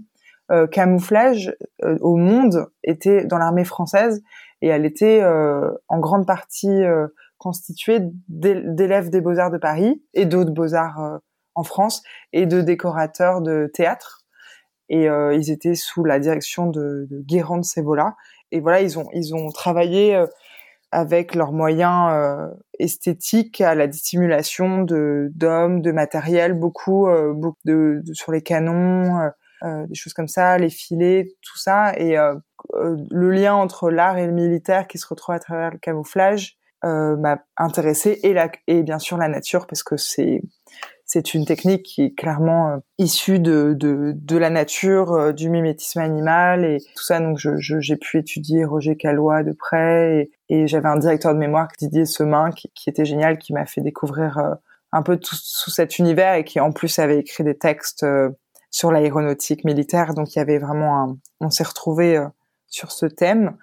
euh, 0.51 0.67
camouflage 0.67 1.55
au 1.83 2.17
monde 2.17 2.67
était 2.83 3.25
dans 3.25 3.39
l'armée 3.39 3.65
française 3.65 4.23
et 4.61 4.69
elle 4.69 4.85
était 4.85 5.21
euh, 5.23 5.71
en 5.89 6.01
grande 6.01 6.27
partie 6.27 6.69
euh, 6.69 7.09
constituée 7.39 8.01
d'élèves 8.29 9.11
des 9.11 9.21
beaux-arts 9.21 9.51
de 9.51 9.59
Paris 9.59 10.03
et 10.15 10.27
d'autres 10.27 10.51
beaux-arts 10.51 11.01
euh, 11.01 11.19
en 11.55 11.63
France 11.63 12.03
et 12.33 12.47
de 12.47 12.61
décorateurs 12.61 13.41
de 13.41 13.71
théâtre. 13.73 14.25
Et 14.91 15.05
ils 15.05 15.51
étaient 15.51 15.75
sous 15.75 16.03
la 16.03 16.19
direction 16.19 16.67
de, 16.67 17.07
de 17.11 17.21
Guérande. 17.21 17.63
Et 18.53 18.61
voilà, 18.61 18.81
ils 18.81 18.99
ont 18.99 19.07
ils 19.13 19.35
ont 19.35 19.51
travaillé 19.51 20.19
avec 20.93 21.35
leurs 21.35 21.53
moyens 21.53 22.11
esthétiques 22.79 23.61
à 23.61 23.75
la 23.75 23.87
dissimulation 23.87 24.85
de 24.85 25.31
d'hommes, 25.35 25.83
de 25.83 25.93
matériel, 25.93 26.55
beaucoup, 26.55 27.07
beaucoup 27.35 27.59
de, 27.67 28.01
de, 28.03 28.15
sur 28.15 28.33
les 28.33 28.41
canons, 28.41 29.21
euh, 29.21 29.29
des 29.62 29.94
choses 29.94 30.12
comme 30.12 30.29
ça, 30.29 30.59
les 30.59 30.71
filets, 30.71 31.29
tout 31.42 31.59
ça, 31.59 31.92
et 31.99 32.18
euh, 32.18 32.35
euh, 32.75 32.97
le 33.11 33.31
lien 33.31 33.55
entre 33.55 33.90
l'art 33.90 34.18
et 34.18 34.27
le 34.27 34.33
militaire 34.33 34.87
qui 34.87 34.99
se 34.99 35.07
retrouve 35.07 35.35
à 35.35 35.38
travers 35.38 35.71
le 35.71 35.79
camouflage 35.79 36.57
m'a 36.85 37.42
intéressé 37.57 38.21
et 38.23 38.37
et 38.68 38.85
bien 38.85 39.01
sûr 39.01 39.16
la 39.16 39.27
nature 39.27 39.66
parce 39.66 39.83
que 39.83 39.97
c'est 39.97 40.42
c'est 41.05 41.35
une 41.35 41.44
technique 41.44 41.83
qui 41.83 42.03
est 42.03 42.14
clairement 42.14 42.83
issue 42.99 43.40
de, 43.40 43.75
de, 43.77 44.12
de 44.14 44.37
la 44.37 44.51
nature, 44.51 45.33
du 45.33 45.49
mimétisme 45.49 46.01
animal 46.01 46.66
et 46.66 46.79
tout 46.94 47.03
ça. 47.03 47.18
Donc, 47.18 47.38
j'ai 47.38 47.81
je, 47.81 47.94
pu 47.94 48.18
étudier 48.18 48.66
Roger 48.66 48.94
Calois 48.94 49.42
de 49.42 49.53
près 49.53 50.31
et, 50.49 50.55
et 50.55 50.66
j'avais 50.66 50.88
un 50.88 50.99
directeur 50.99 51.33
de 51.33 51.38
mémoire, 51.38 51.68
Didier 51.79 52.05
Semin, 52.05 52.51
qui, 52.51 52.71
qui 52.75 52.90
était 52.90 53.07
génial, 53.07 53.38
qui 53.38 53.55
m'a 53.55 53.64
fait 53.64 53.81
découvrir 53.81 54.59
un 54.92 55.03
peu 55.03 55.16
tout, 55.16 55.37
tout, 55.37 55.71
cet 55.71 55.99
univers 55.99 56.35
et 56.35 56.44
qui 56.44 56.61
en 56.61 56.73
plus 56.73 56.99
avait 56.99 57.18
écrit 57.18 57.44
des 57.44 57.57
textes 57.57 58.05
sur 58.71 58.93
l'aéronautique 58.93 59.65
militaire. 59.65 60.15
Donc 60.15 60.35
il 60.35 60.39
y 60.39 60.43
avait 60.43 60.59
vraiment 60.59 61.03
un, 61.03 61.19
on 61.41 61.51
s'est 61.51 61.65
retrouvé 61.65 62.23
sur 62.67 62.93
ce 62.93 63.07
thème. 63.07 63.57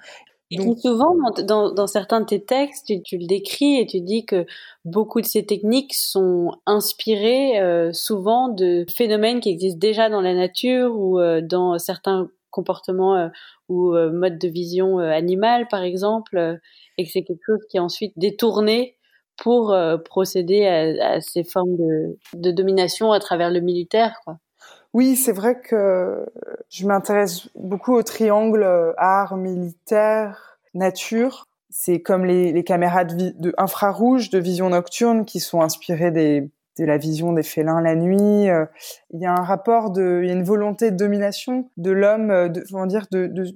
Et 0.52 0.76
souvent, 0.78 1.15
dans, 1.44 1.72
dans, 1.72 1.88
certains 1.88 2.22
de 2.22 2.26
tes 2.26 2.44
textes, 2.44 2.86
tu, 2.86 3.02
tu, 3.02 3.18
le 3.18 3.26
décris 3.26 3.80
et 3.80 3.88
tu 3.88 4.00
dis 4.00 4.26
que 4.26 4.46
beaucoup 4.84 5.20
de 5.20 5.26
ces 5.26 5.46
techniques 5.46 5.96
sont 5.96 6.52
inspirées 6.68 7.60
euh, 7.60 7.91
souvent 7.94 8.50
de 8.50 8.86
phénomènes 8.88 9.39
qui 9.39 9.50
existent 9.50 9.80
déjà 9.80 10.08
dans 10.08 10.22
la 10.22 10.36
nature 10.36 10.96
ou 10.96 11.20
euh, 11.20 11.41
dans 11.41 11.80
certains 11.80 12.30
comportements 12.52 13.15
euh, 13.15 13.30
ou 13.70 13.94
modes 13.94 14.38
de 14.38 14.48
vision 14.48 15.00
animale, 15.00 15.68
par 15.68 15.82
exemple, 15.82 16.60
et 17.00 17.04
que 17.04 17.10
c'est 17.12 17.24
quelque 17.24 17.41
chose 17.44 17.65
qui 17.68 17.78
est 17.78 17.80
ensuite 17.80 18.13
détourné 18.15 18.96
pour 19.38 19.76
procéder 20.06 20.68
à, 20.68 21.13
à, 21.13 21.20
ces 21.20 21.44
formes 21.44 21.76
de, 21.76 22.20
de 22.36 22.52
domination 22.52 23.12
à 23.12 23.20
travers 23.20 23.50
le 23.50 23.62
militaire. 23.62 24.20
Quoi. 24.24 24.38
Oui, 24.95 25.17
c'est 25.17 25.34
vrai 25.34 25.60
que 25.60 26.25
je 26.69 26.88
m'intéresse 26.88 27.49
beaucoup 27.55 27.93
au 27.93 28.01
triangle 28.01 28.63
euh, 28.63 28.93
art, 28.95 29.36
militaire, 29.36 30.58
nature. 30.73 31.49
C'est 31.69 31.99
comme 31.99 32.23
les, 32.23 32.63
caméras 32.63 33.03
de, 33.03 33.34
de, 33.38 33.53
infrarouge 33.58 34.29
de 34.29 34.39
vision 34.39 34.69
nocturne 34.69 35.25
qui 35.25 35.41
sont 35.41 35.60
inspirées 35.60 36.12
de 36.12 36.49
la 36.77 36.97
vision 36.97 37.34
des 37.34 37.43
félins 37.43 37.81
la 37.81 37.97
nuit. 37.97 38.49
Euh. 38.49 38.65
Il 39.12 39.19
y 39.19 39.25
a 39.25 39.34
un 39.34 39.43
rapport 39.43 39.91
de, 39.91 40.21
il 40.23 40.29
y 40.29 40.31
a 40.31 40.34
une 40.34 40.45
volonté 40.45 40.91
de 40.91 40.95
domination 40.95 41.69
de 41.75 41.91
l'homme, 41.91 42.31
euh, 42.31 42.47
comment 42.71 42.86
dire, 42.86 43.05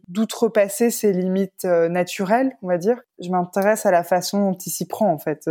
d'outrepasser 0.09 0.89
ses 0.89 1.13
limites 1.13 1.63
naturelles, 1.63 2.57
on 2.63 2.67
va 2.67 2.77
dire. 2.77 2.99
Je 3.23 3.29
m'intéresse 3.29 3.85
à 3.85 3.91
la 3.91 4.03
façon 4.03 4.51
dont 4.51 4.57
il 4.57 4.71
s'y 4.71 4.87
prend 4.87 5.09
en 5.09 5.19
fait. 5.19 5.49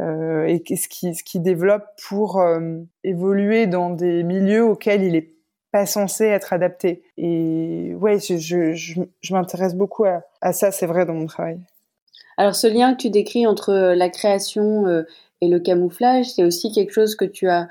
Euh, 0.00 0.46
et 0.46 0.76
ce 0.76 0.88
qui, 0.88 1.14
ce 1.14 1.22
qui 1.22 1.40
développe 1.40 1.84
pour 2.08 2.40
euh, 2.40 2.78
évoluer 3.02 3.66
dans 3.66 3.90
des 3.90 4.22
milieux 4.22 4.64
auxquels 4.64 5.02
il 5.02 5.14
est 5.14 5.34
pas 5.72 5.86
censé 5.86 6.24
être 6.24 6.52
adapté. 6.52 7.02
Et 7.16 7.94
ouais, 7.98 8.18
je, 8.20 8.72
je, 8.72 9.32
m'intéresse 9.32 9.74
beaucoup 9.74 10.04
à, 10.04 10.22
à 10.40 10.52
ça, 10.52 10.70
c'est 10.70 10.86
vrai, 10.86 11.04
dans 11.04 11.14
mon 11.14 11.26
travail. 11.26 11.58
Alors 12.36 12.54
ce 12.54 12.66
lien 12.66 12.94
que 12.94 13.02
tu 13.02 13.10
décris 13.10 13.46
entre 13.46 13.70
euh, 13.70 13.94
la 13.94 14.08
création 14.08 15.04
et 15.40 15.48
le 15.48 15.58
camouflage, 15.60 16.26
c'est 16.26 16.44
aussi 16.44 16.72
quelque 16.72 16.92
chose 16.92 17.16
que 17.16 17.24
tu 17.24 17.48
as 17.48 17.68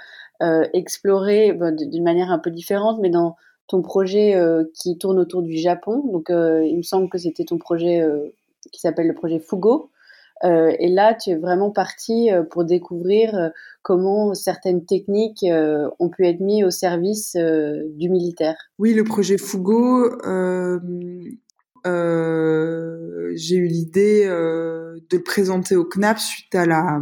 exploré 0.73 1.57
d'une 1.71 2.03
manière 2.03 2.29
un 2.29 2.39
peu 2.39 2.51
différente, 2.51 2.99
mais 2.99 3.09
dans 3.09 3.37
ton 3.67 3.81
projet 3.81 4.37
qui 4.75 4.97
tourne 4.97 5.17
autour 5.17 5.41
du 5.41 5.55
Japon. 5.55 6.03
Donc 6.11 6.25
il 6.29 6.75
me 6.75 6.81
semble 6.81 7.07
que 7.07 7.17
c'était 7.17 7.45
ton 7.45 7.57
projet 7.57 8.05
qui 8.73 8.81
s'appelle 8.81 9.07
le 9.07 9.13
projet 9.13 9.39
Fugo. 9.39 9.89
Euh, 10.43 10.75
et 10.79 10.89
là, 10.89 11.13
tu 11.13 11.29
es 11.31 11.35
vraiment 11.35 11.71
parti 11.71 12.31
euh, 12.31 12.43
pour 12.43 12.65
découvrir 12.65 13.33
euh, 13.35 13.49
comment 13.81 14.33
certaines 14.33 14.85
techniques 14.85 15.45
ont 15.99 16.09
pu 16.09 16.25
être 16.25 16.39
mises 16.39 16.65
au 16.65 16.71
service 16.71 17.35
du 17.35 18.09
militaire. 18.09 18.55
Oui, 18.79 18.93
le 18.93 19.03
projet 19.03 19.37
Fugo, 19.37 20.09
j'ai 23.35 23.55
eu 23.55 23.67
l'idée 23.67 24.25
de 24.25 25.17
le 25.17 25.23
présenter 25.23 25.75
au 25.75 25.83
CNAP 25.83 26.17
suite 26.17 26.55
à 26.55 26.99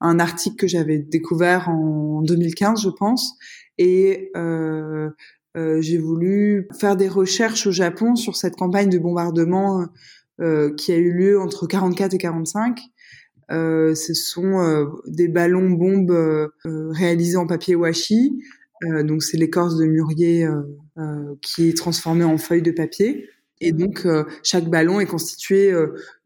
un 0.00 0.18
article 0.18 0.56
que 0.56 0.66
j'avais 0.66 0.98
découvert 0.98 1.68
en 1.68 2.22
2015, 2.22 2.80
je 2.80 2.88
pense. 2.88 3.34
Et 3.76 4.32
j'ai 5.54 5.98
voulu 5.98 6.68
faire 6.72 6.96
des 6.96 7.08
recherches 7.08 7.66
au 7.66 7.72
Japon 7.72 8.16
sur 8.16 8.36
cette 8.36 8.56
campagne 8.56 8.88
de 8.88 8.98
bombardement 8.98 9.84
qui 10.76 10.92
a 10.92 10.96
eu 10.96 11.12
lieu 11.12 11.40
entre 11.40 11.66
44 11.66 12.14
et 12.14 12.18
45. 12.18 12.80
Euh, 13.50 13.94
ce 13.94 14.14
sont 14.14 14.60
euh, 14.60 14.86
des 15.06 15.28
ballons 15.28 15.70
bombes 15.70 16.10
euh, 16.10 16.48
réalisés 16.64 17.36
en 17.36 17.46
papier 17.46 17.74
washi. 17.74 18.38
donc 19.04 19.22
c'est 19.22 19.36
l'écorce 19.36 19.76
de 19.76 19.86
mûrier 19.86 20.46
qui 21.40 21.68
est 21.68 21.76
transformée 21.76 22.24
en 22.24 22.36
feuilles 22.36 22.62
de 22.62 22.70
papier. 22.70 23.30
Et 23.60 23.72
donc 23.72 24.06
chaque 24.42 24.68
ballon 24.68 25.00
est 25.00 25.06
constitué 25.06 25.72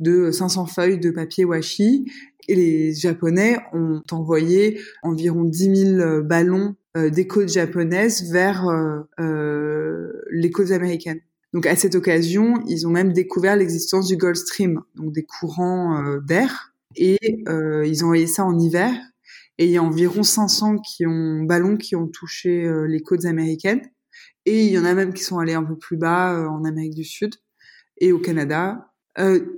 de 0.00 0.30
500 0.32 0.66
feuilles 0.66 0.98
de 0.98 1.10
papier 1.10 1.44
washi. 1.44 2.10
Et 2.48 2.56
les 2.56 2.94
Japonais 2.94 3.58
ont 3.74 4.02
envoyé 4.10 4.80
environ 5.02 5.44
10 5.44 5.76
000 5.98 6.22
ballons 6.22 6.74
des 6.96 7.26
côtes 7.28 7.50
japonaises 7.50 8.32
vers 8.32 8.66
les 9.18 10.50
côtes 10.50 10.72
américaines. 10.72 11.20
Donc 11.54 11.66
à 11.66 11.76
cette 11.76 11.94
occasion, 11.94 12.62
ils 12.66 12.86
ont 12.86 12.90
même 12.90 13.12
découvert 13.12 13.56
l'existence 13.56 14.06
du 14.06 14.16
Gulf 14.16 14.38
Stream, 14.38 14.82
donc 14.96 15.12
des 15.12 15.24
courants 15.24 15.96
euh, 15.96 16.20
d'air, 16.20 16.74
et 16.94 17.18
euh, 17.48 17.86
ils 17.86 18.04
ont 18.04 18.08
envoyé 18.08 18.26
ça 18.26 18.44
en 18.44 18.58
hiver. 18.58 18.92
Et 19.60 19.64
il 19.64 19.70
y 19.70 19.78
a 19.78 19.82
environ 19.82 20.22
500 20.22 20.78
qui 20.78 21.04
ont 21.06 21.42
ballons 21.42 21.76
qui 21.76 21.96
ont 21.96 22.06
touché 22.06 22.64
euh, 22.64 22.86
les 22.86 23.00
côtes 23.00 23.24
américaines, 23.24 23.80
et 24.44 24.66
il 24.66 24.72
y 24.72 24.78
en 24.78 24.84
a 24.84 24.94
même 24.94 25.12
qui 25.14 25.22
sont 25.22 25.38
allés 25.38 25.54
un 25.54 25.64
peu 25.64 25.76
plus 25.76 25.96
bas 25.96 26.48
en 26.50 26.64
Amérique 26.64 26.94
du 26.94 27.04
Sud 27.04 27.34
et 27.98 28.12
au 28.12 28.18
Canada. 28.18 28.92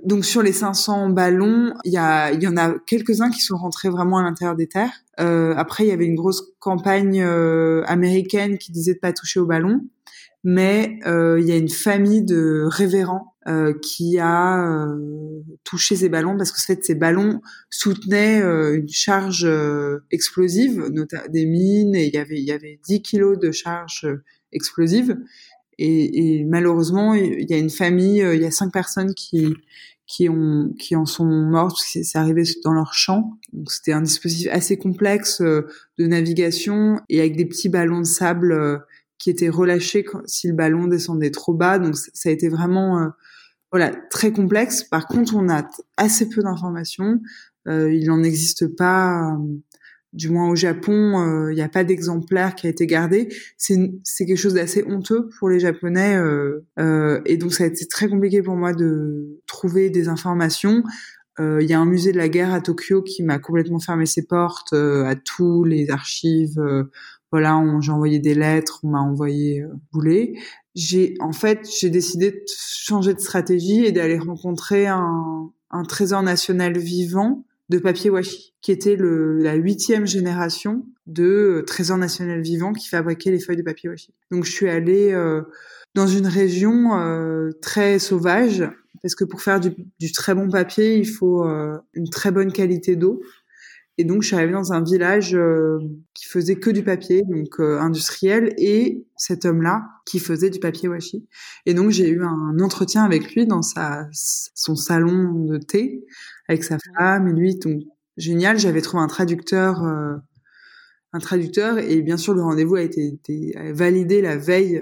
donc 0.03 0.25
sur 0.25 0.41
les 0.41 0.51
500 0.51 1.11
ballons, 1.11 1.73
il 1.85 1.93
y, 1.93 1.97
a, 1.97 2.31
il 2.31 2.41
y 2.41 2.47
en 2.47 2.57
a 2.57 2.73
quelques-uns 2.87 3.29
qui 3.29 3.39
sont 3.39 3.55
rentrés 3.55 3.89
vraiment 3.89 4.17
à 4.17 4.23
l'intérieur 4.23 4.55
des 4.55 4.67
terres. 4.67 5.03
après, 5.17 5.85
il 5.85 5.89
y 5.89 5.93
avait 5.93 6.07
une 6.07 6.15
grosse 6.15 6.43
campagne 6.59 7.21
américaine 7.21 8.57
qui 8.57 8.73
disait 8.73 8.95
de 8.95 8.99
pas 8.99 9.13
toucher 9.13 9.39
aux 9.39 9.45
ballons 9.45 9.81
mais 10.43 10.99
euh, 11.05 11.39
il 11.39 11.47
y 11.47 11.51
a 11.51 11.57
une 11.57 11.69
famille 11.69 12.23
de 12.23 12.65
révérends 12.67 13.35
euh, 13.47 13.73
qui 13.81 14.17
a 14.19 14.63
euh, 14.63 15.41
touché 15.63 15.95
ces 15.95 16.09
ballons 16.09 16.35
parce 16.37 16.51
que 16.51 16.59
en 16.59 16.65
fait 16.65 16.83
ces 16.83 16.95
ballons 16.95 17.41
soutenaient 17.69 18.41
une 18.41 18.89
charge 18.89 19.47
explosive, 20.11 20.91
des 21.29 21.45
mines 21.45 21.95
et 21.95 22.05
il 22.05 22.13
y 22.13 22.17
avait 22.17 22.39
il 22.39 22.45
y 22.45 22.51
avait 22.51 22.79
10 22.87 23.01
kilos 23.01 23.39
de 23.39 23.51
charge 23.51 24.07
explosive 24.51 25.17
et, 25.77 26.39
et 26.39 26.43
malheureusement 26.43 27.13
il 27.13 27.49
y 27.49 27.53
a 27.53 27.57
une 27.57 27.69
famille, 27.69 28.25
il 28.33 28.41
y 28.41 28.45
a 28.45 28.51
cinq 28.51 28.71
personnes 28.73 29.13
qui 29.13 29.53
qui 30.07 30.27
ont 30.27 30.73
qui 30.77 30.95
en 30.95 31.05
sont 31.05 31.25
mortes 31.25 31.77
parce 31.77 31.93
que 31.93 32.03
c'est 32.03 32.17
arrivé 32.17 32.43
dans 32.63 32.73
leur 32.73 32.93
champ. 32.93 33.37
Donc 33.53 33.71
c'était 33.71 33.93
un 33.93 34.01
dispositif 34.01 34.49
assez 34.51 34.77
complexe 34.77 35.41
de 35.41 35.67
navigation 35.99 36.99
et 37.09 37.19
avec 37.19 37.35
des 37.37 37.45
petits 37.45 37.69
ballons 37.69 37.99
de 37.99 38.05
sable 38.05 38.83
qui 39.21 39.29
était 39.29 39.49
relâché 39.49 40.03
si 40.25 40.47
le 40.47 40.55
ballon 40.55 40.87
descendait 40.87 41.29
trop 41.29 41.53
bas. 41.53 41.77
Donc 41.77 41.95
ça 41.95 42.29
a 42.29 42.31
été 42.31 42.49
vraiment 42.49 42.99
euh, 42.99 43.09
voilà 43.71 43.91
très 44.09 44.31
complexe. 44.31 44.83
Par 44.83 45.05
contre, 45.07 45.35
on 45.35 45.47
a 45.47 45.67
assez 45.95 46.27
peu 46.27 46.41
d'informations. 46.41 47.21
Euh, 47.67 47.93
il 47.93 48.07
n'en 48.07 48.23
existe 48.23 48.75
pas, 48.75 49.33
euh, 49.33 49.37
du 50.11 50.29
moins 50.29 50.49
au 50.49 50.55
Japon, 50.55 51.49
il 51.49 51.55
n'y 51.55 51.61
a 51.61 51.69
pas 51.69 51.83
d'exemplaire 51.83 52.55
qui 52.55 52.65
a 52.65 52.71
été 52.71 52.87
gardé. 52.87 53.29
C'est 53.57 53.77
c'est 54.03 54.25
quelque 54.25 54.39
chose 54.39 54.55
d'assez 54.55 54.83
honteux 54.87 55.29
pour 55.37 55.49
les 55.49 55.59
Japonais 55.59 56.17
et 57.25 57.37
donc 57.37 57.53
ça 57.53 57.63
a 57.63 57.67
été 57.67 57.85
très 57.87 58.09
compliqué 58.09 58.41
pour 58.41 58.57
moi 58.57 58.73
de 58.73 59.39
trouver 59.47 59.89
des 59.89 60.09
informations. 60.09 60.83
Il 61.39 61.65
y 61.65 61.71
a 61.71 61.79
un 61.79 61.85
musée 61.85 62.11
de 62.11 62.17
la 62.17 62.27
guerre 62.27 62.53
à 62.53 62.59
Tokyo 62.59 63.01
qui 63.01 63.23
m'a 63.23 63.39
complètement 63.39 63.79
fermé 63.79 64.05
ses 64.05 64.25
portes 64.25 64.73
à 64.73 65.15
tous 65.15 65.63
les 65.63 65.89
archives 65.89 66.59
voilà, 67.31 67.63
j'ai 67.79 67.91
envoyé 67.91 68.19
des 68.19 68.35
lettres, 68.35 68.81
on 68.83 68.89
m'a 68.89 68.99
envoyé 68.99 69.63
euh. 69.63 70.33
J'ai 70.75 71.15
en 71.19 71.31
fait, 71.31 71.67
j'ai 71.79 71.89
décidé 71.89 72.31
de 72.31 72.43
changer 72.47 73.13
de 73.13 73.19
stratégie 73.19 73.85
et 73.85 73.91
d'aller 73.91 74.17
rencontrer 74.17 74.87
un, 74.87 75.51
un 75.71 75.83
trésor 75.83 76.23
national 76.23 76.77
vivant 76.77 77.45
de 77.69 77.77
papier 77.77 78.09
washi, 78.09 78.53
qui 78.61 78.71
était 78.71 78.97
le, 78.97 79.37
la 79.37 79.55
huitième 79.55 80.05
génération 80.05 80.85
de 81.07 81.23
euh, 81.23 81.63
trésor 81.63 81.97
national 81.97 82.41
vivant 82.41 82.73
qui 82.73 82.89
fabriquait 82.89 83.31
les 83.31 83.39
feuilles 83.39 83.55
de 83.57 83.63
papier 83.63 83.89
washi. 83.89 84.13
Donc 84.29 84.43
je 84.43 84.51
suis 84.51 84.69
allée 84.69 85.13
euh, 85.13 85.41
dans 85.95 86.07
une 86.07 86.27
région 86.27 86.99
euh, 86.99 87.51
très 87.61 87.97
sauvage, 87.97 88.69
parce 89.01 89.15
que 89.15 89.23
pour 89.23 89.41
faire 89.41 89.61
du, 89.61 89.71
du, 89.99 90.11
très 90.11 90.35
bon 90.35 90.49
papier, 90.49 90.97
il 90.97 91.07
faut 91.07 91.43
une 91.93 92.09
très 92.09 92.29
bonne 92.29 92.51
qualité 92.51 92.95
d'eau. 92.95 93.21
Et 94.01 94.03
donc, 94.03 94.23
je 94.23 94.29
suis 94.29 94.35
arrivée 94.35 94.53
dans 94.53 94.73
un 94.73 94.81
village 94.81 95.35
euh, 95.35 95.77
qui 96.15 96.25
faisait 96.25 96.55
que 96.55 96.71
du 96.71 96.81
papier, 96.81 97.21
donc 97.21 97.59
euh, 97.59 97.77
industriel, 97.79 98.51
et 98.57 99.05
cet 99.15 99.45
homme-là 99.45 99.83
qui 100.07 100.17
faisait 100.17 100.49
du 100.49 100.59
papier 100.59 100.89
washi. 100.89 101.27
Et 101.67 101.75
donc, 101.75 101.91
j'ai 101.91 102.09
eu 102.09 102.23
un 102.23 102.59
entretien 102.59 103.03
avec 103.03 103.35
lui 103.35 103.45
dans 103.45 103.61
sa, 103.61 104.07
son 104.11 104.75
salon 104.75 105.45
de 105.45 105.59
thé 105.59 106.03
avec 106.49 106.63
sa 106.63 106.79
femme 106.97 107.27
et 107.27 107.31
lui. 107.31 107.59
Donc, 107.59 107.83
génial. 108.17 108.57
J'avais 108.57 108.81
trouvé 108.81 109.03
un 109.03 109.07
traducteur, 109.07 109.83
euh, 109.83 110.15
un 111.13 111.19
traducteur, 111.19 111.77
et 111.77 112.01
bien 112.01 112.17
sûr, 112.17 112.33
le 112.33 112.41
rendez-vous 112.41 112.77
a 112.77 112.81
été, 112.81 113.05
été 113.05 113.53
validé 113.71 114.23
la 114.23 114.35
veille 114.35 114.81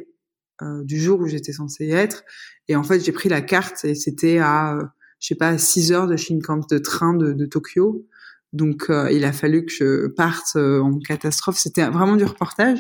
du 0.84 0.98
jour 0.98 1.20
où 1.20 1.28
j'étais 1.28 1.52
censée 1.52 1.90
être. 1.90 2.24
Et 2.70 2.78
en 2.78 2.84
fait, 2.84 3.02
j'ai 3.02 3.12
pris 3.12 3.28
la 3.28 3.42
carte 3.42 3.84
et 3.84 3.96
c'était 3.96 4.38
à, 4.38 4.80
je 5.20 5.28
sais 5.28 5.36
pas, 5.36 5.58
6 5.58 5.92
heures 5.92 6.08
de 6.08 6.16
Shinkansen 6.16 6.68
de 6.72 6.78
train 6.78 7.14
de, 7.14 7.34
de 7.34 7.46
Tokyo. 7.46 8.06
Donc 8.54 8.90
euh, 8.90 9.12
il 9.12 9.26
a 9.26 9.32
fallu 9.32 9.66
que 9.66 9.72
je 9.72 10.08
parte 10.08 10.56
euh, 10.56 10.82
en 10.82 10.98
catastrophe. 11.00 11.58
C'était 11.58 11.88
vraiment 11.90 12.16
du 12.16 12.24
reportage, 12.24 12.80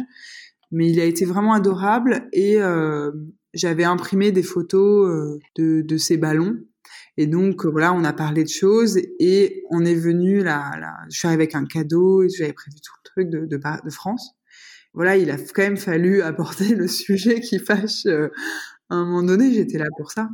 mais 0.71 0.89
il 0.89 0.99
a 0.99 1.05
été 1.05 1.25
vraiment 1.25 1.53
adorable 1.53 2.27
et 2.33 2.61
euh, 2.61 3.11
j'avais 3.53 3.83
imprimé 3.83 4.31
des 4.31 4.43
photos 4.43 5.39
de, 5.55 5.81
de 5.81 5.97
ces 5.97 6.17
ballons. 6.17 6.57
Et 7.17 7.27
donc 7.27 7.65
voilà, 7.65 7.93
on 7.93 8.03
a 8.03 8.13
parlé 8.13 8.43
de 8.43 8.49
choses 8.49 8.97
et 9.19 9.63
on 9.69 9.85
est 9.85 9.95
venu 9.95 10.41
là, 10.41 10.71
là 10.79 10.93
je 11.11 11.19
suis 11.19 11.27
arrivée 11.27 11.43
avec 11.43 11.55
un 11.55 11.65
cadeau 11.65 12.23
et 12.23 12.29
j'avais 12.29 12.53
prévu 12.53 12.77
tout 12.81 12.93
le 13.03 13.09
truc 13.09 13.29
de, 13.29 13.45
de, 13.45 13.57
de 13.57 13.89
France. 13.91 14.31
voilà, 14.93 15.17
il 15.17 15.29
a 15.29 15.37
quand 15.37 15.63
même 15.63 15.77
fallu 15.77 16.21
apporter 16.23 16.75
le 16.75 16.87
sujet 16.87 17.41
qui 17.41 17.59
fâche. 17.59 18.05
Euh, 18.05 18.29
à 18.89 18.95
un 18.95 19.05
moment 19.05 19.23
donné, 19.23 19.53
j'étais 19.53 19.77
là 19.77 19.87
pour 19.97 20.11
ça. 20.11 20.29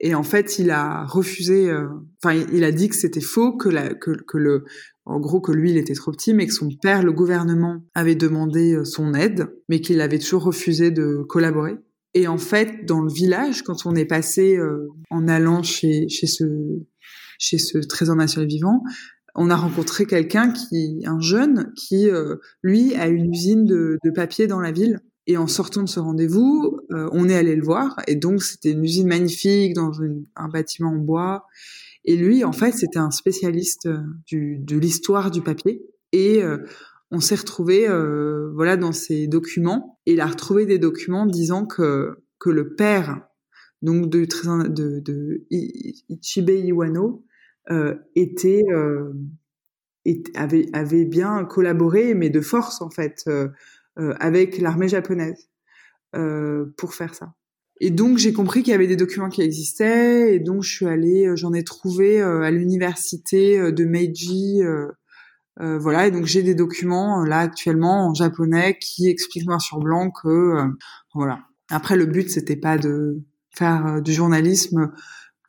Et 0.00 0.14
en 0.14 0.22
fait, 0.22 0.58
il 0.58 0.70
a 0.70 1.04
refusé. 1.04 1.70
Euh, 1.70 1.86
enfin, 2.22 2.44
il 2.52 2.64
a 2.64 2.72
dit 2.72 2.88
que 2.88 2.96
c'était 2.96 3.20
faux, 3.20 3.56
que, 3.56 3.68
la, 3.68 3.94
que, 3.94 4.10
que 4.10 4.38
le, 4.38 4.64
en 5.04 5.20
gros, 5.20 5.40
que 5.40 5.52
lui, 5.52 5.70
il 5.70 5.76
était 5.76 5.94
trop 5.94 6.10
petit, 6.10 6.34
mais 6.34 6.46
que 6.46 6.54
son 6.54 6.70
père, 6.82 7.02
le 7.02 7.12
gouvernement, 7.12 7.84
avait 7.94 8.16
demandé 8.16 8.74
euh, 8.74 8.84
son 8.84 9.14
aide, 9.14 9.48
mais 9.68 9.80
qu'il 9.80 10.00
avait 10.00 10.18
toujours 10.18 10.44
refusé 10.44 10.90
de 10.90 11.22
collaborer. 11.28 11.76
Et 12.14 12.26
en 12.26 12.38
fait, 12.38 12.84
dans 12.86 13.00
le 13.00 13.12
village, 13.12 13.62
quand 13.62 13.86
on 13.86 13.94
est 13.94 14.04
passé 14.04 14.58
en 15.10 15.28
allant 15.28 15.62
chez, 15.62 16.08
chez 16.08 16.26
ce 16.26 16.44
chez 17.40 17.58
ce 17.58 17.78
trésor 17.78 18.14
national 18.14 18.48
vivant, 18.48 18.84
on 19.34 19.50
a 19.50 19.56
rencontré 19.56 20.04
quelqu'un 20.06 20.52
qui, 20.52 21.02
un 21.06 21.20
jeune, 21.20 21.72
qui 21.76 22.08
euh, 22.08 22.36
lui 22.62 22.94
a 22.94 23.08
une 23.08 23.32
usine 23.32 23.64
de, 23.64 23.98
papier 24.14 24.46
dans 24.46 24.60
la 24.60 24.72
ville. 24.72 25.00
Et 25.30 25.36
en 25.36 25.46
sortant 25.46 25.82
de 25.82 25.88
ce 25.88 26.00
rendez-vous, 26.00 26.80
euh, 26.92 27.08
on 27.12 27.28
est 27.28 27.36
allé 27.36 27.54
le 27.54 27.62
voir. 27.62 27.96
Et 28.08 28.16
donc 28.16 28.42
c'était 28.42 28.72
une 28.72 28.82
usine 28.82 29.06
magnifique 29.06 29.74
dans 29.74 29.92
un 30.36 30.48
bâtiment 30.48 30.90
en 30.90 30.98
bois. 30.98 31.46
Et 32.04 32.16
lui, 32.16 32.44
en 32.44 32.52
fait, 32.52 32.72
c'était 32.72 32.98
un 32.98 33.10
spécialiste 33.10 33.86
euh, 33.86 34.00
de 34.32 34.76
l'histoire 34.76 35.30
du 35.30 35.42
papier. 35.42 35.82
Et 36.12 36.42
on 37.12 37.20
s'est 37.20 37.36
retrouvé, 37.36 37.86
voilà, 38.52 38.76
dans 38.76 38.90
ses 38.90 39.28
documents. 39.28 40.00
Et 40.06 40.14
il 40.14 40.20
a 40.20 40.26
retrouvé 40.26 40.66
des 40.66 40.80
documents 40.80 41.24
disant 41.24 41.64
que 41.64 42.16
que 42.40 42.50
le 42.50 42.74
père 42.74 43.20
donc 43.82 44.10
de, 44.10 44.26
de, 44.68 45.46
Ichibe 45.50 46.50
Iwano 46.50 47.24
euh, 47.70 47.94
était, 48.14 48.64
euh, 48.70 49.12
avait, 50.34 51.04
bien 51.04 51.44
collaboré, 51.44 52.14
mais 52.14 52.30
de 52.30 52.40
force 52.40 52.82
en 52.82 52.90
fait, 52.90 53.22
euh, 53.28 53.48
avec 53.96 54.58
l'armée 54.58 54.88
japonaise 54.88 55.48
pour 56.76 56.94
faire 56.94 57.14
ça. 57.14 57.34
Et 57.82 57.90
donc 57.90 58.18
j'ai 58.18 58.32
compris 58.32 58.62
qu'il 58.62 58.72
y 58.72 58.74
avait 58.74 58.86
des 58.86 58.96
documents 58.96 59.28
qui 59.28 59.42
existaient, 59.42 60.34
et 60.34 60.38
donc 60.38 60.62
je 60.62 60.70
suis 60.70 60.86
allée, 60.86 61.30
j'en 61.34 61.52
ai 61.52 61.64
trouvé 61.64 62.20
à 62.20 62.50
l'université 62.50 63.72
de 63.72 63.84
Meiji. 63.84 64.62
Euh, 64.62 65.78
voilà, 65.78 66.06
et 66.06 66.10
donc 66.10 66.24
j'ai 66.24 66.42
des 66.42 66.54
documents 66.54 67.24
là 67.24 67.40
actuellement 67.40 68.08
en 68.08 68.14
japonais 68.14 68.78
qui 68.80 69.08
expliquent 69.08 69.46
noir 69.46 69.60
sur 69.60 69.78
blanc 69.78 70.10
que 70.10 70.54
voilà. 71.14 71.40
Après 71.70 71.96
le 71.96 72.06
but 72.06 72.30
c'était 72.30 72.56
pas 72.56 72.78
de 72.78 73.20
faire 73.50 74.00
du 74.00 74.12
journalisme 74.12 74.90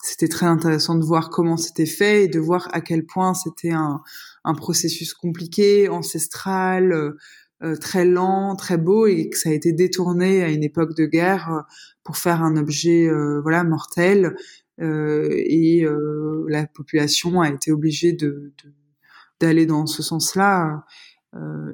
c'était 0.02 0.28
très 0.28 0.46
intéressant 0.46 0.96
de 0.96 1.06
voir 1.06 1.30
comment 1.30 1.58
c'était 1.58 1.86
fait 1.86 2.26
et 2.26 2.28
de 2.28 2.40
voir 2.40 2.68
à 2.74 2.82
quel 2.82 3.06
point 3.06 3.34
c'était 3.34 3.72
un, 3.72 4.02
un, 4.44 4.54
processus 4.54 5.14
compliqué, 5.14 5.90
ancestral, 5.90 6.92
euh, 6.92 7.12
euh, 7.12 7.14
très 7.80 8.06
lent, 8.06 8.56
très 8.56 8.78
beau 8.78 9.08
et 9.08 9.30
que 9.30 9.38
ça 9.38 9.50
a 9.50 9.54
été 9.54 9.74
détourné 9.74 10.44
à 10.44 10.50
une 10.50 10.64
époque 10.64 10.96
de 10.96 11.06
guerre 11.06 11.52
euh, 11.52 11.62
pour 12.04 12.18
faire 12.18 12.44
un 12.44 12.58
objet 12.58 13.10
voilà 13.44 13.64
mortel 13.64 14.36
et 14.80 15.86
la 16.48 16.66
population 16.66 17.42
a 17.42 17.50
été 17.50 17.72
obligée 17.72 18.18
d'aller 19.40 19.68
dans 19.68 19.86
ce 19.86 20.02
sens-là. 20.02 20.84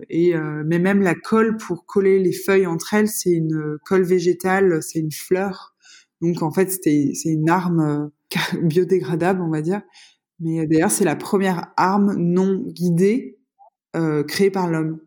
et 0.10 0.34
mais 0.65 0.80
même 0.80 1.02
la 1.02 1.15
colle 1.15 1.56
pour 1.56 1.86
coller 1.86 2.19
les 2.19 2.34
feuilles 2.34 2.67
entre 2.67 2.93
elles, 2.93 3.08
c'est 3.08 3.32
une 3.32 3.78
colle 3.86 4.04
végétale, 4.04 4.84
c'est 4.84 5.00
une 5.00 5.13
fleur. 5.13 5.73
Donc 6.21 6.41
en 6.41 6.52
fait, 6.52 6.69
c'est 6.84 7.13
une 7.23 7.50
arme 7.50 8.12
biodégradable, 8.62 9.41
on 9.41 9.50
va 9.50 9.62
dire. 9.62 9.82
Mais 10.39 10.62
euh, 10.62 10.67
d'ailleurs, 10.67 10.91
c'est 10.91 11.06
la 11.06 11.15
première 11.15 11.73
arme 11.78 12.15
non 12.15 12.63
guidée 12.67 13.39
euh, 13.95 14.23
créée 14.23 14.52
par 14.52 14.69
l'homme. 14.69 15.00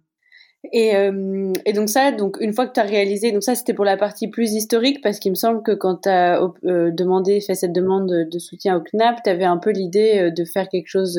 Et, 0.72 0.94
euh, 0.94 1.52
et, 1.64 1.72
donc 1.72 1.88
ça, 1.88 2.12
donc 2.12 2.36
une 2.40 2.52
fois 2.52 2.66
que 2.66 2.74
tu 2.74 2.80
as 2.80 2.84
réalisé, 2.84 3.32
donc 3.32 3.42
ça 3.42 3.54
c'était 3.54 3.72
pour 3.72 3.86
la 3.86 3.96
partie 3.96 4.28
plus 4.28 4.52
historique 4.52 5.00
parce 5.02 5.18
qu'il 5.18 5.32
me 5.32 5.36
semble 5.36 5.62
que 5.62 5.72
quand 5.72 6.02
tu 6.02 6.08
as 6.10 6.42
euh, 6.64 6.90
demandé, 6.90 7.40
fait 7.40 7.54
cette 7.54 7.72
demande 7.72 8.08
de, 8.30 8.38
soutien 8.38 8.76
au 8.76 8.80
CNAP, 8.80 9.22
tu 9.24 9.30
avais 9.30 9.44
un 9.44 9.56
peu 9.56 9.70
l'idée 9.70 10.18
euh, 10.18 10.30
de 10.30 10.44
faire 10.44 10.68
quelque 10.68 10.88
chose 10.88 11.18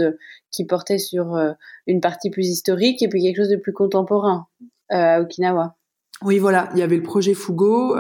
qui 0.52 0.66
portait 0.66 1.00
sur 1.00 1.40
une 1.88 2.02
partie 2.02 2.30
plus 2.30 2.48
historique 2.48 3.02
et 3.02 3.08
puis 3.08 3.24
quelque 3.24 3.38
chose 3.38 3.50
de 3.50 3.56
plus 3.56 3.74
contemporain 3.74 4.48
à 4.90 5.22
Okinawa. 5.22 5.76
Oui, 6.24 6.38
voilà, 6.38 6.70
il 6.74 6.80
y 6.80 6.84
avait 6.84 6.98
le 6.98 7.04
projet 7.04 7.34
Fugo 7.34 7.96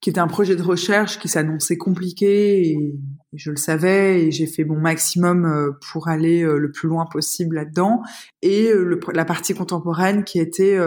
qui 0.00 0.10
était 0.10 0.20
un 0.20 0.28
projet 0.28 0.54
de 0.54 0.62
recherche 0.62 1.18
qui 1.18 1.28
s'annonçait 1.28 1.76
compliqué 1.76 2.68
et, 2.68 2.94
je 3.36 3.50
le 3.50 3.56
savais 3.56 4.22
et 4.22 4.30
j'ai 4.30 4.46
fait 4.46 4.64
mon 4.64 4.78
maximum 4.78 5.44
euh, 5.44 5.72
pour 5.92 6.08
aller 6.08 6.42
euh, 6.42 6.58
le 6.58 6.70
plus 6.70 6.88
loin 6.88 7.06
possible 7.06 7.56
là-dedans. 7.56 8.02
Et 8.42 8.70
euh, 8.70 8.98
la 9.12 9.24
partie 9.24 9.54
contemporaine 9.54 10.24
qui 10.24 10.38
était 10.38 10.78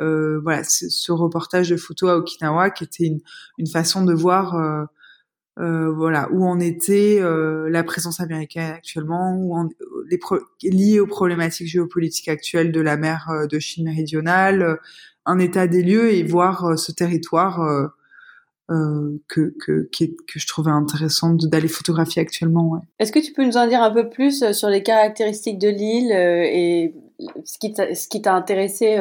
euh, 0.00 0.40
voilà 0.40 0.62
ce, 0.64 1.12
reportage 1.12 1.70
de 1.70 1.76
photos 1.76 2.10
à 2.10 2.16
Okinawa 2.18 2.70
qui 2.70 2.84
était 2.84 3.10
une, 3.58 3.66
façon 3.66 4.04
de 4.04 4.14
voir 4.14 4.54
euh, 5.58 5.92
voilà 5.92 6.28
où 6.30 6.46
en 6.46 6.60
était 6.60 7.20
la 7.20 7.82
présence 7.82 8.20
américaine 8.20 8.72
actuellement 8.72 9.34
où 9.36 9.56
en, 9.56 9.68
aux 9.68 11.06
problématiques 11.06 11.66
géopolitiques 11.66 12.28
actuelles 12.28 12.70
de 12.70 12.80
la 12.80 12.96
mer 12.96 13.28
de 13.50 13.58
Chine 13.58 13.86
méridionale 13.86 14.78
un 15.26 15.40
état 15.40 15.66
des 15.66 15.82
lieux 15.82 16.12
et 16.12 16.22
voir 16.22 16.78
ce 16.78 16.92
territoire 16.92 17.90
euh, 18.70 19.18
que, 19.28 19.54
que, 19.64 19.88
que 19.92 20.38
je 20.38 20.46
trouvais 20.46 20.70
intéressant 20.70 21.34
d'aller 21.34 21.68
photographier 21.68 22.22
actuellement. 22.22 22.68
Ouais. 22.68 22.80
Est-ce 22.98 23.12
que 23.12 23.18
tu 23.18 23.32
peux 23.32 23.44
nous 23.44 23.56
en 23.56 23.66
dire 23.66 23.82
un 23.82 23.90
peu 23.90 24.08
plus 24.08 24.42
euh, 24.42 24.52
sur 24.52 24.68
les 24.68 24.82
caractéristiques 24.82 25.58
de 25.58 25.68
l'île 25.68 26.12
euh, 26.12 26.42
et 26.44 26.94
ce 27.44 28.08
qui 28.08 28.22
t'a 28.22 28.34
intéressé 28.34 28.98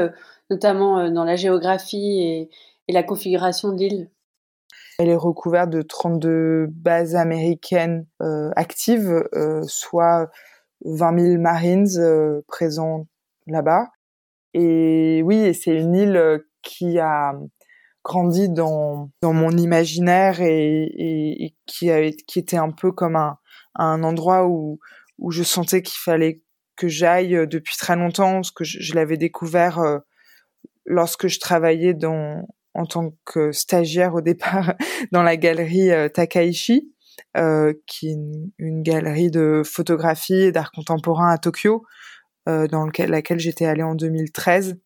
notamment 0.50 1.10
dans 1.12 1.24
la 1.24 1.36
géographie 1.36 2.22
et, 2.22 2.50
et 2.88 2.94
la 2.94 3.04
configuration 3.04 3.74
de 3.74 3.80
l'île? 3.80 4.10
Elle 5.00 5.10
est 5.10 5.16
recouverte 5.16 5.70
de 5.70 5.84
32 5.84 6.68
bases 6.72 7.16
américaines 7.16 8.08
euh, 8.22 8.50
actives, 8.56 9.24
euh, 9.36 9.62
soit 9.68 10.32
20 10.86 11.20
000 11.20 11.42
Marines 11.42 11.88
euh, 12.00 12.42
présents 12.48 13.06
là-bas. 13.46 13.90
Et 14.56 15.22
oui, 15.24 15.54
c'est 15.54 15.76
une 15.76 15.94
île 15.94 16.44
qui 16.64 16.98
a 16.98 17.34
grandi 18.08 18.48
dans, 18.48 19.12
mon 19.22 19.52
imaginaire 19.52 20.40
et, 20.40 21.54
qui, 21.66 21.90
était 21.90 22.58
un 22.58 22.72
peu 22.72 22.94
comme 22.94 23.18
un, 23.18 24.04
endroit 24.04 24.48
où, 24.48 24.80
je 25.30 25.44
sentais 25.44 25.82
qu'il 25.82 26.00
fallait 26.00 26.42
que 26.78 26.88
j'aille 26.88 27.36
euh, 27.36 27.46
depuis 27.48 27.76
très 27.76 27.96
longtemps, 27.96 28.36
parce 28.36 28.52
que 28.52 28.64
je, 28.64 28.94
l'avais 28.94 29.18
découvert 29.18 29.80
euh, 29.80 29.98
lorsque 30.86 31.28
je 31.28 31.40
travaillais 31.40 31.96
en 32.06 32.86
tant 32.86 33.14
que 33.26 33.52
stagiaire 33.52 34.14
au 34.14 34.22
départ 34.22 34.76
dans 35.12 35.24
la 35.24 35.38
galerie 35.38 35.92
euh, 35.92 36.08
Takaishi, 36.08 36.94
euh, 37.36 37.74
qui 37.88 38.10
est 38.10 38.18
une, 38.60 38.84
galerie 38.84 39.32
de 39.32 39.64
photographie 39.66 40.36
et 40.36 40.52
d'art 40.52 40.72
contemporain 40.72 41.32
à 41.32 41.38
Tokyo, 41.38 41.84
dans 42.46 42.88
laquelle 43.10 43.40
j'étais 43.40 43.66
allée 43.66 43.84
en 43.84 43.96
2013. 43.96 44.78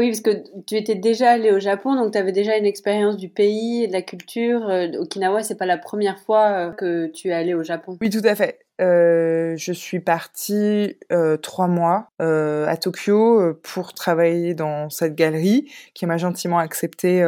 Oui, 0.00 0.08
parce 0.08 0.22
que 0.22 0.42
tu 0.66 0.76
étais 0.76 0.94
déjà 0.94 1.32
allé 1.32 1.52
au 1.52 1.60
Japon, 1.60 1.94
donc 1.94 2.12
tu 2.12 2.18
avais 2.18 2.32
déjà 2.32 2.56
une 2.56 2.64
expérience 2.64 3.18
du 3.18 3.28
pays 3.28 3.86
de 3.86 3.92
la 3.92 4.00
culture. 4.00 4.66
Euh, 4.66 4.88
Okinawa, 4.98 5.42
c'est 5.42 5.58
pas 5.58 5.66
la 5.66 5.76
première 5.76 6.18
fois 6.18 6.48
euh, 6.52 6.72
que 6.72 7.08
tu 7.08 7.28
es 7.28 7.32
allé 7.34 7.52
au 7.52 7.62
Japon. 7.62 7.98
Oui, 8.00 8.08
tout 8.08 8.22
à 8.24 8.34
fait. 8.34 8.60
Euh, 8.80 9.54
je 9.58 9.72
suis 9.74 10.00
partie 10.00 10.96
trois 11.42 11.68
mois 11.68 12.08
à 12.18 12.76
Tokyo 12.78 13.54
pour 13.62 13.92
travailler 13.92 14.54
dans 14.54 14.88
cette 14.88 15.14
galerie 15.14 15.70
qui 15.92 16.06
m'a 16.06 16.16
gentiment 16.16 16.58
acceptée 16.58 17.22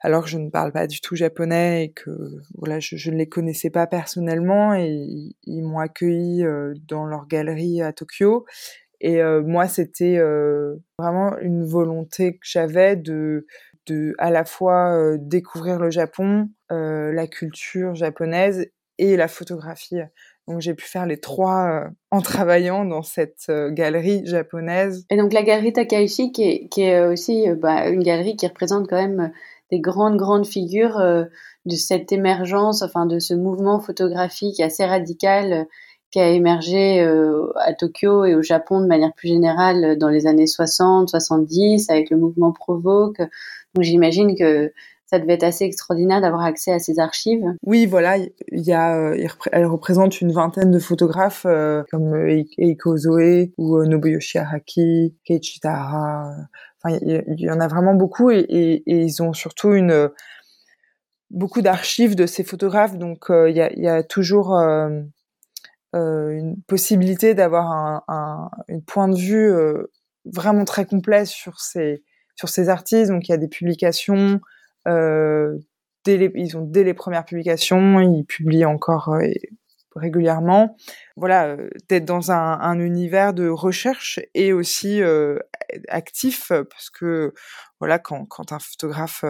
alors 0.00 0.24
que 0.24 0.30
je 0.30 0.38
ne 0.38 0.48
parle 0.48 0.72
pas 0.72 0.86
du 0.86 1.02
tout 1.02 1.14
japonais 1.14 1.84
et 1.84 1.92
que 1.92 2.10
voilà 2.54 2.80
je, 2.80 3.10
ne 3.10 3.16
les 3.16 3.28
connaissais 3.28 3.68
pas 3.68 3.86
personnellement 3.86 4.74
et 4.74 5.34
ils 5.42 5.62
m'ont 5.62 5.78
accueilli 5.78 6.42
dans 6.88 7.04
leur 7.04 7.26
galerie 7.26 7.82
à 7.82 7.92
Tokyo 7.92 8.46
et 9.04 9.20
euh, 9.20 9.42
moi, 9.42 9.68
c'était 9.68 10.16
euh, 10.16 10.76
vraiment 10.98 11.36
une 11.38 11.62
volonté 11.62 12.38
que 12.38 12.40
j'avais 12.42 12.96
de, 12.96 13.46
de 13.86 14.14
à 14.16 14.30
la 14.30 14.46
fois 14.46 14.94
euh, 14.94 15.18
découvrir 15.20 15.78
le 15.78 15.90
Japon, 15.90 16.48
la 16.70 17.26
culture 17.28 17.94
japonaise 17.94 18.66
et 18.98 19.16
la 19.16 19.28
photographie. 19.28 20.00
Donc 20.48 20.60
j'ai 20.60 20.74
pu 20.74 20.86
faire 20.86 21.06
les 21.06 21.20
trois 21.20 21.84
en 22.10 22.20
travaillant 22.20 22.84
dans 22.84 23.02
cette 23.02 23.52
galerie 23.70 24.26
japonaise. 24.26 25.06
Et 25.08 25.16
donc 25.16 25.32
la 25.32 25.44
galerie 25.44 25.72
Takaishi, 25.72 26.32
qui 26.32 26.68
est, 26.80 27.06
aussi 27.06 27.46
bah, 27.56 27.86
une 27.88 28.02
galerie 28.02 28.34
qui 28.34 28.48
représente 28.48 28.88
quand 28.88 29.00
même 29.00 29.30
des 29.70 29.78
grandes, 29.78 30.16
grandes 30.16 30.46
figures 30.46 30.98
de 30.98 31.76
cette 31.76 32.10
émergence, 32.10 32.82
enfin 32.82 33.06
de 33.06 33.20
ce 33.20 33.34
mouvement 33.34 33.78
photographique 33.78 34.58
assez 34.58 34.84
radical 34.84 35.68
qui 36.14 36.20
a 36.20 36.28
émergé 36.28 37.02
euh, 37.02 37.48
à 37.56 37.74
Tokyo 37.74 38.24
et 38.24 38.36
au 38.36 38.42
Japon 38.42 38.80
de 38.80 38.86
manière 38.86 39.12
plus 39.14 39.26
générale 39.26 39.84
euh, 39.84 39.96
dans 39.96 40.10
les 40.10 40.28
années 40.28 40.46
60, 40.46 41.08
70 41.08 41.90
avec 41.90 42.08
le 42.10 42.16
mouvement 42.16 42.52
Provoque. 42.52 43.18
Donc 43.18 43.82
j'imagine 43.82 44.36
que 44.38 44.72
ça 45.06 45.18
devait 45.18 45.32
être 45.32 45.42
assez 45.42 45.64
extraordinaire 45.64 46.20
d'avoir 46.20 46.44
accès 46.44 46.70
à 46.70 46.78
ces 46.78 47.00
archives. 47.00 47.44
Oui, 47.66 47.86
voilà, 47.86 48.16
il 48.18 48.30
y 48.52 48.72
a, 48.72 49.12
elle 49.50 49.66
représente 49.66 50.20
une 50.20 50.30
vingtaine 50.30 50.70
de 50.70 50.78
photographes 50.78 51.46
comme 51.90 52.28
Eiko 52.58 52.96
Zoe 52.96 53.50
ou 53.58 53.84
Nobuyoshi 53.84 54.38
Araki, 54.38 55.16
Keiichi 55.24 55.58
Tahara. 55.58 56.30
Enfin, 56.80 56.96
il 57.02 57.40
y, 57.40 57.50
en 57.50 57.58
a 57.58 57.66
vraiment 57.66 57.94
beaucoup 57.94 58.30
et, 58.30 58.84
ils 58.86 59.20
ont 59.20 59.32
surtout 59.32 59.72
une 59.72 60.10
beaucoup 61.30 61.60
d'archives 61.60 62.14
de 62.14 62.26
ces 62.26 62.44
photographes, 62.44 62.96
donc 62.96 63.26
il 63.30 63.56
y, 63.56 63.88
a, 63.88 64.02
toujours 64.04 64.56
euh, 64.56 65.00
une 65.94 66.60
possibilité 66.66 67.34
d'avoir 67.34 67.70
un, 67.70 68.02
un 68.08 68.50
une 68.68 68.82
point 68.82 69.08
de 69.08 69.16
vue 69.16 69.52
euh, 69.52 69.92
vraiment 70.24 70.64
très 70.64 70.86
complet 70.86 71.24
sur 71.24 71.60
ces 71.60 72.02
sur 72.36 72.48
ces 72.48 72.68
artistes. 72.68 73.10
Donc 73.10 73.28
il 73.28 73.30
y 73.30 73.34
a 73.34 73.38
des 73.38 73.48
publications. 73.48 74.40
Euh, 74.88 75.56
dès 76.04 76.16
les, 76.16 76.32
ils 76.34 76.56
ont 76.56 76.62
dès 76.62 76.84
les 76.84 76.94
premières 76.94 77.24
publications, 77.24 78.00
ils 78.00 78.24
publient 78.24 78.64
encore 78.64 79.16
régulièrement. 79.94 80.76
Voilà, 81.16 81.56
d'être 81.88 82.04
dans 82.04 82.32
un, 82.32 82.58
un, 82.60 82.80
univers 82.80 83.32
de 83.32 83.48
recherche 83.48 84.18
et 84.34 84.52
aussi 84.52 85.00
euh, 85.00 85.38
actif 85.86 86.48
parce 86.48 86.90
que 86.90 87.32
voilà, 87.78 88.00
quand, 88.00 88.26
quand 88.26 88.50
un 88.50 88.58
photographe 88.58 89.24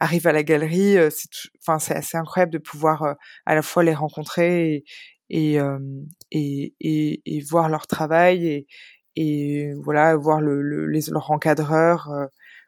arrive 0.00 0.26
à 0.26 0.32
la 0.32 0.42
galerie, 0.42 0.96
c'est 1.10 1.28
enfin 1.60 1.78
c'est 1.78 1.94
assez 1.94 2.16
incroyable 2.16 2.52
de 2.52 2.58
pouvoir 2.58 3.16
à 3.44 3.54
la 3.54 3.62
fois 3.62 3.84
les 3.84 3.94
rencontrer 3.94 4.84
et, 5.30 5.58
et, 6.30 6.74
et, 6.80 7.22
et, 7.26 7.40
voir 7.40 7.68
leur 7.68 7.86
travail 7.86 8.46
et, 8.46 8.66
et 9.16 9.72
voilà 9.82 10.16
voir 10.16 10.40
le, 10.40 10.62
le 10.62 10.86
les, 10.86 11.02
leur 11.10 11.30
encadreur 11.30 12.10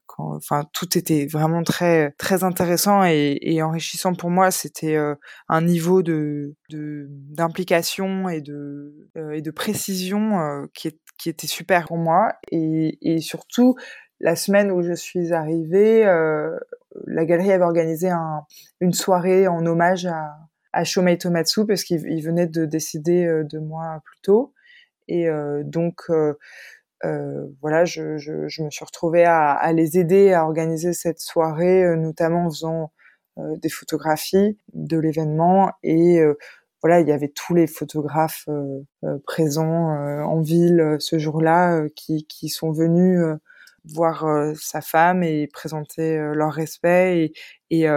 quand, 0.07 0.35
enfin 0.35 0.64
tout 0.73 0.99
était 0.99 1.27
vraiment 1.27 1.62
très 1.62 2.12
très 2.18 2.42
intéressant 2.44 3.05
et, 3.05 3.38
et 3.40 3.62
enrichissant 3.62 4.14
pour 4.14 4.31
moi. 4.31 4.51
C'était 4.51 4.99
un 5.49 5.62
niveau 5.62 6.03
de 6.03 6.55
d'implication 6.70 8.29
et 8.29 8.40
de 8.40 9.09
et 9.33 9.42
de 9.42 9.51
précision 9.51 10.66
qui 10.75 10.88
est, 10.88 10.99
qui 11.18 11.29
était 11.29 11.46
super 11.46 11.87
pour 11.87 11.99
moi. 11.99 12.33
Et, 12.51 12.99
et 13.03 13.20
surtout 13.20 13.77
la 14.20 14.37
semaine 14.37 14.70
où 14.70 14.83
je 14.83 14.92
suis 14.92 15.33
arrivée, 15.33 16.07
euh, 16.07 16.57
la 17.07 17.25
galerie 17.25 17.53
avait 17.53 17.64
organisé 17.64 18.11
un, 18.11 18.44
une 18.81 18.92
soirée 18.92 19.49
en 19.49 19.64
hommage 19.64 20.07
à, 20.07 20.37
à 20.72 20.85
Shomei 20.85 21.18
Tomatsu 21.18 21.66
parce 21.66 21.85
qu'il 21.85 22.22
venait 22.22 22.46
de 22.46 22.64
décider 22.64 23.24
euh, 23.24 23.44
de 23.44 23.59
moi 23.59 24.00
plus 24.04 24.20
tôt. 24.22 24.54
Et 25.11 25.28
euh, 25.28 25.62
donc, 25.64 26.02
euh, 26.09 26.35
euh, 27.04 27.46
voilà, 27.61 27.85
je, 27.85 28.16
je, 28.16 28.48
je, 28.48 28.62
me 28.62 28.70
suis 28.70 28.85
retrouvée 28.85 29.24
à, 29.24 29.52
à, 29.52 29.72
les 29.72 29.98
aider 29.98 30.33
à 30.33 30.44
organiser 30.44 30.92
cette 30.92 31.20
soirée, 31.20 31.96
notamment 31.96 32.46
en 32.46 32.50
faisant 32.50 32.92
des 33.37 33.70
photographies 33.70 34.59
de 34.74 34.98
l'événement. 34.98 35.72
Et 35.83 36.20
voilà, 36.83 37.00
il 37.00 37.09
y 37.09 37.12
avait 37.12 37.33
tous 37.35 37.54
les 37.54 37.66
photographes 37.66 38.46
présents 39.24 39.94
en 40.24 40.40
ville 40.42 40.96
ce 40.98 41.18
jour-là 41.18 41.88
qui, 41.96 42.26
qui 42.26 42.50
sont 42.50 42.70
venus 42.70 43.22
voir 43.85 44.26
sa 44.56 44.83
femme 44.83 45.22
et 45.22 45.46
présenter 45.46 46.18
leur 46.35 46.52
respect 46.52 47.33
et, 47.70 47.83
et 47.83 47.88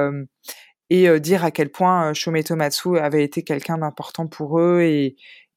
et 0.93 1.09
euh, 1.09 1.19
dire 1.19 1.43
à 1.43 1.49
quel 1.49 1.71
point 1.71 2.11
euh, 2.11 2.13
Shomei 2.13 2.43
Tomatsu 2.43 2.99
avait 2.99 3.23
été 3.23 3.41
quelqu'un 3.41 3.79
d'important 3.79 4.27
pour 4.27 4.59
eux 4.59 4.81
et, 4.81 5.15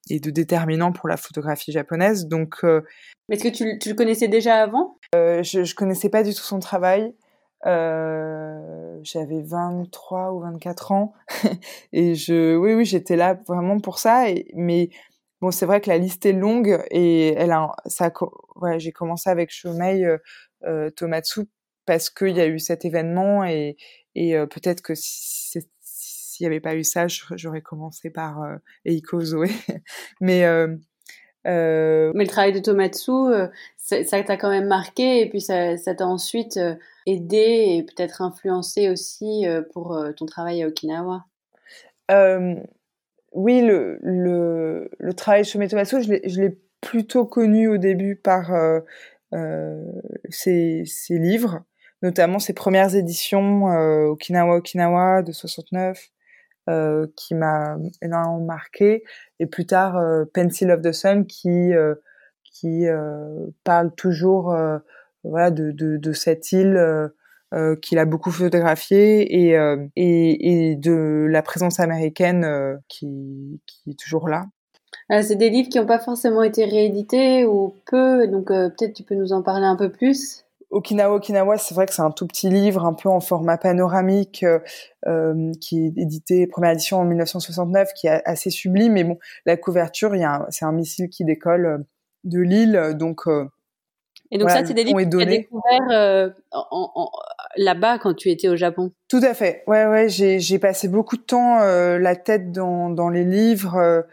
et 0.09 0.18
de 0.18 0.31
déterminant 0.31 0.92
pour 0.92 1.11
la 1.11 1.18
photographie 1.18 1.72
japonaise. 1.72 2.27
Donc, 2.27 2.64
euh, 2.64 2.81
est-ce 3.31 3.44
que 3.44 3.49
tu, 3.49 3.79
tu, 3.79 3.90
le 3.90 3.94
connaissais 3.94 4.29
déjà 4.29 4.62
avant? 4.62 4.99
Je 5.12 5.59
ne 5.61 5.75
connaissais 5.75 6.09
pas 6.09 6.22
du 6.22 6.33
tout 6.33 6.42
son 6.42 6.59
travail. 6.59 7.14
Euh, 7.66 8.99
j'avais 9.03 9.42
23 9.42 10.33
ou 10.33 10.40
24 10.40 10.92
ans 10.92 11.12
et 11.92 12.14
je, 12.14 12.57
oui, 12.57 12.72
oui, 12.72 12.87
j'étais 12.87 13.16
là 13.16 13.38
vraiment 13.46 13.79
pour 13.79 13.99
ça. 13.99 14.31
Et, 14.31 14.46
mais 14.55 14.88
bon, 15.42 15.51
c'est 15.51 15.66
vrai 15.66 15.83
que 15.83 15.90
la 15.90 15.99
liste 15.99 16.25
est 16.25 16.33
longue 16.33 16.83
et 16.90 17.35
elle 17.35 17.53
a, 17.53 17.72
ça, 17.85 18.11
ouais, 18.55 18.79
j'ai 18.79 18.92
commencé 18.92 19.29
avec 19.29 19.51
Shomei 19.51 20.03
euh, 20.64 20.90
Tomatsu 20.90 21.42
parce 21.87 22.11
qu'il 22.11 22.37
y 22.37 22.40
a 22.40 22.46
eu 22.46 22.59
cet 22.59 22.85
événement 22.85 23.44
et, 23.44 23.77
et 24.16 24.35
euh, 24.35 24.46
peut-être 24.46 24.81
que 24.81 24.94
s'il 24.96 25.62
n'y 26.40 26.46
avait 26.46 26.61
pas 26.61 26.75
eu 26.75 26.83
ça, 26.83 27.07
j'aurais 27.07 27.61
commencé 27.61 28.11
par 28.11 28.42
euh, 28.42 28.57
Eiko 28.87 29.20
Zoé. 29.20 29.51
Mais 30.20 30.44
euh, 30.44 30.75
euh... 31.46 32.12
Mais 32.14 32.25
le 32.25 32.31
travail 32.31 32.53
de 32.53 32.59
Tomatsu, 32.59 33.12
ça 33.77 34.22
t'a 34.22 34.37
quand 34.37 34.51
même 34.51 34.66
marqué 34.66 35.20
et 35.20 35.29
puis 35.29 35.40
ça 35.40 35.77
t'a 35.77 36.07
ensuite 36.07 36.59
aidé 37.07 37.77
et 37.77 37.83
peut-être 37.85 38.22
influencé 38.22 38.88
aussi 38.88 39.44
pour 39.72 39.96
ton 40.16 40.27
travail 40.27 40.62
à 40.62 40.66
Okinawa? 40.66 41.25
oui, 43.33 43.61
le, 43.61 43.99
le, 44.03 44.90
le 44.99 45.12
travail 45.12 45.42
de 45.42 45.68
Tomatsu, 45.68 46.03
je 46.03 46.40
l'ai 46.40 46.59
plutôt 46.81 47.27
connu 47.27 47.68
au 47.68 47.77
début 47.77 48.16
par 48.16 48.51
ses, 50.31 50.83
ses, 50.85 51.18
livres 51.18 51.64
notamment 52.02 52.38
ses 52.38 52.52
premières 52.52 52.94
éditions 52.94 53.70
euh, 53.72 54.06
Okinawa 54.06 54.56
Okinawa 54.56 55.22
de 55.22 55.32
69 55.32 56.11
euh, 56.68 57.06
qui 57.16 57.35
m'a 57.35 57.76
énormément 58.02 58.44
marqué 58.44 59.04
et 59.38 59.46
plus 59.46 59.66
tard 59.66 59.96
euh, 59.96 60.24
Pencil 60.32 60.70
of 60.70 60.82
the 60.82 60.92
Sun 60.92 61.26
qui 61.26 61.72
qui 62.42 62.87
parle 63.64 63.94
toujours 63.94 64.56
voilà 65.24 65.50
de, 65.50 65.72
de, 65.72 65.98
de, 65.98 66.12
cette 66.14 66.52
île 66.52 67.11
qu'il 67.82 67.98
a 67.98 68.06
beaucoup 68.06 68.30
photographiée 68.30 69.50
et, 69.50 69.50
et, 69.94 70.70
et 70.70 70.76
de 70.76 71.26
la 71.28 71.42
présence 71.42 71.80
américaine 71.80 72.80
qui, 72.88 73.61
qui 73.66 73.90
est 73.90 73.98
toujours 73.98 74.30
là. 74.30 74.46
c'est 75.11 75.37
des 75.37 75.50
livres 75.50 75.68
qui 75.68 75.78
n'ont 75.78 75.87
pas 75.87 75.98
forcément 75.98 76.42
été 76.42 76.64
réédités 76.64 77.44
ou 77.44 77.74
peu, 77.85 78.26
donc 78.26 78.46
peut-être 78.46 78.94
tu 78.94 79.02
peux 79.02 79.16
nous 79.16 79.35
en 79.35 79.42
parler 79.42 79.66
un 79.66 79.76
peu 79.76 79.90
plus? 79.90 80.45
Okinawa 80.70 81.16
Okinawa, 81.16 81.59
c'est 81.59 81.74
vrai 81.74 81.87
que 81.87 81.94
c'est 81.94 82.02
un 82.02 82.11
tout 82.11 82.26
petit 82.26 82.48
livre, 82.48 82.85
un 82.85 82.92
peu 82.92 83.09
en 83.09 83.20
format 83.20 83.57
panoramique, 83.57 84.42
euh, 84.42 84.59
euh 85.07 85.52
qui 85.61 85.87
est 85.87 86.00
édité 86.00 86.46
première 86.46 86.72
édition 86.72 86.98
en 86.98 87.05
1969, 87.05 87.90
qui 87.94 88.09
est 88.09 88.22
assez 88.24 88.50
sublime. 88.50 88.94
Mais 88.94 89.05
bon, 89.05 89.18
la 89.44 89.57
couverture, 89.57 90.14
il 90.14 90.22
y 90.22 90.24
a, 90.24 90.46
c'est 90.50 90.64
un 90.64 90.72
missile 90.72 91.09
qui 91.09 91.24
décolle 91.24 91.66
euh, 91.66 91.79
de 92.24 92.40
l'île, 92.40 92.94
donc. 92.98 93.26
Euh, 93.26 93.46
et 94.33 94.38
donc 94.38 94.50
ça, 94.50 94.64
c'est 94.66 94.74
des 94.74 94.83
livres 94.83 95.00
que 95.00 95.09
tu 95.09 95.22
as 95.22 95.24
découverts 95.24 95.90
euh, 95.92 96.31
là-bas 97.57 98.00
quand 98.00 98.12
tu 98.14 98.29
étais 98.31 98.48
au 98.48 98.57
Japon. 98.57 98.90
Tout 99.09 99.20
à 99.22 99.35
fait. 99.35 99.62
Ouais, 99.68 99.87
ouais. 99.87 100.09
J'ai, 100.09 100.40
j'ai 100.40 100.59
passé 100.59 100.88
beaucoup 100.88 101.16
de 101.16 101.22
temps 101.22 101.61
la 101.61 102.16
tête 102.16 102.50
dans, 102.50 102.90
dans 102.90 103.09
les 103.09 103.24
livres. 103.24 104.05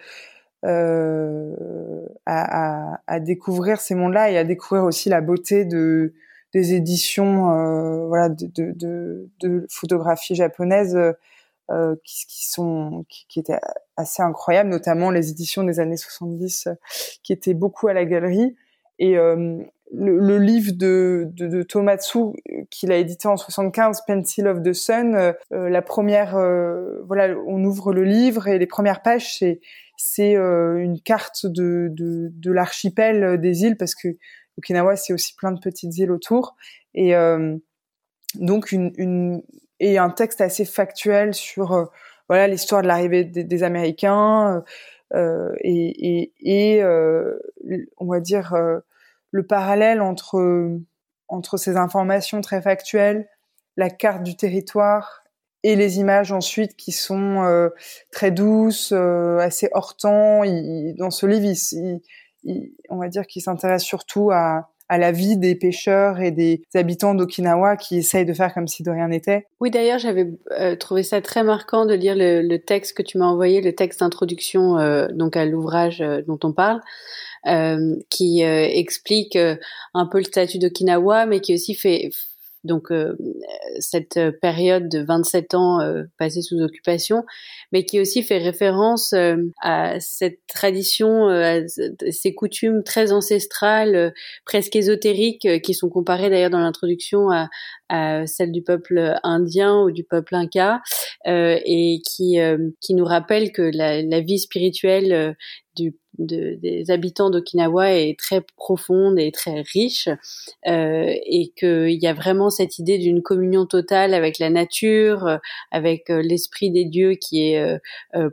Euh, 0.66 2.06
à, 2.26 2.94
à, 2.94 3.00
à, 3.08 3.20
découvrir 3.20 3.82
ces 3.82 3.96
mondes-là 3.96 4.32
et 4.32 4.38
à 4.38 4.46
découvrir 4.46 4.86
aussi 4.86 5.10
la 5.10 5.20
beauté 5.20 5.66
de 5.66 6.14
des 6.54 6.74
éditions 6.74 7.52
euh, 7.52 8.08
voilà 8.08 8.30
de, 8.30 8.48
de, 8.48 8.72
de, 8.74 9.30
de, 9.40 9.66
photographie 9.70 10.36
japonaise 10.36 10.98
euh, 11.72 11.96
qui, 12.04 12.26
qui, 12.28 12.50
sont 12.50 13.06
qui, 13.10 13.26
qui, 13.28 13.40
étaient 13.40 13.60
assez 13.96 14.22
incroyables, 14.22 14.70
notamment 14.70 15.12
les 15.12 15.30
éditions 15.32 15.64
des 15.64 15.80
années 15.80 15.98
70 15.98 16.68
euh, 16.68 16.74
qui 17.24 17.32
étaient 17.32 17.54
beaucoup 17.54 17.88
à 17.88 17.94
la 17.94 18.06
galerie. 18.06 18.56
Et 19.00 19.18
euh, 19.18 19.60
le, 19.92 20.20
le, 20.20 20.38
livre 20.40 20.74
de, 20.74 21.28
de, 21.32 21.48
de 21.48 21.64
Tomatsu 21.64 22.20
qu'il 22.70 22.92
a 22.92 22.98
édité 22.98 23.28
en 23.28 23.38
75, 23.38 24.02
Pencil 24.08 24.48
of 24.48 24.62
the 24.62 24.74
Sun, 24.74 25.16
euh, 25.16 25.70
la 25.70 25.82
première, 25.82 26.36
euh, 26.36 27.02
voilà, 27.08 27.36
on 27.48 27.64
ouvre 27.64 27.94
le 27.94 28.04
livre 28.04 28.48
et 28.48 28.60
les 28.60 28.68
premières 28.68 29.02
pages, 29.02 29.38
c'est 29.38 29.60
c'est 29.96 30.34
une 30.34 31.00
carte 31.00 31.46
de, 31.46 31.88
de, 31.92 32.30
de 32.34 32.52
l'archipel 32.52 33.40
des 33.40 33.64
îles 33.64 33.78
parce 33.78 33.96
que 33.96 34.18
Okinawa, 34.58 34.96
c'est 34.96 35.14
aussi 35.14 35.36
plein 35.36 35.52
de 35.52 35.60
petites 35.60 35.98
îles 35.98 36.12
autour. 36.12 36.56
Et 36.94 37.16
euh, 37.16 37.58
donc, 38.36 38.72
une, 38.72 38.92
une, 38.98 39.44
et 39.80 39.98
un 39.98 40.10
texte 40.10 40.42
assez 40.42 40.66
factuel 40.66 41.34
sur 41.34 41.74
euh, 41.74 41.86
voilà 42.30 42.48
l'histoire 42.48 42.82
de 42.82 42.88
l'arrivée 42.88 43.24
des, 43.24 43.44
des, 43.44 43.64
Américains 43.64 44.64
euh, 45.14 45.54
et, 45.60 46.22
et, 46.22 46.34
et 46.40 46.84
euh, 46.84 47.38
on 47.98 48.08
va 48.08 48.20
dire 48.20 48.54
euh, 48.54 48.80
le 49.32 49.46
parallèle 49.46 50.02
entre 50.02 50.80
entre 51.28 51.58
ces 51.58 51.78
informations 51.78 52.42
très 52.42 52.62
factuelles, 52.62 53.28
la 53.76 53.90
carte 53.90 54.24
du 54.24 54.36
territoire 54.36 55.24
et 55.64 55.76
les 55.76 56.00
images 56.00 56.32
ensuite 56.32 56.76
qui 56.76 56.92
sont 56.92 57.44
euh, 57.44 57.70
très 58.12 58.32
douces, 58.32 58.92
euh, 58.94 59.38
assez 59.40 59.70
hors 59.72 59.96
temps. 59.96 60.44
Il, 60.44 60.96
dans 60.98 61.10
ce 61.10 61.26
livre, 61.26 61.46
il, 61.46 62.02
on 62.90 62.98
va 62.98 63.08
dire 63.08 63.26
qu'il 63.28 63.42
s'intéresse 63.42 63.84
surtout 63.84 64.32
à, 64.32 64.70
à 64.90 64.98
la 64.98 65.12
vie 65.12 65.38
des 65.38 65.56
pêcheurs 65.56 66.20
et 66.20 66.32
des 66.32 66.62
habitants 66.76 67.16
d'Okinawa 67.16 67.78
qui 67.78 67.98
essayent 67.98 68.26
de 68.26 68.34
faire 68.34 68.54
comme 68.54 68.68
si 68.68 68.84
de 68.84 68.92
rien 68.92 69.08
n'était. 69.08 69.48
Oui, 69.60 69.72
d'ailleurs, 69.72 70.00
j'avais 70.00 70.28
euh, 70.52 70.76
trouvé 70.76 71.04
ça 71.04 71.22
très 71.22 71.44
marquant 71.44 71.86
de 71.86 71.94
lire 71.94 72.16
le, 72.16 72.42
le 72.42 72.60
texte 72.60 72.96
que 72.98 73.02
tu 73.02 73.18
m'as 73.18 73.26
envoyé, 73.26 73.62
le 73.62 73.74
texte 73.74 74.02
d'introduction 74.02 74.78
euh, 74.78 75.08
donc 75.12 75.38
à 75.38 75.46
l'ouvrage 75.46 76.02
euh, 76.02 76.22
dont 76.28 76.40
on 76.44 76.54
parle, 76.54 76.82
qui 78.10 78.42
explique 78.42 79.36
un 79.36 80.06
peu 80.06 80.20
le 80.20 80.24
statut 80.24 80.60
d'Okinawa, 80.60 81.26
mais 81.26 81.42
qui 81.42 81.54
aussi 81.54 81.76
fait 81.76 82.10
donc 82.64 82.90
cette 83.80 84.20
période 84.42 84.90
de 84.90 85.04
27 85.04 85.54
ans 85.54 85.80
passée 86.18 86.42
sous 86.42 86.60
occupation, 86.62 87.24
mais 87.72 87.86
qui 87.86 88.00
aussi 88.00 88.24
fait 88.24 88.38
référence 88.38 89.14
à 89.62 90.00
cette 90.00 90.40
tradition, 90.48 91.28
à 91.28 91.60
ces 91.68 92.34
coutumes 92.36 92.84
très 92.84 93.12
ancestrales, 93.12 94.14
presque 94.46 94.76
ésotériques, 94.76 95.62
qui 95.62 95.74
sont 95.74 95.90
comparées 95.90 96.30
d'ailleurs 96.30 96.50
dans 96.50 96.60
l'introduction 96.60 97.30
à, 97.30 97.50
à 97.90 98.26
celle 98.26 98.52
du 98.52 98.64
peuple 98.64 99.16
indien 99.24 99.82
ou 99.82 99.92
du 99.92 100.04
peuple 100.04 100.36
inca 100.36 100.82
euh, 101.28 101.60
et 101.66 102.02
qui 102.06 102.40
euh, 102.40 102.58
qui 102.82 102.96
nous 102.96 103.06
rappelle 103.06 103.52
que 103.52 103.62
la, 103.62 104.02
la 104.02 104.20
vie 104.20 104.40
spirituelle 104.40 105.14
euh, 105.14 105.34
du, 105.76 105.96
de, 106.18 106.58
des 106.62 106.92
habitants 106.92 107.30
d'Okinawa 107.30 107.94
est 107.94 108.20
très 108.20 108.42
profonde 108.58 109.20
et 109.20 109.32
très 109.32 109.62
riche 109.62 110.08
euh, 110.68 111.14
et 111.26 111.52
qu'il 111.56 112.02
y 112.02 112.08
a 112.08 112.14
vraiment 112.14 112.50
cette 112.50 112.80
idée 112.80 112.98
d'une 112.98 113.22
communion 113.22 113.66
totale 113.66 114.14
avec 114.14 114.40
la 114.40 114.50
nature, 114.50 115.40
avec 115.72 116.10
l'esprit 116.10 116.72
des 116.72 116.86
dieux 116.86 117.14
qui 117.14 117.44
est 117.44 117.80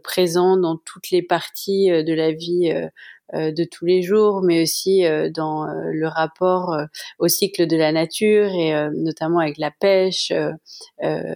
présent 0.02 0.56
dans 0.56 0.76
toutes 0.76 1.10
les 1.10 1.22
parties 1.22 1.88
de 1.90 2.12
la 2.12 2.32
vie 2.32 2.70
euh, 2.70 2.88
de 3.32 3.64
tous 3.64 3.84
les 3.84 4.02
jours, 4.02 4.42
mais 4.42 4.62
aussi 4.62 5.06
euh, 5.06 5.30
dans 5.30 5.64
euh, 5.64 5.90
le 5.92 6.08
rapport 6.08 6.76
au 7.18 7.28
cycle 7.28 7.66
de 7.66 7.76
la 7.76 7.92
nature 7.92 8.48
et 8.48 8.72
notamment 8.94 9.38
avec 9.38 9.58
la 9.58 9.70
pêche, 9.70 10.32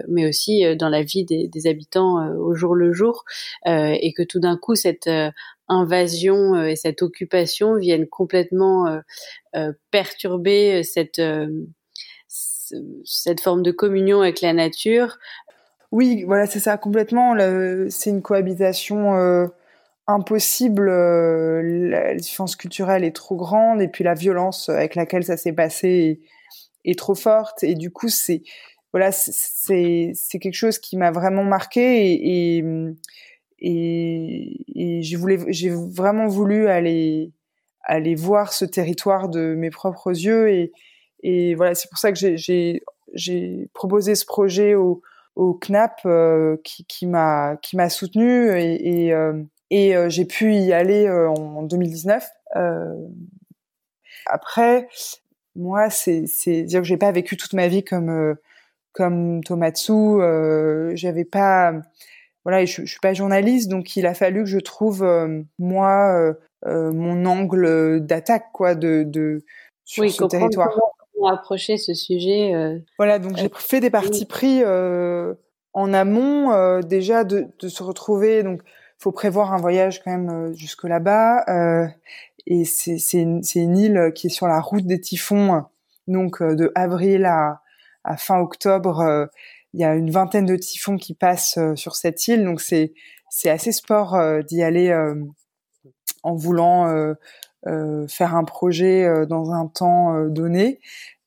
mais 0.08 0.28
aussi 0.28 0.64
dans 0.76 0.88
la 0.88 1.02
vie 1.02 1.24
des, 1.24 1.48
des 1.48 1.66
habitants 1.66 2.28
au 2.36 2.54
jour 2.54 2.74
le 2.74 2.92
jour, 2.92 3.24
et 3.66 4.12
que 4.16 4.22
tout 4.22 4.40
d'un 4.40 4.56
coup 4.56 4.74
cette 4.74 5.10
invasion 5.68 6.62
et 6.62 6.76
cette 6.76 7.02
occupation 7.02 7.76
viennent 7.76 8.08
complètement 8.08 9.00
perturber 9.90 10.82
cette 10.82 11.20
cette 13.04 13.40
forme 13.40 13.62
de 13.62 13.70
communion 13.70 14.20
avec 14.22 14.40
la 14.40 14.52
nature. 14.52 15.18
Oui, 15.92 16.24
voilà, 16.24 16.46
c'est 16.46 16.60
ça 16.60 16.76
complètement. 16.76 17.36
C'est 17.90 18.10
une 18.10 18.22
cohabitation 18.22 19.48
impossible. 20.06 20.88
Euh, 20.88 21.62
la 21.90 22.14
différence 22.14 22.56
culturelle 22.56 23.04
est 23.04 23.14
trop 23.14 23.36
grande 23.36 23.80
et 23.82 23.88
puis 23.88 24.04
la 24.04 24.14
violence 24.14 24.68
avec 24.68 24.94
laquelle 24.94 25.24
ça 25.24 25.36
s'est 25.36 25.52
passé 25.52 26.20
est, 26.84 26.98
trop 26.98 27.14
forte. 27.14 27.62
Et 27.62 27.74
du 27.74 27.90
coup, 27.90 28.08
c'est 28.08 28.42
voilà, 28.92 29.10
c'est 29.12 30.12
c'est 30.14 30.38
quelque 30.38 30.54
chose 30.54 30.78
qui 30.78 30.96
m'a 30.96 31.10
vraiment 31.10 31.44
marqué 31.44 32.12
et, 32.12 32.64
et, 33.58 34.64
et 34.74 35.02
j'ai 35.02 35.16
voulu 35.16 35.44
j'ai 35.48 35.70
vraiment 35.70 36.26
voulu 36.28 36.68
aller 36.68 37.32
aller 37.82 38.14
voir 38.14 38.52
ce 38.52 38.64
territoire 38.64 39.28
de 39.28 39.54
mes 39.54 39.70
propres 39.70 40.10
yeux 40.10 40.50
et 40.50 40.72
et 41.24 41.54
voilà, 41.54 41.74
c'est 41.74 41.88
pour 41.88 41.98
ça 41.98 42.12
que 42.12 42.18
j'ai 42.18 42.82
j'ai 43.14 43.68
proposé 43.72 44.14
ce 44.14 44.26
projet 44.26 44.74
au 44.74 45.02
au 45.36 45.54
CNAP 45.54 46.00
euh, 46.06 46.56
qui 46.64 46.84
qui 46.86 47.06
m'a 47.06 47.56
qui 47.62 47.76
m'a 47.76 47.88
soutenu 47.88 48.56
et, 48.56 49.06
et 49.06 49.12
euh, 49.14 49.42
et 49.74 49.96
euh, 49.96 50.08
j'ai 50.08 50.24
pu 50.24 50.54
y 50.54 50.72
aller 50.72 51.08
euh, 51.08 51.28
en 51.28 51.64
2019. 51.64 52.24
Euh, 52.54 52.94
après, 54.26 54.86
moi, 55.56 55.90
c'est 55.90 56.22
dire 56.62 56.80
que 56.80 56.86
j'ai 56.86 56.96
pas 56.96 57.10
vécu 57.10 57.36
toute 57.36 57.54
ma 57.54 57.66
vie 57.66 57.82
comme 57.82 58.36
comme 58.92 59.42
Tomatsu. 59.42 60.20
J'avais 60.94 61.24
pas 61.24 61.72
voilà, 62.44 62.64
je, 62.64 62.82
je, 62.82 62.86
suis 62.86 63.00
pas 63.00 63.14
journaliste, 63.14 63.68
donc 63.68 63.96
il 63.96 64.06
a 64.06 64.14
fallu 64.14 64.44
que 64.44 64.48
je 64.48 64.60
trouve 64.60 65.04
moi 65.58 66.34
mon 66.64 67.24
angle 67.26 68.00
d'attaque 68.00 68.46
quoi 68.52 68.76
de, 68.76 69.02
de 69.04 69.44
sur 69.84 70.08
ce 70.08 70.24
territoire. 70.24 70.70
Comment 71.14 71.28
approcher 71.28 71.78
ce 71.78 71.94
sujet 71.94 72.80
Voilà, 72.96 73.18
donc 73.18 73.36
j'ai 73.36 73.50
fait 73.56 73.80
des 73.80 73.90
parties 73.90 74.26
pris 74.26 74.62
en 74.64 75.92
amont 75.92 76.80
déjà 76.80 77.24
de, 77.24 77.48
de, 77.58 77.68
se 77.68 77.82
retrouver 77.82 78.44
donc 78.44 78.62
faut 79.04 79.12
prévoir 79.12 79.52
un 79.52 79.58
voyage 79.58 80.02
quand 80.02 80.10
même 80.10 80.30
euh, 80.30 80.54
jusque 80.54 80.84
là-bas. 80.84 81.44
Euh, 81.48 81.86
et 82.46 82.64
c'est 82.64 82.98
une, 83.12 83.42
île 83.54 84.12
qui 84.14 84.28
est 84.28 84.30
sur 84.30 84.46
la 84.46 84.60
route 84.60 84.86
des 84.86 85.00
typhons, 85.00 85.62
donc 86.08 86.40
euh, 86.40 86.54
de 86.54 86.72
avril 86.74 87.26
à, 87.26 87.60
fin 88.18 88.38
octobre. 88.38 89.28
il 89.72 89.80
y 89.80 89.84
a 89.84 89.94
une 89.94 90.10
vingtaine 90.10 90.44
de 90.44 90.56
typhons 90.56 90.98
qui 90.98 91.14
passent 91.14 91.58
sur 91.74 91.96
cette 91.96 92.28
île, 92.28 92.44
donc 92.44 92.60
c'est 92.60 92.92
c'est 93.30 93.48
assez 93.48 93.72
sport 93.72 94.20
d'y 94.46 94.62
aller 94.62 94.92
en 96.22 96.34
voulant 96.34 97.14
faire 97.64 98.36
un 98.36 98.44
projet 98.44 99.24
dans 99.26 99.52
un 99.52 99.68
temps 99.68 100.26
donné. 100.26 100.80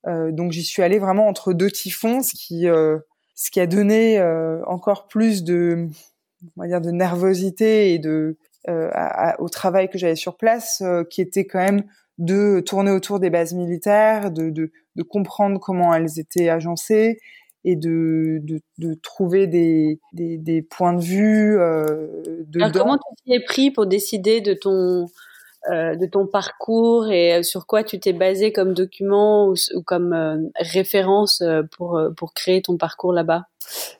donc 0.05 0.51
j'y 0.51 0.63
suis 0.63 0.83
allée 0.83 0.99
vraiment 0.99 1.27
entre 1.27 1.51
deux 1.51 1.71
typhons, 1.71 2.21
ce 2.21 2.35
qui 2.35 2.67
ce 2.67 3.49
qui 3.49 3.59
a 3.59 3.65
donné 3.65 4.21
encore 4.67 5.07
plus 5.07 5.43
de 5.43 5.89
de 6.41 6.91
nervosité 6.91 7.93
et 7.93 7.99
de 7.99 8.37
euh, 8.69 8.89
au 9.39 9.47
travail 9.47 9.89
que 9.89 9.97
j'avais 9.97 10.17
sur 10.17 10.35
place, 10.35 10.81
euh, 10.81 11.05
qui 11.05 11.21
était 11.21 11.45
quand 11.45 11.59
même 11.59 11.83
de 12.17 12.59
tourner 12.59 12.91
autour 12.91 13.21
des 13.21 13.29
bases 13.29 13.53
militaires, 13.53 14.29
de, 14.29 14.49
de, 14.49 14.71
comprendre 15.03 15.57
comment 15.59 15.93
elles 15.93 16.19
étaient 16.19 16.49
agencées 16.49 17.19
et 17.63 17.77
de, 17.77 18.41
de, 18.77 18.93
trouver 18.95 19.47
des, 19.47 20.01
des, 20.11 20.61
points 20.63 20.93
de 20.93 21.01
vue 21.01 21.57
euh. 21.57 22.43
Alors 22.55 22.71
comment 22.73 22.97
tu 22.97 23.23
t'y 23.23 23.33
es 23.35 23.39
pris 23.39 23.71
pour 23.71 23.85
décider 23.85 24.41
de 24.41 24.53
ton 24.53 25.05
de 25.69 26.05
ton 26.05 26.27
parcours 26.27 27.07
et 27.09 27.43
sur 27.43 27.67
quoi 27.67 27.83
tu 27.83 27.99
t'es 27.99 28.13
basé 28.13 28.51
comme 28.51 28.73
document 28.73 29.49
ou, 29.49 29.81
comme 29.85 30.49
référence 30.59 31.43
pour 31.71 32.01
pour 32.17 32.33
créer 32.33 32.61
ton 32.61 32.77
parcours 32.77 33.13
là-bas? 33.13 33.47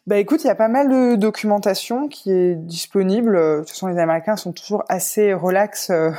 Bah 0.06 0.18
écoute, 0.18 0.44
il 0.44 0.48
y 0.48 0.50
a 0.50 0.56
pas 0.56 0.68
mal 0.68 0.90
de 0.90 1.16
documentation 1.16 2.08
qui 2.08 2.32
est 2.32 2.56
disponible. 2.56 3.36
De 3.36 3.60
toute 3.60 3.70
façon, 3.70 3.88
les 3.88 3.98
Américains 3.98 4.38
sont 4.38 4.54
toujours 4.54 4.84
assez 4.88 5.34
relax, 5.34 5.90
euh, 5.90 6.12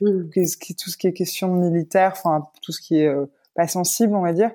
mmh. 0.00 0.30
tout 0.78 0.90
ce 0.90 0.96
qui 0.96 1.06
est 1.06 1.12
question 1.12 1.48
militaire, 1.48 2.12
enfin 2.12 2.42
tout 2.60 2.72
ce 2.72 2.80
qui 2.80 3.00
est 3.00 3.06
euh, 3.06 3.26
pas 3.54 3.68
sensible, 3.68 4.14
on 4.14 4.22
va 4.22 4.32
dire. 4.32 4.50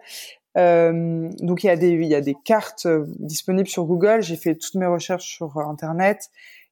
Euh, 0.58 1.30
donc 1.40 1.64
il 1.64 1.68
y 1.68 1.70
a 1.70 1.76
des 1.76 1.90
il 1.90 2.08
y 2.08 2.16
a 2.16 2.22
des 2.22 2.36
cartes 2.44 2.88
euh, 2.88 3.06
disponibles 3.20 3.70
sur 3.70 3.86
Google. 3.86 4.22
J'ai 4.22 4.38
fait 4.38 4.56
toutes 4.56 4.76
mes 4.76 4.88
recherches 4.88 5.28
sur 5.28 5.58
Internet 5.58 6.30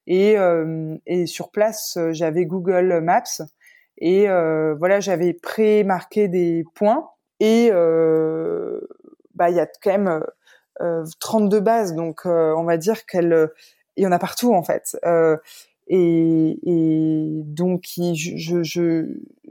et 0.07 0.36
et 1.07 1.26
sur 1.26 1.49
place 1.49 1.97
j'avais 2.11 2.45
Google 2.45 3.01
Maps 3.01 3.41
et 3.97 4.28
voilà 4.28 4.99
j'avais 4.99 5.34
pré-marqué 5.34 6.28
des 6.28 6.63
points 6.76 7.09
et 7.39 7.72
bah 9.34 9.49
il 9.49 9.55
y 9.55 9.59
a 9.59 9.66
quand 9.66 9.89
même 9.89 10.24
32 11.19 11.57
euh, 11.57 11.61
bases, 11.61 11.95
donc 11.95 12.26
euh, 12.26 12.53
on 12.55 12.63
va 12.63 12.78
dire 12.78 13.05
qu'elle, 13.05 13.34
euh, 13.34 13.47
il 13.97 14.03
y 14.03 14.07
en 14.07 14.11
a 14.11 14.19
partout 14.19 14.53
en 14.53 14.63
fait. 14.63 14.97
Et, 15.88 16.59
donc 17.45 17.84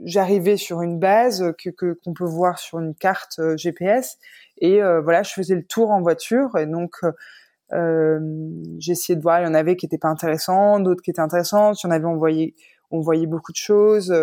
j'arrivais 0.03 0.57
sur 0.57 0.81
une 0.81 0.99
base 0.99 1.53
que, 1.57 1.93
qu'on 1.93 2.13
peut 2.13 2.25
voir 2.25 2.59
sur 2.59 2.79
une 2.79 2.93
carte 2.93 3.39
GPS 3.55 4.17
et 4.59 4.81
voilà 4.81 5.23
je 5.23 5.31
faisais 5.33 5.55
le 5.55 5.65
tour 5.65 5.91
en 5.91 6.01
voiture 6.01 6.57
et 6.57 6.67
donc 6.67 7.01
essayé 7.71 9.15
de 9.15 9.21
voir. 9.21 9.39
Il 9.41 9.45
y 9.45 9.47
en 9.47 9.53
avait 9.53 9.75
qui 9.75 9.85
étaient 9.87 9.97
pas 9.97 10.09
intéressants 10.09 10.79
d'autres 10.79 11.01
qui 11.01 11.09
étaient 11.09 11.21
intéressantes. 11.21 11.81
Il 11.83 11.89
y 11.89 11.93
avait 11.93 12.05
on 12.05 12.17
voyait 12.17 12.53
on 12.91 12.99
voyait 12.99 13.27
beaucoup 13.27 13.51
de 13.51 13.57
choses. 13.57 14.13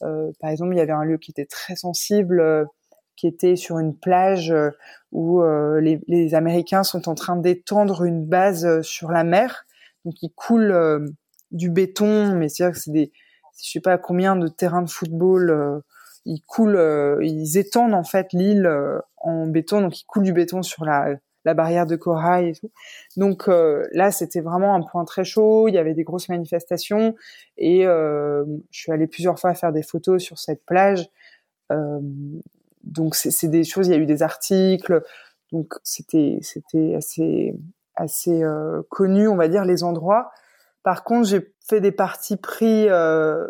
Par 0.00 0.50
exemple 0.50 0.72
il 0.72 0.78
y 0.78 0.80
avait 0.80 0.92
un 0.92 1.04
lieu 1.04 1.18
qui 1.18 1.32
était 1.32 1.46
très 1.46 1.76
sensible 1.76 2.68
qui 3.16 3.26
était 3.26 3.56
sur 3.56 3.78
une 3.78 3.96
plage 3.96 4.50
euh, 4.52 4.70
où 5.10 5.42
euh, 5.42 5.80
les, 5.80 6.34
Américains 6.34 6.84
sont 6.84 7.08
en 7.08 7.14
train 7.14 7.36
d'étendre 7.36 8.04
une 8.04 8.24
base 8.26 8.66
euh, 8.66 8.82
sur 8.82 9.10
la 9.10 9.24
mer. 9.24 9.66
Donc 10.04 10.22
ils 10.22 10.32
coulent 10.32 11.08
du 11.50 11.68
béton, 11.68 12.32
mais 12.36 12.48
c'est-à-dire 12.48 12.76
que 12.76 12.80
c'est 12.80 12.92
des, 12.92 13.12
je 13.60 13.70
sais 13.70 13.80
pas 13.80 13.98
combien 13.98 14.36
de 14.36 14.46
terrains 14.46 14.82
de 14.82 14.90
football. 14.90 15.82
ils 16.24 16.40
coulent, 16.42 17.18
ils 17.22 17.58
étendent 17.58 17.92
en 17.92 18.04
fait 18.04 18.28
l'île 18.32 18.70
en 19.16 19.48
béton, 19.48 19.80
donc 19.80 20.00
ils 20.00 20.04
coulent 20.04 20.22
du 20.22 20.32
béton 20.32 20.62
sur 20.62 20.84
la, 20.84 21.16
barrière 21.44 21.86
de 21.86 21.96
corail 21.96 22.50
et 22.50 22.52
tout. 22.52 22.70
Donc 23.16 23.48
là, 23.48 24.12
c'était 24.12 24.40
vraiment 24.40 24.76
un 24.76 24.82
point 24.82 25.04
très 25.04 25.24
chaud. 25.24 25.66
Il 25.66 25.74
y 25.74 25.78
avait 25.78 25.94
des 25.94 26.04
grosses 26.04 26.28
manifestations 26.28 27.16
et 27.56 27.82
je 27.82 28.78
suis 28.78 28.92
allée 28.92 29.08
plusieurs 29.08 29.40
fois 29.40 29.54
faire 29.54 29.72
des 29.72 29.82
photos 29.82 30.22
sur 30.22 30.38
cette 30.38 30.64
plage. 30.64 31.10
Donc 32.86 33.14
c'est 33.14 33.48
des 33.48 33.64
choses. 33.64 33.88
Il 33.88 33.92
y 33.92 33.94
a 33.94 33.98
eu 33.98 34.06
des 34.06 34.22
articles, 34.22 35.02
donc 35.52 35.74
c'était 35.82 36.38
c'était 36.42 36.94
assez 36.96 37.54
assez 37.94 38.42
euh, 38.42 38.82
connu, 38.90 39.28
on 39.28 39.36
va 39.36 39.48
dire 39.48 39.64
les 39.64 39.82
endroits. 39.82 40.30
Par 40.82 41.02
contre, 41.02 41.28
j'ai 41.28 41.52
fait 41.68 41.80
des 41.80 41.92
parties 41.92 42.36
pris 42.36 42.88
euh, 42.88 43.46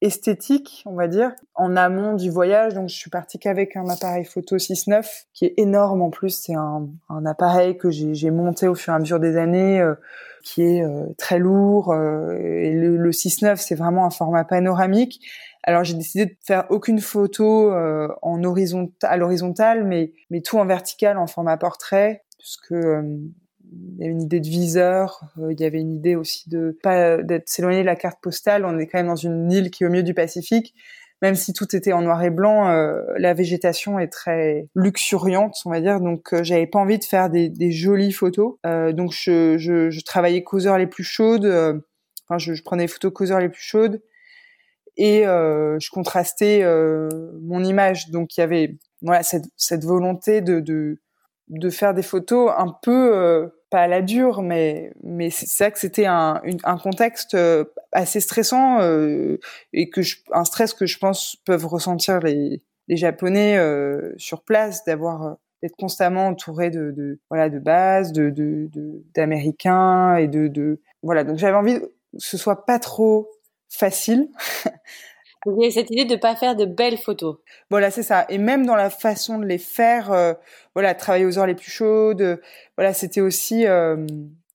esthétique, 0.00 0.82
on 0.86 0.94
va 0.94 1.08
dire, 1.08 1.32
en 1.54 1.76
amont 1.76 2.14
du 2.14 2.30
voyage. 2.30 2.74
Donc, 2.74 2.88
je 2.88 2.96
suis 2.96 3.10
partie 3.10 3.38
qu'avec 3.38 3.76
un 3.76 3.88
appareil 3.88 4.24
photo 4.24 4.56
6.9 4.56 5.06
qui 5.34 5.44
est 5.44 5.54
énorme 5.58 6.02
en 6.02 6.10
plus. 6.10 6.30
C'est 6.30 6.54
un, 6.54 6.88
un, 7.08 7.26
appareil 7.26 7.76
que 7.76 7.90
j'ai 7.90 8.30
monté 8.30 8.66
au 8.66 8.74
fur 8.74 8.92
et 8.92 8.96
à 8.96 8.98
mesure 8.98 9.20
des 9.20 9.36
années, 9.36 9.80
euh, 9.80 9.94
qui 10.42 10.62
est 10.62 10.82
euh, 10.82 11.04
très 11.18 11.38
lourd. 11.38 11.92
Euh, 11.92 12.32
et 12.38 12.72
le, 12.72 12.96
le 12.96 13.10
6.9, 13.10 13.56
c'est 13.56 13.74
vraiment 13.74 14.06
un 14.06 14.10
format 14.10 14.44
panoramique. 14.44 15.20
Alors, 15.62 15.84
j'ai 15.84 15.94
décidé 15.94 16.26
de 16.26 16.36
faire 16.42 16.66
aucune 16.70 17.00
photo 17.00 17.72
en 18.22 18.44
horizontal, 18.44 19.10
à 19.10 19.16
l'horizontale, 19.16 19.84
mais, 19.84 20.12
mais 20.30 20.40
tout 20.40 20.58
en 20.58 20.64
vertical, 20.64 21.18
en 21.18 21.26
format 21.26 21.56
portrait, 21.58 22.24
puisque 22.38 22.74
il 23.72 23.98
y 23.98 24.04
avait 24.04 24.12
une 24.12 24.22
idée 24.22 24.40
de 24.40 24.48
viseur, 24.48 25.20
euh, 25.38 25.52
il 25.52 25.60
y 25.60 25.64
avait 25.64 25.80
une 25.80 25.92
idée 25.92 26.16
aussi 26.16 26.48
de 26.48 26.76
pas 26.82 27.18
d'être 27.18 27.48
s'éloigner 27.48 27.80
de 27.80 27.86
la 27.86 27.96
carte 27.96 28.20
postale. 28.20 28.64
On 28.64 28.78
est 28.78 28.86
quand 28.86 28.98
même 28.98 29.06
dans 29.06 29.16
une 29.16 29.50
île 29.50 29.70
qui 29.70 29.84
est 29.84 29.86
au 29.86 29.90
milieu 29.90 30.02
du 30.02 30.14
Pacifique. 30.14 30.74
Même 31.22 31.34
si 31.34 31.52
tout 31.52 31.76
était 31.76 31.92
en 31.92 32.00
noir 32.00 32.22
et 32.22 32.30
blanc, 32.30 32.70
euh, 32.70 33.02
la 33.18 33.34
végétation 33.34 33.98
est 33.98 34.08
très 34.08 34.66
luxuriante, 34.74 35.54
on 35.66 35.70
va 35.70 35.80
dire. 35.80 36.00
Donc, 36.00 36.32
euh, 36.32 36.42
j'avais 36.42 36.66
pas 36.66 36.78
envie 36.78 36.98
de 36.98 37.04
faire 37.04 37.28
des, 37.28 37.50
des 37.50 37.72
jolies 37.72 38.12
photos. 38.12 38.56
donc, 38.64 39.12
je, 39.12 39.58
je, 39.58 39.90
je, 39.90 40.00
travaillais 40.00 40.42
causeurs 40.42 40.78
les 40.78 40.86
plus 40.86 41.04
chaudes. 41.04 41.46
enfin, 42.26 42.38
je, 42.38 42.54
je, 42.54 42.62
prenais 42.62 42.84
des 42.84 42.88
photos 42.88 43.12
causeurs 43.12 43.40
les 43.40 43.50
plus 43.50 43.62
chaudes 43.62 44.00
et 44.96 45.22
je 45.24 45.90
contrastais 45.90 46.62
mon 47.40 47.64
image. 47.64 48.10
Donc, 48.10 48.36
il 48.36 48.40
y 48.40 48.42
avait 48.42 48.78
cette, 49.56 49.84
volonté 49.84 50.40
de, 50.40 50.98
faire 51.70 51.94
des 51.94 52.02
photos 52.02 52.52
un 52.56 52.74
peu 52.82 53.50
pas 53.70 53.82
à 53.82 53.86
la 53.86 54.02
dure, 54.02 54.42
mais 54.42 54.92
c'est 55.30 55.46
ça 55.46 55.70
que 55.70 55.78
c'était 55.78 56.06
un, 56.06 56.42
contexte 56.82 57.34
euh, 57.34 57.64
assez 57.92 58.20
stressant 58.20 58.80
euh, 58.80 59.38
et 59.72 59.90
un 60.32 60.44
stress 60.44 60.74
que 60.74 60.86
je 60.86 60.98
pense 60.98 61.36
peuvent 61.46 61.66
ressentir 61.66 62.20
les, 62.20 62.62
Japonais 62.88 63.56
euh, 63.56 64.12
sur 64.16 64.42
place, 64.42 64.84
d'avoir 64.84 65.24
euh, 65.24 65.34
d'être 65.62 65.76
constamment 65.76 66.26
entouré 66.26 66.70
de, 66.70 66.90
de, 66.90 67.58
bases, 67.60 68.12
d'américains 69.14 70.16
et 70.16 70.26
de 70.26 70.80
voilà 71.00 71.22
donc 71.22 71.38
j'avais 71.38 71.56
envie 71.56 71.78
que 71.78 71.86
ce 72.16 72.36
soit 72.36 72.66
pas 72.66 72.80
trop 72.80 73.30
facile 73.70 74.28
Il 75.46 75.64
y 75.64 75.66
a 75.66 75.70
cette 75.70 75.90
idée 75.90 76.04
de 76.04 76.16
pas 76.16 76.36
faire 76.36 76.54
de 76.54 76.66
belles 76.66 76.98
photos. 76.98 77.36
Voilà, 77.70 77.90
c'est 77.90 78.02
ça. 78.02 78.26
Et 78.28 78.36
même 78.36 78.66
dans 78.66 78.76
la 78.76 78.90
façon 78.90 79.38
de 79.38 79.46
les 79.46 79.56
faire, 79.56 80.12
euh, 80.12 80.34
voilà, 80.74 80.94
travailler 80.94 81.24
aux 81.24 81.38
heures 81.38 81.46
les 81.46 81.54
plus 81.54 81.70
chaudes. 81.70 82.40
voilà, 82.76 82.92
c'était 82.92 83.22
aussi 83.22 83.66
euh, 83.66 83.96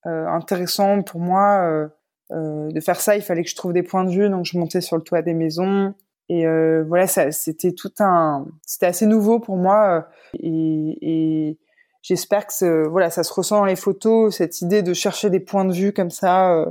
euh, 0.05 0.27
intéressant 0.27 1.01
pour 1.01 1.19
moi 1.19 1.63
euh, 1.63 1.87
euh, 2.31 2.69
de 2.69 2.79
faire 2.81 3.01
ça. 3.01 3.15
Il 3.15 3.23
fallait 3.23 3.43
que 3.43 3.49
je 3.49 3.55
trouve 3.55 3.73
des 3.73 3.81
points 3.81 4.03
de 4.03 4.11
vue, 4.11 4.29
donc 4.29 4.45
je 4.45 4.59
montais 4.59 4.81
sur 4.81 4.95
le 4.95 5.01
toit 5.01 5.23
des 5.23 5.33
maisons. 5.33 5.95
Et 6.29 6.45
euh, 6.45 6.83
voilà, 6.87 7.07
ça, 7.07 7.31
c'était 7.31 7.71
tout 7.71 7.93
un, 7.99 8.45
c'était 8.65 8.85
assez 8.87 9.07
nouveau 9.07 9.39
pour 9.39 9.57
moi. 9.57 10.07
et, 10.39 10.97
et 11.01 11.57
j'espère 12.03 12.45
que 12.45 12.87
voilà, 12.87 13.09
ça 13.09 13.23
se 13.23 13.33
ressent 13.33 13.57
dans 13.57 13.65
les 13.65 13.75
photos, 13.75 14.35
cette 14.35 14.61
idée 14.61 14.83
de 14.83 14.93
chercher 14.93 15.31
des 15.31 15.39
points 15.39 15.65
de 15.65 15.73
vue 15.73 15.93
comme 15.93 16.11
ça 16.11 16.53
euh, 16.53 16.65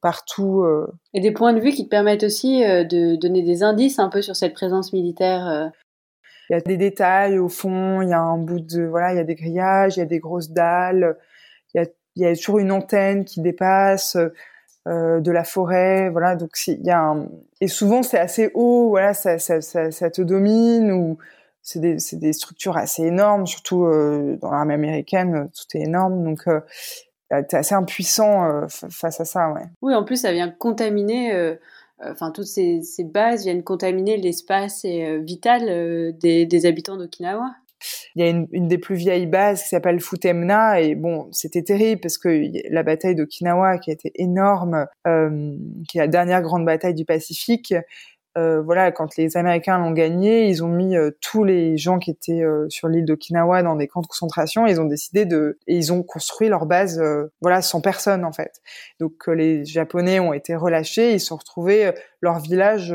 partout. 0.00 0.62
Euh. 0.62 0.86
Et 1.14 1.20
des 1.20 1.32
points 1.32 1.52
de 1.52 1.60
vue 1.60 1.70
qui 1.70 1.84
te 1.84 1.90
permettent 1.90 2.24
aussi 2.24 2.64
euh, 2.64 2.84
de 2.84 3.16
donner 3.16 3.42
des 3.42 3.62
indices 3.62 3.98
un 3.98 4.08
peu 4.08 4.22
sur 4.22 4.36
cette 4.36 4.54
présence 4.54 4.92
militaire. 4.92 5.70
Il 6.50 6.54
y 6.54 6.56
a 6.56 6.60
des 6.60 6.76
détails 6.76 7.38
au 7.38 7.48
fond, 7.48 8.00
il 8.00 8.08
y 8.08 8.12
a 8.12 8.20
un 8.20 8.38
bout 8.38 8.60
de 8.60 8.84
voilà, 8.84 9.12
il 9.12 9.16
y 9.16 9.20
a 9.20 9.24
des 9.24 9.34
grillages, 9.34 9.96
il 9.96 10.00
y 10.00 10.02
a 10.02 10.06
des 10.06 10.18
grosses 10.18 10.50
dalles, 10.50 11.16
il 11.74 11.80
y 11.80 11.84
a, 11.84 11.86
il 12.16 12.22
y 12.22 12.26
a 12.26 12.34
toujours 12.34 12.58
une 12.58 12.72
antenne 12.72 13.24
qui 13.24 13.40
dépasse. 13.40 14.16
Euh, 14.88 15.20
de 15.20 15.30
la 15.30 15.44
forêt, 15.44 16.08
voilà. 16.08 16.34
Donc 16.34 16.52
il 16.66 16.80
y 16.82 16.90
a 16.90 17.00
un... 17.00 17.28
et 17.60 17.68
souvent 17.68 18.02
c'est 18.02 18.18
assez 18.18 18.50
haut, 18.54 18.88
voilà, 18.88 19.12
ça, 19.12 19.38
ça, 19.38 19.60
ça, 19.60 19.90
ça 19.90 20.10
te 20.10 20.22
domine 20.22 20.92
ou 20.92 21.18
c'est 21.60 21.80
des, 21.80 21.98
des, 22.12 22.32
structures 22.32 22.78
assez 22.78 23.02
énormes, 23.02 23.46
surtout 23.46 23.84
euh, 23.84 24.38
dans 24.40 24.50
l'armée 24.50 24.72
américaine, 24.72 25.50
tout 25.54 25.76
est 25.76 25.82
énorme. 25.82 26.24
Donc 26.24 26.48
euh, 26.48 26.60
t'es 27.30 27.56
assez 27.56 27.74
impuissant 27.74 28.44
euh, 28.44 28.66
face 28.90 29.20
à 29.20 29.24
ça, 29.24 29.52
ouais. 29.52 29.64
Oui, 29.82 29.94
en 29.94 30.04
plus, 30.04 30.16
ça 30.16 30.32
vient 30.32 30.50
contaminer. 30.50 31.34
Euh, 31.34 31.54
enfin, 32.02 32.30
toutes 32.30 32.46
ces, 32.46 32.82
ces, 32.82 33.04
bases 33.04 33.44
viennent 33.44 33.62
contaminer 33.62 34.16
l'espace 34.16 34.84
vital 34.84 36.16
des, 36.18 36.46
des, 36.46 36.66
habitants 36.66 36.96
d'Okinawa. 36.96 37.50
Il 38.14 38.24
y 38.24 38.26
a 38.26 38.30
une, 38.30 38.48
une, 38.52 38.68
des 38.68 38.78
plus 38.78 38.96
vieilles 38.96 39.26
bases 39.26 39.62
qui 39.62 39.68
s'appelle 39.68 40.00
Futemna 40.00 40.80
et 40.80 40.94
bon, 40.94 41.28
c'était 41.32 41.62
terrible 41.62 42.00
parce 42.00 42.18
que 42.18 42.42
la 42.70 42.82
bataille 42.82 43.14
d'Okinawa 43.14 43.78
qui 43.78 43.90
a 43.90 43.92
été 43.92 44.10
énorme, 44.16 44.86
euh, 45.06 45.56
qui 45.88 45.98
est 45.98 46.00
la 46.00 46.08
dernière 46.08 46.42
grande 46.42 46.64
bataille 46.64 46.94
du 46.94 47.04
Pacifique, 47.04 47.74
euh, 48.36 48.60
voilà, 48.60 48.92
quand 48.92 49.16
les 49.16 49.36
Américains 49.36 49.78
l'ont 49.78 49.90
gagné, 49.90 50.48
ils 50.48 50.62
ont 50.62 50.68
mis 50.68 50.96
euh, 50.96 51.10
tous 51.20 51.44
les 51.44 51.76
gens 51.76 51.98
qui 51.98 52.10
étaient 52.10 52.42
euh, 52.42 52.66
sur 52.68 52.88
l'île 52.88 53.04
d'Okinawa 53.04 53.62
dans 53.62 53.74
des 53.74 53.88
camps 53.88 54.02
de 54.02 54.06
concentration. 54.06 54.66
Et 54.66 54.72
ils 54.72 54.80
ont 54.80 54.84
décidé 54.84 55.24
de, 55.24 55.58
et 55.66 55.76
ils 55.76 55.92
ont 55.92 56.02
construit 56.02 56.48
leur 56.48 56.66
base, 56.66 57.02
voilà, 57.40 57.62
sans 57.62 57.80
personne 57.80 58.24
en 58.24 58.32
fait. 58.32 58.60
Donc 59.00 59.26
les 59.26 59.64
Japonais 59.64 60.20
ont 60.20 60.32
été 60.32 60.54
relâchés, 60.54 61.14
ils 61.14 61.20
se 61.20 61.26
sont 61.26 61.36
retrouvés 61.36 61.92
leur 62.20 62.40
village 62.40 62.94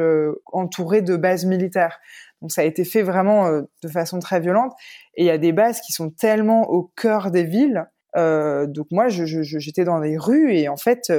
entouré 0.52 1.02
de 1.02 1.16
bases 1.16 1.46
militaires. 1.46 2.00
Donc 2.42 2.52
ça 2.52 2.62
a 2.62 2.66
été 2.66 2.84
fait 2.84 3.02
vraiment 3.02 3.50
de 3.52 3.88
façon 3.88 4.20
très 4.20 4.40
violente. 4.40 4.74
Et 5.16 5.24
il 5.24 5.26
y 5.26 5.32
a 5.32 5.38
des 5.38 5.52
bases 5.52 5.82
qui 5.82 5.94
sont 5.94 6.10
tellement 6.10 6.70
au 6.70 6.92
cœur 6.96 7.32
des 7.32 7.44
villes. 7.44 7.86
donc 8.16 8.88
moi, 8.92 9.08
j'étais 9.10 9.84
dans 9.84 10.00
les 10.00 10.18
rues 10.18 10.54
et 10.54 10.70
en 10.70 10.78
fait, 10.78 11.12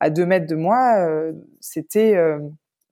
à 0.00 0.10
deux 0.10 0.26
mètres 0.26 0.46
de 0.46 0.56
moi, 0.56 1.08
c'était 1.60 2.16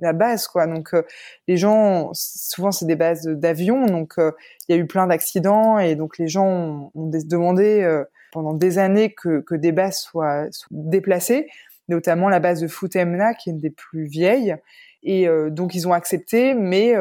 la 0.04 0.12
base 0.12 0.46
quoi. 0.46 0.66
Donc 0.66 0.94
euh, 0.94 1.02
les 1.48 1.56
gens 1.56 2.10
souvent 2.14 2.70
c'est 2.70 2.86
des 2.86 2.96
bases 2.96 3.26
d'avions 3.26 3.86
donc 3.86 4.14
euh, 4.18 4.30
il 4.68 4.76
y 4.76 4.78
a 4.78 4.80
eu 4.80 4.86
plein 4.86 5.06
d'accidents 5.06 5.78
et 5.78 5.96
donc 5.96 6.18
les 6.18 6.28
gens 6.28 6.92
ont, 6.94 7.10
demandé 7.10 7.82
euh, 7.82 8.04
pendant 8.32 8.54
des 8.54 8.78
années 8.78 9.12
que, 9.12 9.40
que 9.40 9.54
des 9.54 9.72
bases 9.72 9.98
soient, 9.98 10.46
déplacées 10.70 11.48
notamment 11.88 12.28
la 12.28 12.40
base 12.40 12.60
de 12.60 12.68
Futemna 12.68 13.34
qui 13.34 13.50
est 13.50 13.52
une 13.52 13.60
des 13.60 13.70
plus 13.70 14.06
vieilles. 14.06 14.56
Et 15.02 15.28
donc 15.50 15.74
ils 15.74 15.86
ont 15.86 15.92
accepté 15.92 16.54
mais 16.54 16.94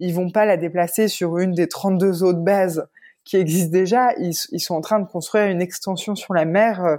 ils 0.00 0.12
vont 0.12 0.28
pas 0.28 0.44
la 0.44 0.56
déplacer 0.56 1.06
sur 1.06 1.38
une 1.38 1.52
des 1.52 1.68
32 1.68 2.24
autres 2.24 2.40
bases 2.40 2.88
qui 3.22 3.36
existent 3.36 3.70
déjà. 3.70 4.12
Ils, 4.18 4.32
ils 4.50 4.58
sont 4.58 4.74
en 4.74 4.80
train 4.80 4.98
de 4.98 5.06
construire 5.06 5.46
une 5.46 5.62
extension 5.62 6.16
sur 6.16 6.34
la 6.34 6.44
mer 6.44 6.98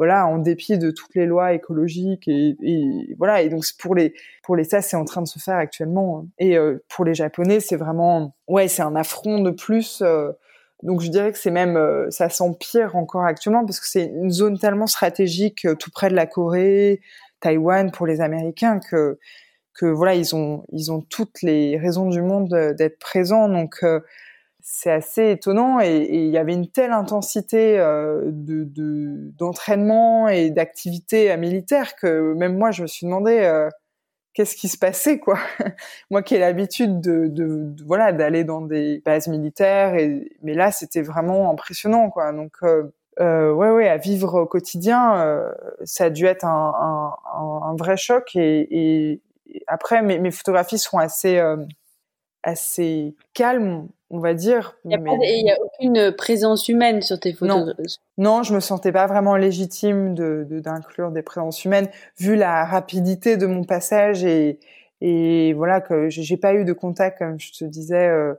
voilà, 0.00 0.26
en 0.26 0.38
dépit 0.38 0.78
de 0.78 0.90
toutes 0.90 1.14
les 1.14 1.26
lois 1.26 1.52
écologiques 1.52 2.26
et, 2.26 2.56
voilà. 3.18 3.42
Et 3.42 3.50
donc 3.50 3.64
pour 3.78 3.94
les 3.94 4.14
pour 4.42 4.56
les 4.56 4.64
ça, 4.64 4.80
c'est 4.80 4.96
en 4.96 5.04
train 5.04 5.20
de 5.20 5.28
se 5.28 5.38
faire 5.38 5.56
actuellement. 5.56 6.20
Hein. 6.20 6.28
Et 6.38 6.56
euh, 6.56 6.82
pour 6.88 7.04
les 7.04 7.12
Japonais, 7.12 7.60
c'est 7.60 7.76
vraiment 7.76 8.34
ouais, 8.48 8.66
c'est 8.66 8.80
un 8.80 8.96
affront 8.96 9.42
de 9.42 9.50
plus. 9.50 10.00
Euh. 10.00 10.32
donc 10.82 11.02
je 11.02 11.10
dirais 11.10 11.32
que 11.32 11.38
c'est 11.38 11.50
même 11.50 11.76
euh, 11.76 12.08
ça 12.08 12.30
s'empire 12.30 12.96
encore 12.96 13.24
actuellement 13.24 13.66
parce 13.66 13.78
que 13.78 13.86
c'est 13.86 14.06
une 14.06 14.30
zone 14.30 14.58
tellement 14.58 14.86
stratégique 14.86 15.66
tout 15.78 15.90
près 15.90 16.08
de 16.08 16.14
la 16.14 16.24
Corée, 16.24 17.02
Taïwan 17.40 17.90
pour 17.90 18.06
les 18.06 18.22
Américains 18.22 18.80
que 18.80 19.18
que 19.74 19.84
voilà 19.84 20.14
ils 20.14 20.34
ont 20.34 20.64
ils 20.72 20.90
ont 20.90 21.02
toutes 21.02 21.42
les 21.42 21.76
raisons 21.76 22.08
du 22.08 22.22
monde 22.22 22.48
d'être 22.78 22.98
présents. 22.98 23.50
Donc 23.50 23.84
c'est 24.62 24.90
assez 24.90 25.30
étonnant 25.30 25.80
et 25.80 26.06
il 26.10 26.30
y 26.30 26.38
avait 26.38 26.54
une 26.54 26.70
telle 26.70 26.92
intensité 26.92 27.78
euh, 27.78 28.22
de 28.26 28.66
d'entraînement 29.38 30.28
et 30.28 30.50
d'activité 30.50 31.36
militaire 31.36 31.96
que 31.96 32.34
même 32.34 32.56
moi 32.56 32.70
je 32.70 32.82
me 32.82 32.86
suis 32.86 33.06
demandé 33.06 33.38
euh, 33.40 33.68
qu'est-ce 34.34 34.56
qui 34.56 34.68
se 34.68 34.78
passait 34.78 35.18
quoi. 35.18 35.38
Moi 36.10 36.22
qui 36.22 36.34
ai 36.34 36.38
l'habitude 36.38 37.00
de, 37.00 37.26
de, 37.28 37.74
voilà 37.86 38.12
d'aller 38.12 38.44
dans 38.44 38.60
des 38.60 39.02
bases 39.04 39.28
militaires 39.28 39.94
et 39.94 40.30
mais 40.42 40.54
là 40.54 40.72
c'était 40.72 41.02
vraiment 41.02 41.50
impressionnant 41.50 42.10
quoi. 42.10 42.32
Donc 42.32 42.52
euh, 42.62 42.84
euh, 43.20 43.52
ouais 43.52 43.70
ouais 43.70 43.88
à 43.88 43.96
vivre 43.96 44.40
au 44.40 44.46
quotidien 44.46 45.16
euh, 45.20 45.52
ça 45.84 46.04
a 46.04 46.10
dû 46.10 46.26
être 46.26 46.44
un, 46.44 47.12
un, 47.34 47.68
un 47.68 47.76
vrai 47.76 47.96
choc 47.96 48.30
et, 48.36 48.68
et 48.70 49.22
après 49.66 50.02
mes, 50.02 50.18
mes, 50.18 50.30
photographies 50.30 50.78
sont 50.78 50.98
assez 50.98 51.38
euh, 51.38 51.56
assez 52.42 53.14
calmes 53.34 53.88
on 54.10 54.18
va 54.18 54.34
dire. 54.34 54.76
Il 54.84 54.88
n'y 54.88 55.50
a, 55.50 55.56
aucune 55.60 56.12
présence 56.12 56.68
humaine 56.68 57.00
sur 57.00 57.18
tes 57.18 57.32
photos. 57.32 57.66
Non, 57.66 57.74
non 58.18 58.42
je 58.42 58.54
me 58.54 58.60
sentais 58.60 58.92
pas 58.92 59.06
vraiment 59.06 59.36
légitime 59.36 60.14
de 60.14 60.46
d'inclure 60.50 61.12
des 61.12 61.22
présences 61.22 61.64
humaines 61.64 61.88
vu 62.18 62.34
la 62.36 62.64
rapidité 62.64 63.36
de 63.36 63.46
mon 63.46 63.64
passage 63.64 64.24
et 64.24 64.58
et 65.00 65.54
voilà 65.54 65.80
que 65.80 66.10
j'ai 66.10 66.36
pas 66.36 66.54
eu 66.54 66.64
de 66.64 66.72
contact 66.72 67.18
comme 67.18 67.40
je 67.40 67.52
te 67.52 67.64
disais 67.64 68.08
euh, 68.08 68.34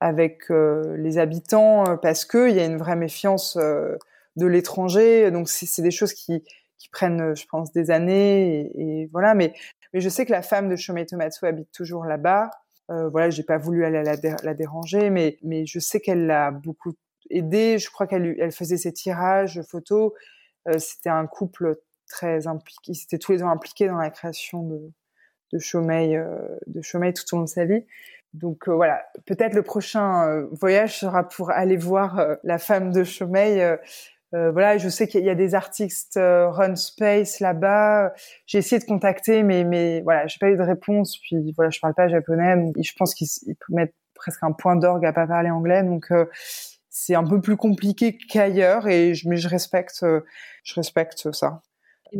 avec 0.00 0.50
euh, 0.50 0.96
les 0.96 1.18
habitants 1.18 1.86
euh, 1.86 1.96
parce 1.96 2.24
que 2.24 2.48
il 2.48 2.56
y 2.56 2.60
a 2.60 2.64
une 2.64 2.78
vraie 2.78 2.96
méfiance 2.96 3.56
de 3.56 4.46
l'étranger. 4.46 5.30
Donc 5.30 5.48
c'est 5.48 5.82
des 5.82 5.90
choses 5.90 6.14
qui 6.14 6.42
qui 6.76 6.88
prennent, 6.88 7.34
je 7.34 7.46
pense, 7.46 7.72
des 7.72 7.90
années 7.90 8.70
et, 8.74 9.02
et, 9.02 9.08
voilà. 9.12 9.34
Mais 9.34 9.54
mais 9.92 10.00
je 10.00 10.08
sais 10.08 10.26
que 10.26 10.32
la 10.32 10.42
femme 10.42 10.68
de 10.68 10.76
Shomei 10.76 11.06
Tomatsu 11.06 11.46
habite 11.46 11.70
toujours 11.70 12.04
là-bas. 12.04 12.50
Euh, 12.90 13.08
voilà, 13.08 13.30
j'ai 13.30 13.42
pas 13.42 13.58
voulu 13.58 13.84
aller 13.84 14.02
la, 14.02 14.54
déranger, 14.54 15.10
mais 15.10 15.38
mais 15.42 15.66
je 15.66 15.78
sais 15.78 16.00
qu'elle 16.00 16.26
l'a 16.26 16.50
beaucoup 16.50 16.92
aidé. 17.30 17.78
Je 17.78 17.90
crois 17.90 18.06
qu'elle 18.06 18.36
elle 18.38 18.52
faisait 18.52 18.76
ses 18.76 18.92
tirages 18.92 19.62
photos. 19.62 20.12
Euh, 20.68 20.78
c'était 20.78 21.10
un 21.10 21.26
couple 21.26 21.80
très 22.08 22.46
impliqué. 22.46 22.92
Ils 22.92 23.02
étaient 23.02 23.18
tous 23.18 23.32
les 23.32 23.38
deux 23.38 23.44
impliqués 23.44 23.88
dans 23.88 23.98
la 23.98 24.10
création 24.10 24.62
de 24.62 24.90
de 25.52 25.58
Chomei, 25.60 26.16
de 26.66 26.80
tout 27.12 27.34
au 27.34 27.36
long 27.36 27.44
de 27.44 27.48
sa 27.48 27.64
vie. 27.64 27.84
Donc 28.32 28.68
voilà, 28.68 29.04
peut-être 29.26 29.54
le 29.54 29.62
prochain 29.62 30.46
voyage 30.50 30.98
sera 30.98 31.28
pour 31.28 31.50
aller 31.52 31.76
voir 31.76 32.36
la 32.42 32.58
femme 32.58 32.90
de 32.92 33.04
Chomei. 34.34 34.50
voilà, 34.52 34.78
je 34.78 34.88
sais 34.88 35.06
qu'il 35.06 35.24
y 35.24 35.30
a 35.30 35.34
des 35.34 35.54
artistes 35.54 36.18
Run 36.18 36.76
Space 36.76 37.40
là-bas. 37.40 38.12
J'ai 38.46 38.58
essayé 38.58 38.80
de 38.80 38.86
contacter, 38.86 39.42
mais 39.42 39.64
mais 39.64 40.02
voilà, 40.02 40.26
j'ai 40.26 40.38
pas 40.38 40.48
eu 40.48 40.56
de 40.56 40.62
réponse. 40.62 41.18
Puis 41.18 41.52
voilà, 41.56 41.70
je 41.70 41.80
parle 41.80 41.94
pas 41.94 42.08
japonais, 42.08 42.72
je 42.82 42.92
pense 42.96 43.14
qu'ils 43.14 43.28
mettre 43.68 43.94
presque 44.14 44.42
un 44.42 44.52
point 44.52 44.76
d'orgue 44.76 45.04
à 45.06 45.12
pas 45.12 45.26
parler 45.26 45.50
anglais. 45.50 45.82
Donc 45.82 46.10
c'est 46.94 47.16
un 47.16 47.24
peu 47.24 47.40
plus 47.40 47.56
compliqué 47.56 48.16
qu'ailleurs 48.16 48.86
et 48.86 49.14
je, 49.14 49.28
mais 49.28 49.36
je 49.36 49.48
respecte, 49.48 50.04
euh, 50.04 50.20
je 50.62 50.74
respecte 50.74 51.32
ça. 51.32 51.60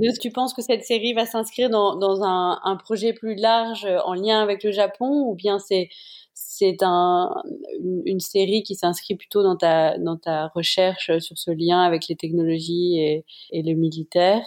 Est-ce 0.03 0.19
que 0.19 0.23
tu 0.23 0.31
penses 0.31 0.55
que 0.55 0.63
cette 0.63 0.85
série 0.85 1.15
va 1.15 1.27
s'inscrire 1.27 1.71
dans, 1.71 2.23
un, 2.23 2.77
projet 2.77 3.13
plus 3.13 3.35
large 3.35 3.85
euh, 3.85 3.99
en 4.05 4.15
lien 4.15 4.43
avec 4.43 4.63
le 4.65 4.73
Japon 4.73 5.25
ou 5.29 5.35
bien 5.35 5.59
c'est 5.59 5.89
c'est 6.35 6.83
un, 6.83 7.43
une, 7.81 8.21
série 8.21 8.63
qui 8.63 8.75
s'inscrit 8.75 9.15
plutôt 9.15 9.43
dans 9.43 9.57
ta, 9.57 10.49
recherche 10.55 11.19
sur 11.19 11.39
ce 11.39 11.51
lien 11.51 11.83
avec 11.83 12.09
les 12.09 12.17
technologies 12.17 12.99
et, 12.99 13.25
le 13.63 13.75
militaire? 13.75 14.43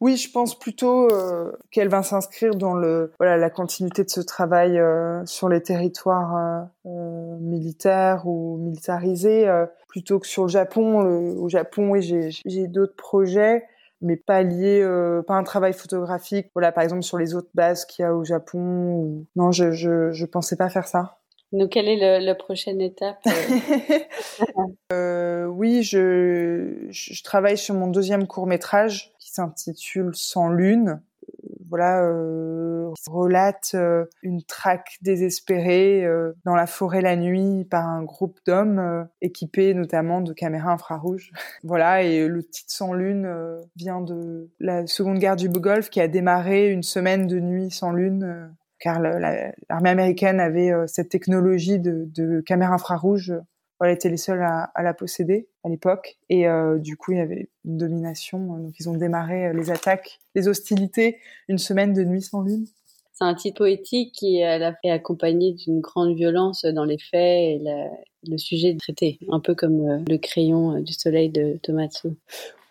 Oui, 0.00 0.16
je 0.16 0.30
pense 0.30 0.58
plutôt 0.58 1.10
euh, 1.10 1.52
qu'elle 1.70 1.88
va 1.88 2.02
s'inscrire 2.02 2.54
dans 2.54 2.74
la 2.74 3.50
continuité 3.50 4.04
de 4.04 4.10
ce 4.10 4.20
travail 4.20 4.78
euh, 4.78 5.24
sur 5.26 5.48
les 5.48 5.62
territoires 5.62 6.66
euh, 6.86 7.38
militaires 7.40 8.26
ou 8.26 8.56
militarisés, 8.58 9.46
plutôt 9.88 10.20
que 10.20 10.26
sur 10.26 10.44
le 10.44 10.50
Japon. 10.50 11.00
au 11.36 11.48
Japon, 11.48 11.90
oui, 11.90 12.32
j'ai 12.44 12.66
d'autres 12.68 12.96
projets 12.96 13.64
mais 14.00 14.16
pas 14.16 14.42
lié, 14.42 14.80
euh, 14.82 15.22
pas 15.22 15.34
un 15.34 15.44
travail 15.44 15.72
photographique. 15.72 16.50
Voilà, 16.54 16.72
par 16.72 16.84
exemple 16.84 17.02
sur 17.02 17.18
les 17.18 17.34
autres 17.34 17.50
bases 17.54 17.84
qu'il 17.84 18.02
y 18.02 18.06
a 18.06 18.14
au 18.14 18.24
Japon. 18.24 18.58
Ou... 18.60 19.26
Non, 19.36 19.52
je, 19.52 19.72
je 19.72 20.12
je 20.12 20.26
pensais 20.26 20.56
pas 20.56 20.68
faire 20.68 20.86
ça. 20.86 21.18
Donc, 21.52 21.70
quelle 21.70 21.88
est 21.88 22.20
la 22.20 22.34
prochaine 22.34 22.80
étape 22.80 23.24
euh? 23.28 23.98
euh, 24.92 25.46
Oui, 25.46 25.84
je, 25.84 26.86
je 26.90 27.22
travaille 27.22 27.56
sur 27.56 27.76
mon 27.76 27.86
deuxième 27.86 28.26
court 28.26 28.48
métrage 28.48 29.12
qui 29.20 29.30
s'intitule 29.30 30.10
Sans 30.14 30.48
lune 30.48 31.00
voilà, 31.68 32.02
euh, 32.02 32.90
relate 33.06 33.72
euh, 33.74 34.04
une 34.22 34.42
traque 34.42 34.98
désespérée 35.02 36.04
euh, 36.04 36.32
dans 36.44 36.54
la 36.54 36.66
forêt 36.66 37.00
la 37.00 37.16
nuit 37.16 37.64
par 37.64 37.88
un 37.88 38.02
groupe 38.02 38.38
d'hommes 38.46 39.08
équipés 39.20 39.74
notamment 39.74 40.20
de 40.20 40.32
caméras 40.32 40.72
infrarouges. 40.72 41.30
voilà, 41.64 42.02
et 42.02 42.26
le 42.28 42.42
titre 42.42 42.72
sans 42.72 42.92
lune 42.92 43.28
vient 43.76 44.00
de 44.00 44.50
la 44.60 44.86
Seconde 44.86 45.18
Guerre 45.18 45.36
du 45.36 45.48
Golfe 45.48 45.90
qui 45.90 46.00
a 46.00 46.08
démarré 46.08 46.70
une 46.70 46.82
semaine 46.82 47.26
de 47.26 47.40
nuit 47.40 47.70
sans 47.70 47.92
lune 47.92 48.54
car 48.78 49.00
l'armée 49.00 49.90
américaine 49.90 50.40
avait 50.40 50.72
cette 50.86 51.08
technologie 51.08 51.78
de, 51.78 52.06
de 52.06 52.40
caméras 52.40 52.74
infrarouges 52.74 53.32
elle 53.82 53.90
était 53.90 54.08
les 54.08 54.16
seuls 54.16 54.42
à, 54.42 54.70
la 54.82 54.94
posséder 54.94 55.48
à 55.64 55.68
l'époque. 55.68 56.16
Et 56.28 56.48
euh, 56.48 56.78
du 56.78 56.96
coup, 56.96 57.12
il 57.12 57.18
y 57.18 57.20
avait 57.20 57.48
une 57.64 57.76
domination. 57.78 58.38
Donc, 58.38 58.74
ils 58.78 58.88
ont 58.88 58.96
démarré 58.96 59.46
euh, 59.46 59.52
les 59.52 59.70
attaques, 59.70 60.20
les 60.34 60.48
hostilités, 60.48 61.18
une 61.48 61.58
semaine 61.58 61.92
de 61.92 62.04
nuit 62.04 62.22
sans 62.22 62.42
lune. 62.42 62.66
C'est 63.12 63.24
un 63.24 63.34
titre 63.34 63.58
poétique 63.58 64.12
qui 64.12 64.38
est 64.38 64.90
accompagné 64.90 65.52
d'une 65.52 65.80
grande 65.80 66.16
violence 66.16 66.64
dans 66.64 66.84
les 66.84 66.98
faits 66.98 67.12
et 67.12 67.62
le 68.28 68.38
sujet 68.38 68.76
traité, 68.76 69.20
un 69.30 69.38
peu 69.38 69.54
comme 69.54 69.88
euh, 69.88 69.98
le 70.08 70.18
crayon 70.18 70.80
du 70.80 70.92
soleil 70.92 71.30
de 71.30 71.58
Tomatsu. 71.62 72.08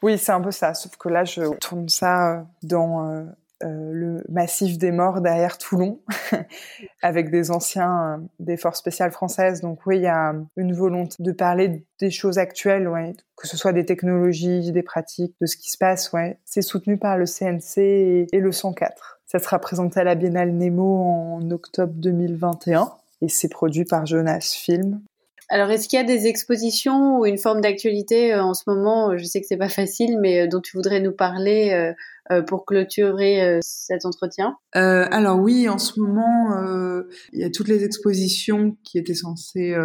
Oui, 0.01 0.17
c'est 0.17 0.33
un 0.33 0.41
peu 0.41 0.51
ça, 0.51 0.73
sauf 0.73 0.97
que 0.97 1.07
là, 1.07 1.23
je 1.23 1.55
tourne 1.59 1.87
ça 1.87 2.45
dans 2.61 3.25
le 3.61 4.23
massif 4.29 4.77
des 4.77 4.91
morts 4.91 5.21
derrière 5.21 5.57
Toulon, 5.57 6.01
avec 7.01 7.29
des 7.31 7.51
anciens 7.51 8.15
euh, 8.15 8.17
des 8.39 8.57
forces 8.57 8.79
spéciales 8.79 9.11
françaises. 9.11 9.61
Donc 9.61 9.85
oui, 9.85 9.97
il 9.97 10.03
y 10.03 10.07
a 10.07 10.33
une 10.57 10.73
volonté 10.73 11.15
de 11.19 11.31
parler 11.31 11.85
des 11.99 12.11
choses 12.11 12.37
actuelles, 12.37 12.87
ouais, 12.87 13.13
que 13.37 13.47
ce 13.47 13.57
soit 13.57 13.73
des 13.73 13.85
technologies, 13.85 14.71
des 14.71 14.83
pratiques, 14.83 15.35
de 15.41 15.45
ce 15.45 15.57
qui 15.57 15.71
se 15.71 15.77
passe. 15.77 16.11
Ouais, 16.13 16.39
c'est 16.45 16.61
soutenu 16.61 16.97
par 16.97 17.17
le 17.17 17.25
CNC 17.25 17.77
et, 17.77 18.27
et 18.31 18.39
le 18.39 18.51
104. 18.51 19.21
Ça 19.25 19.39
sera 19.39 19.59
présenté 19.59 19.99
à 19.99 20.03
la 20.03 20.15
Biennale 20.15 20.51
Nemo 20.51 21.01
en 21.03 21.51
octobre 21.51 21.93
2021 21.95 22.91
et 23.21 23.29
c'est 23.29 23.49
produit 23.49 23.85
par 23.85 24.05
Jonas 24.05 24.53
Film. 24.53 25.01
Alors, 25.49 25.69
est-ce 25.69 25.87
qu'il 25.87 25.97
y 25.97 26.01
a 26.01 26.05
des 26.05 26.27
expositions 26.27 27.19
ou 27.19 27.25
une 27.25 27.37
forme 27.37 27.61
d'actualité 27.61 28.33
euh, 28.33 28.43
en 28.43 28.53
ce 28.53 28.63
moment? 28.67 29.17
Je 29.17 29.23
sais 29.23 29.41
que 29.41 29.47
c'est 29.47 29.57
pas 29.57 29.69
facile, 29.69 30.17
mais 30.19 30.47
dont 30.47 30.61
tu 30.61 30.77
voudrais 30.77 30.99
nous 30.99 31.11
parler 31.11 31.93
euh, 32.31 32.41
pour 32.41 32.65
clôturer 32.65 33.43
euh, 33.43 33.59
cet 33.61 34.05
entretien? 34.05 34.55
Euh, 34.77 35.05
Alors 35.11 35.39
oui, 35.39 35.67
en 35.67 35.77
ce 35.77 35.99
moment, 35.99 36.55
euh, 36.57 37.03
il 37.33 37.41
y 37.41 37.43
a 37.43 37.49
toutes 37.49 37.67
les 37.67 37.83
expositions 37.83 38.77
qui 38.83 38.97
étaient 38.97 39.13
censées 39.13 39.75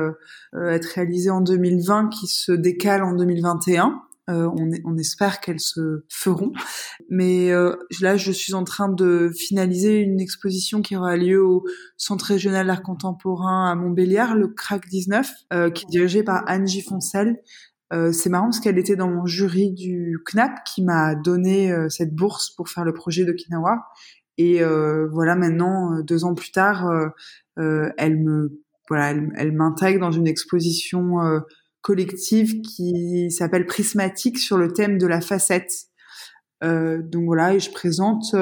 être 0.55 0.85
réalisées 0.85 1.31
en 1.31 1.41
2020 1.41 2.11
qui 2.11 2.29
se 2.29 2.53
décalent 2.53 3.09
en 3.09 3.13
2021. 3.15 4.03
Euh, 4.29 4.49
on, 4.57 4.71
on, 4.85 4.97
espère 4.99 5.41
qu'elles 5.41 5.61
se 5.61 6.05
feront. 6.09 6.53
Mais 7.09 7.51
euh, 7.51 7.77
là, 8.01 8.17
je 8.17 8.31
suis 8.31 8.55
en 8.55 8.65
train 8.65 8.89
de 8.89 9.31
finaliser 9.35 10.01
une 10.01 10.21
exposition 10.21 10.83
qui 10.83 10.97
aura 10.97 11.17
lieu 11.17 11.43
au 11.43 11.65
Centre 11.97 12.27
régional 12.27 12.67
d'art 12.67 12.83
contemporain 12.83 13.71
à 13.71 13.75
Montbéliard, 13.75 14.37
le 14.37 14.49
CRAC 14.49 14.87
19, 14.89 15.31
euh, 15.53 15.71
qui 15.71 15.87
est 15.87 15.91
dirigé 15.91 16.23
par 16.23 16.45
Angie 16.47 16.83
Foncel, 16.83 17.39
euh, 17.93 18.13
c'est 18.13 18.29
marrant 18.29 18.47
parce 18.47 18.61
qu'elle 18.61 18.79
était 18.79 18.97
dans 18.97 19.09
mon 19.09 19.27
jury 19.27 19.71
du 19.73 20.19
CNAP 20.27 20.63
qui 20.65 20.83
m'a 20.83 21.15
donné 21.15 21.73
euh, 21.73 21.89
cette 21.89 22.15
bourse 22.15 22.51
pour 22.51 22.69
faire 22.69 22.85
le 22.85 22.93
projet 22.93 23.25
de 23.25 23.33
Kinawa. 23.33 23.87
Et 24.37 24.63
euh, 24.63 25.09
voilà, 25.11 25.37
maintenant, 25.37 26.01
deux 26.01 26.25
ans 26.25 26.35
plus 26.35 26.53
tard, 26.53 26.89
elle 27.57 28.19
me 28.23 28.63
voilà, 28.89 29.11
elle, 29.11 29.31
elle 29.37 29.53
m'intègre 29.53 30.01
dans 30.01 30.13
une 30.13 30.27
exposition 30.29 31.17
collective 31.83 32.61
qui 32.63 33.31
s'appelle 33.31 33.67
Prismatique 33.67 34.39
sur 34.39 34.59
le 34.59 34.73
thème 34.73 34.99
de 34.99 35.07
la 35.07 35.21
facette. 35.21 35.73
donc 36.63 37.25
voilà, 37.25 37.55
et 37.55 37.61
je 37.61 37.71
présente 37.71 38.35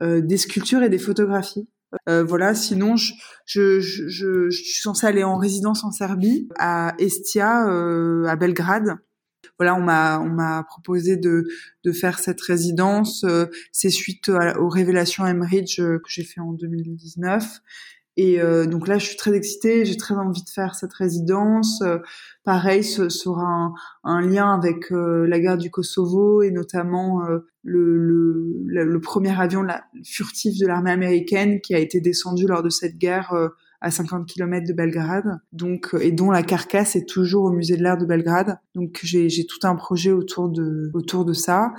des 0.00 0.36
sculptures 0.36 0.82
et 0.82 0.88
des 0.88 0.98
photographies. 0.98 1.68
Euh, 2.08 2.22
voilà, 2.22 2.54
sinon 2.54 2.96
je, 2.96 3.12
je, 3.46 3.80
je, 3.80 4.08
je, 4.08 4.50
suis 4.50 4.82
censée 4.82 5.06
aller 5.06 5.24
en 5.24 5.36
résidence 5.36 5.84
en 5.84 5.90
Serbie, 5.90 6.48
à 6.56 6.94
Estia, 6.98 7.68
euh, 7.68 8.24
à 8.26 8.36
Belgrade. 8.36 8.96
Voilà, 9.58 9.74
on 9.74 9.82
m'a 9.82 10.20
on 10.20 10.28
m'a 10.28 10.62
proposé 10.62 11.16
de 11.16 11.46
de 11.84 11.92
faire 11.92 12.18
cette 12.18 12.40
résidence. 12.40 13.24
Euh, 13.24 13.46
c'est 13.72 13.90
suite 13.90 14.28
aux 14.28 14.68
révélations 14.68 15.24
Emridge 15.24 15.76
que 15.78 16.08
j'ai 16.08 16.24
fait 16.24 16.40
en 16.40 16.52
2019. 16.52 17.60
Et 18.16 18.40
euh, 18.40 18.66
donc 18.66 18.88
là, 18.88 18.98
je 18.98 19.06
suis 19.06 19.16
très 19.16 19.34
excitée, 19.34 19.84
j'ai 19.84 19.96
très 19.96 20.14
envie 20.14 20.42
de 20.42 20.48
faire 20.48 20.74
cette 20.74 20.92
résidence. 20.92 21.80
Euh, 21.82 21.98
pareil, 22.44 22.84
ce 22.84 23.08
sera 23.08 23.44
un, 23.44 23.74
un 24.04 24.20
lien 24.20 24.52
avec 24.52 24.92
euh, 24.92 25.26
la 25.26 25.38
guerre 25.40 25.58
du 25.58 25.70
Kosovo 25.70 26.42
et 26.42 26.50
notamment 26.50 27.22
le, 27.62 27.96
le, 27.96 28.84
le, 28.84 29.00
premier 29.00 29.38
avion 29.38 29.62
la, 29.62 29.84
furtif 30.04 30.58
de 30.58 30.66
l'armée 30.66 30.90
américaine 30.90 31.60
qui 31.60 31.74
a 31.74 31.78
été 31.78 32.00
descendu 32.00 32.46
lors 32.46 32.62
de 32.62 32.70
cette 32.70 32.98
guerre 32.98 33.32
à 33.80 33.90
50 33.90 34.26
km 34.26 34.66
de 34.66 34.74
Belgrade, 34.74 35.40
donc 35.52 35.96
et 35.98 36.12
dont 36.12 36.30
la 36.30 36.42
carcasse 36.42 36.96
est 36.96 37.08
toujours 37.08 37.44
au 37.44 37.50
musée 37.50 37.78
de 37.78 37.82
l'art 37.82 37.96
de 37.96 38.04
Belgrade. 38.04 38.58
Donc 38.74 39.00
j'ai 39.02 39.46
tout 39.46 39.66
un 39.66 39.74
projet 39.74 40.12
autour 40.12 40.50
de 40.50 40.90
autour 40.92 41.24
de 41.24 41.32
ça. 41.32 41.72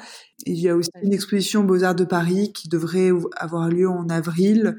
Et 0.48 0.52
il 0.54 0.60
y 0.60 0.70
a 0.70 0.76
aussi 0.76 0.90
une 1.04 1.14
exposition 1.14 1.64
Beaux 1.64 1.84
Arts 1.84 1.96
de 1.96 2.06
Paris 2.06 2.52
qui 2.54 2.70
devrait 2.70 3.12
avoir 3.38 3.70
lieu 3.70 3.88
en 3.88 4.10
avril. 4.10 4.78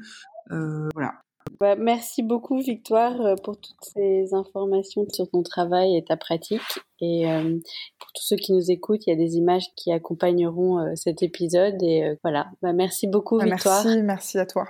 Euh, 0.51 0.89
voilà. 0.93 1.22
Bah, 1.63 1.77
merci 1.77 2.23
beaucoup 2.23 2.59
Victoire 2.59 3.21
euh, 3.21 3.35
pour 3.41 3.55
toutes 3.55 3.85
ces 3.95 4.33
informations 4.33 5.05
sur 5.07 5.29
ton 5.29 5.43
travail 5.43 5.95
et 5.95 6.03
ta 6.03 6.17
pratique. 6.17 6.59
Et 6.99 7.25
euh, 7.31 7.57
pour 7.99 8.11
tous 8.13 8.21
ceux 8.21 8.35
qui 8.35 8.51
nous 8.51 8.69
écoutent, 8.69 9.07
il 9.07 9.11
y 9.11 9.13
a 9.13 9.15
des 9.15 9.37
images 9.37 9.67
qui 9.77 9.93
accompagneront 9.93 10.79
euh, 10.79 10.91
cet 10.95 11.23
épisode. 11.23 11.81
Et 11.81 12.17
voilà, 12.21 12.51
bah, 12.61 12.73
merci 12.73 13.07
beaucoup 13.07 13.37
bah, 13.37 13.45
Victoire. 13.45 13.85
Merci, 13.85 14.03
merci 14.03 14.39
à 14.39 14.45
toi. 14.45 14.65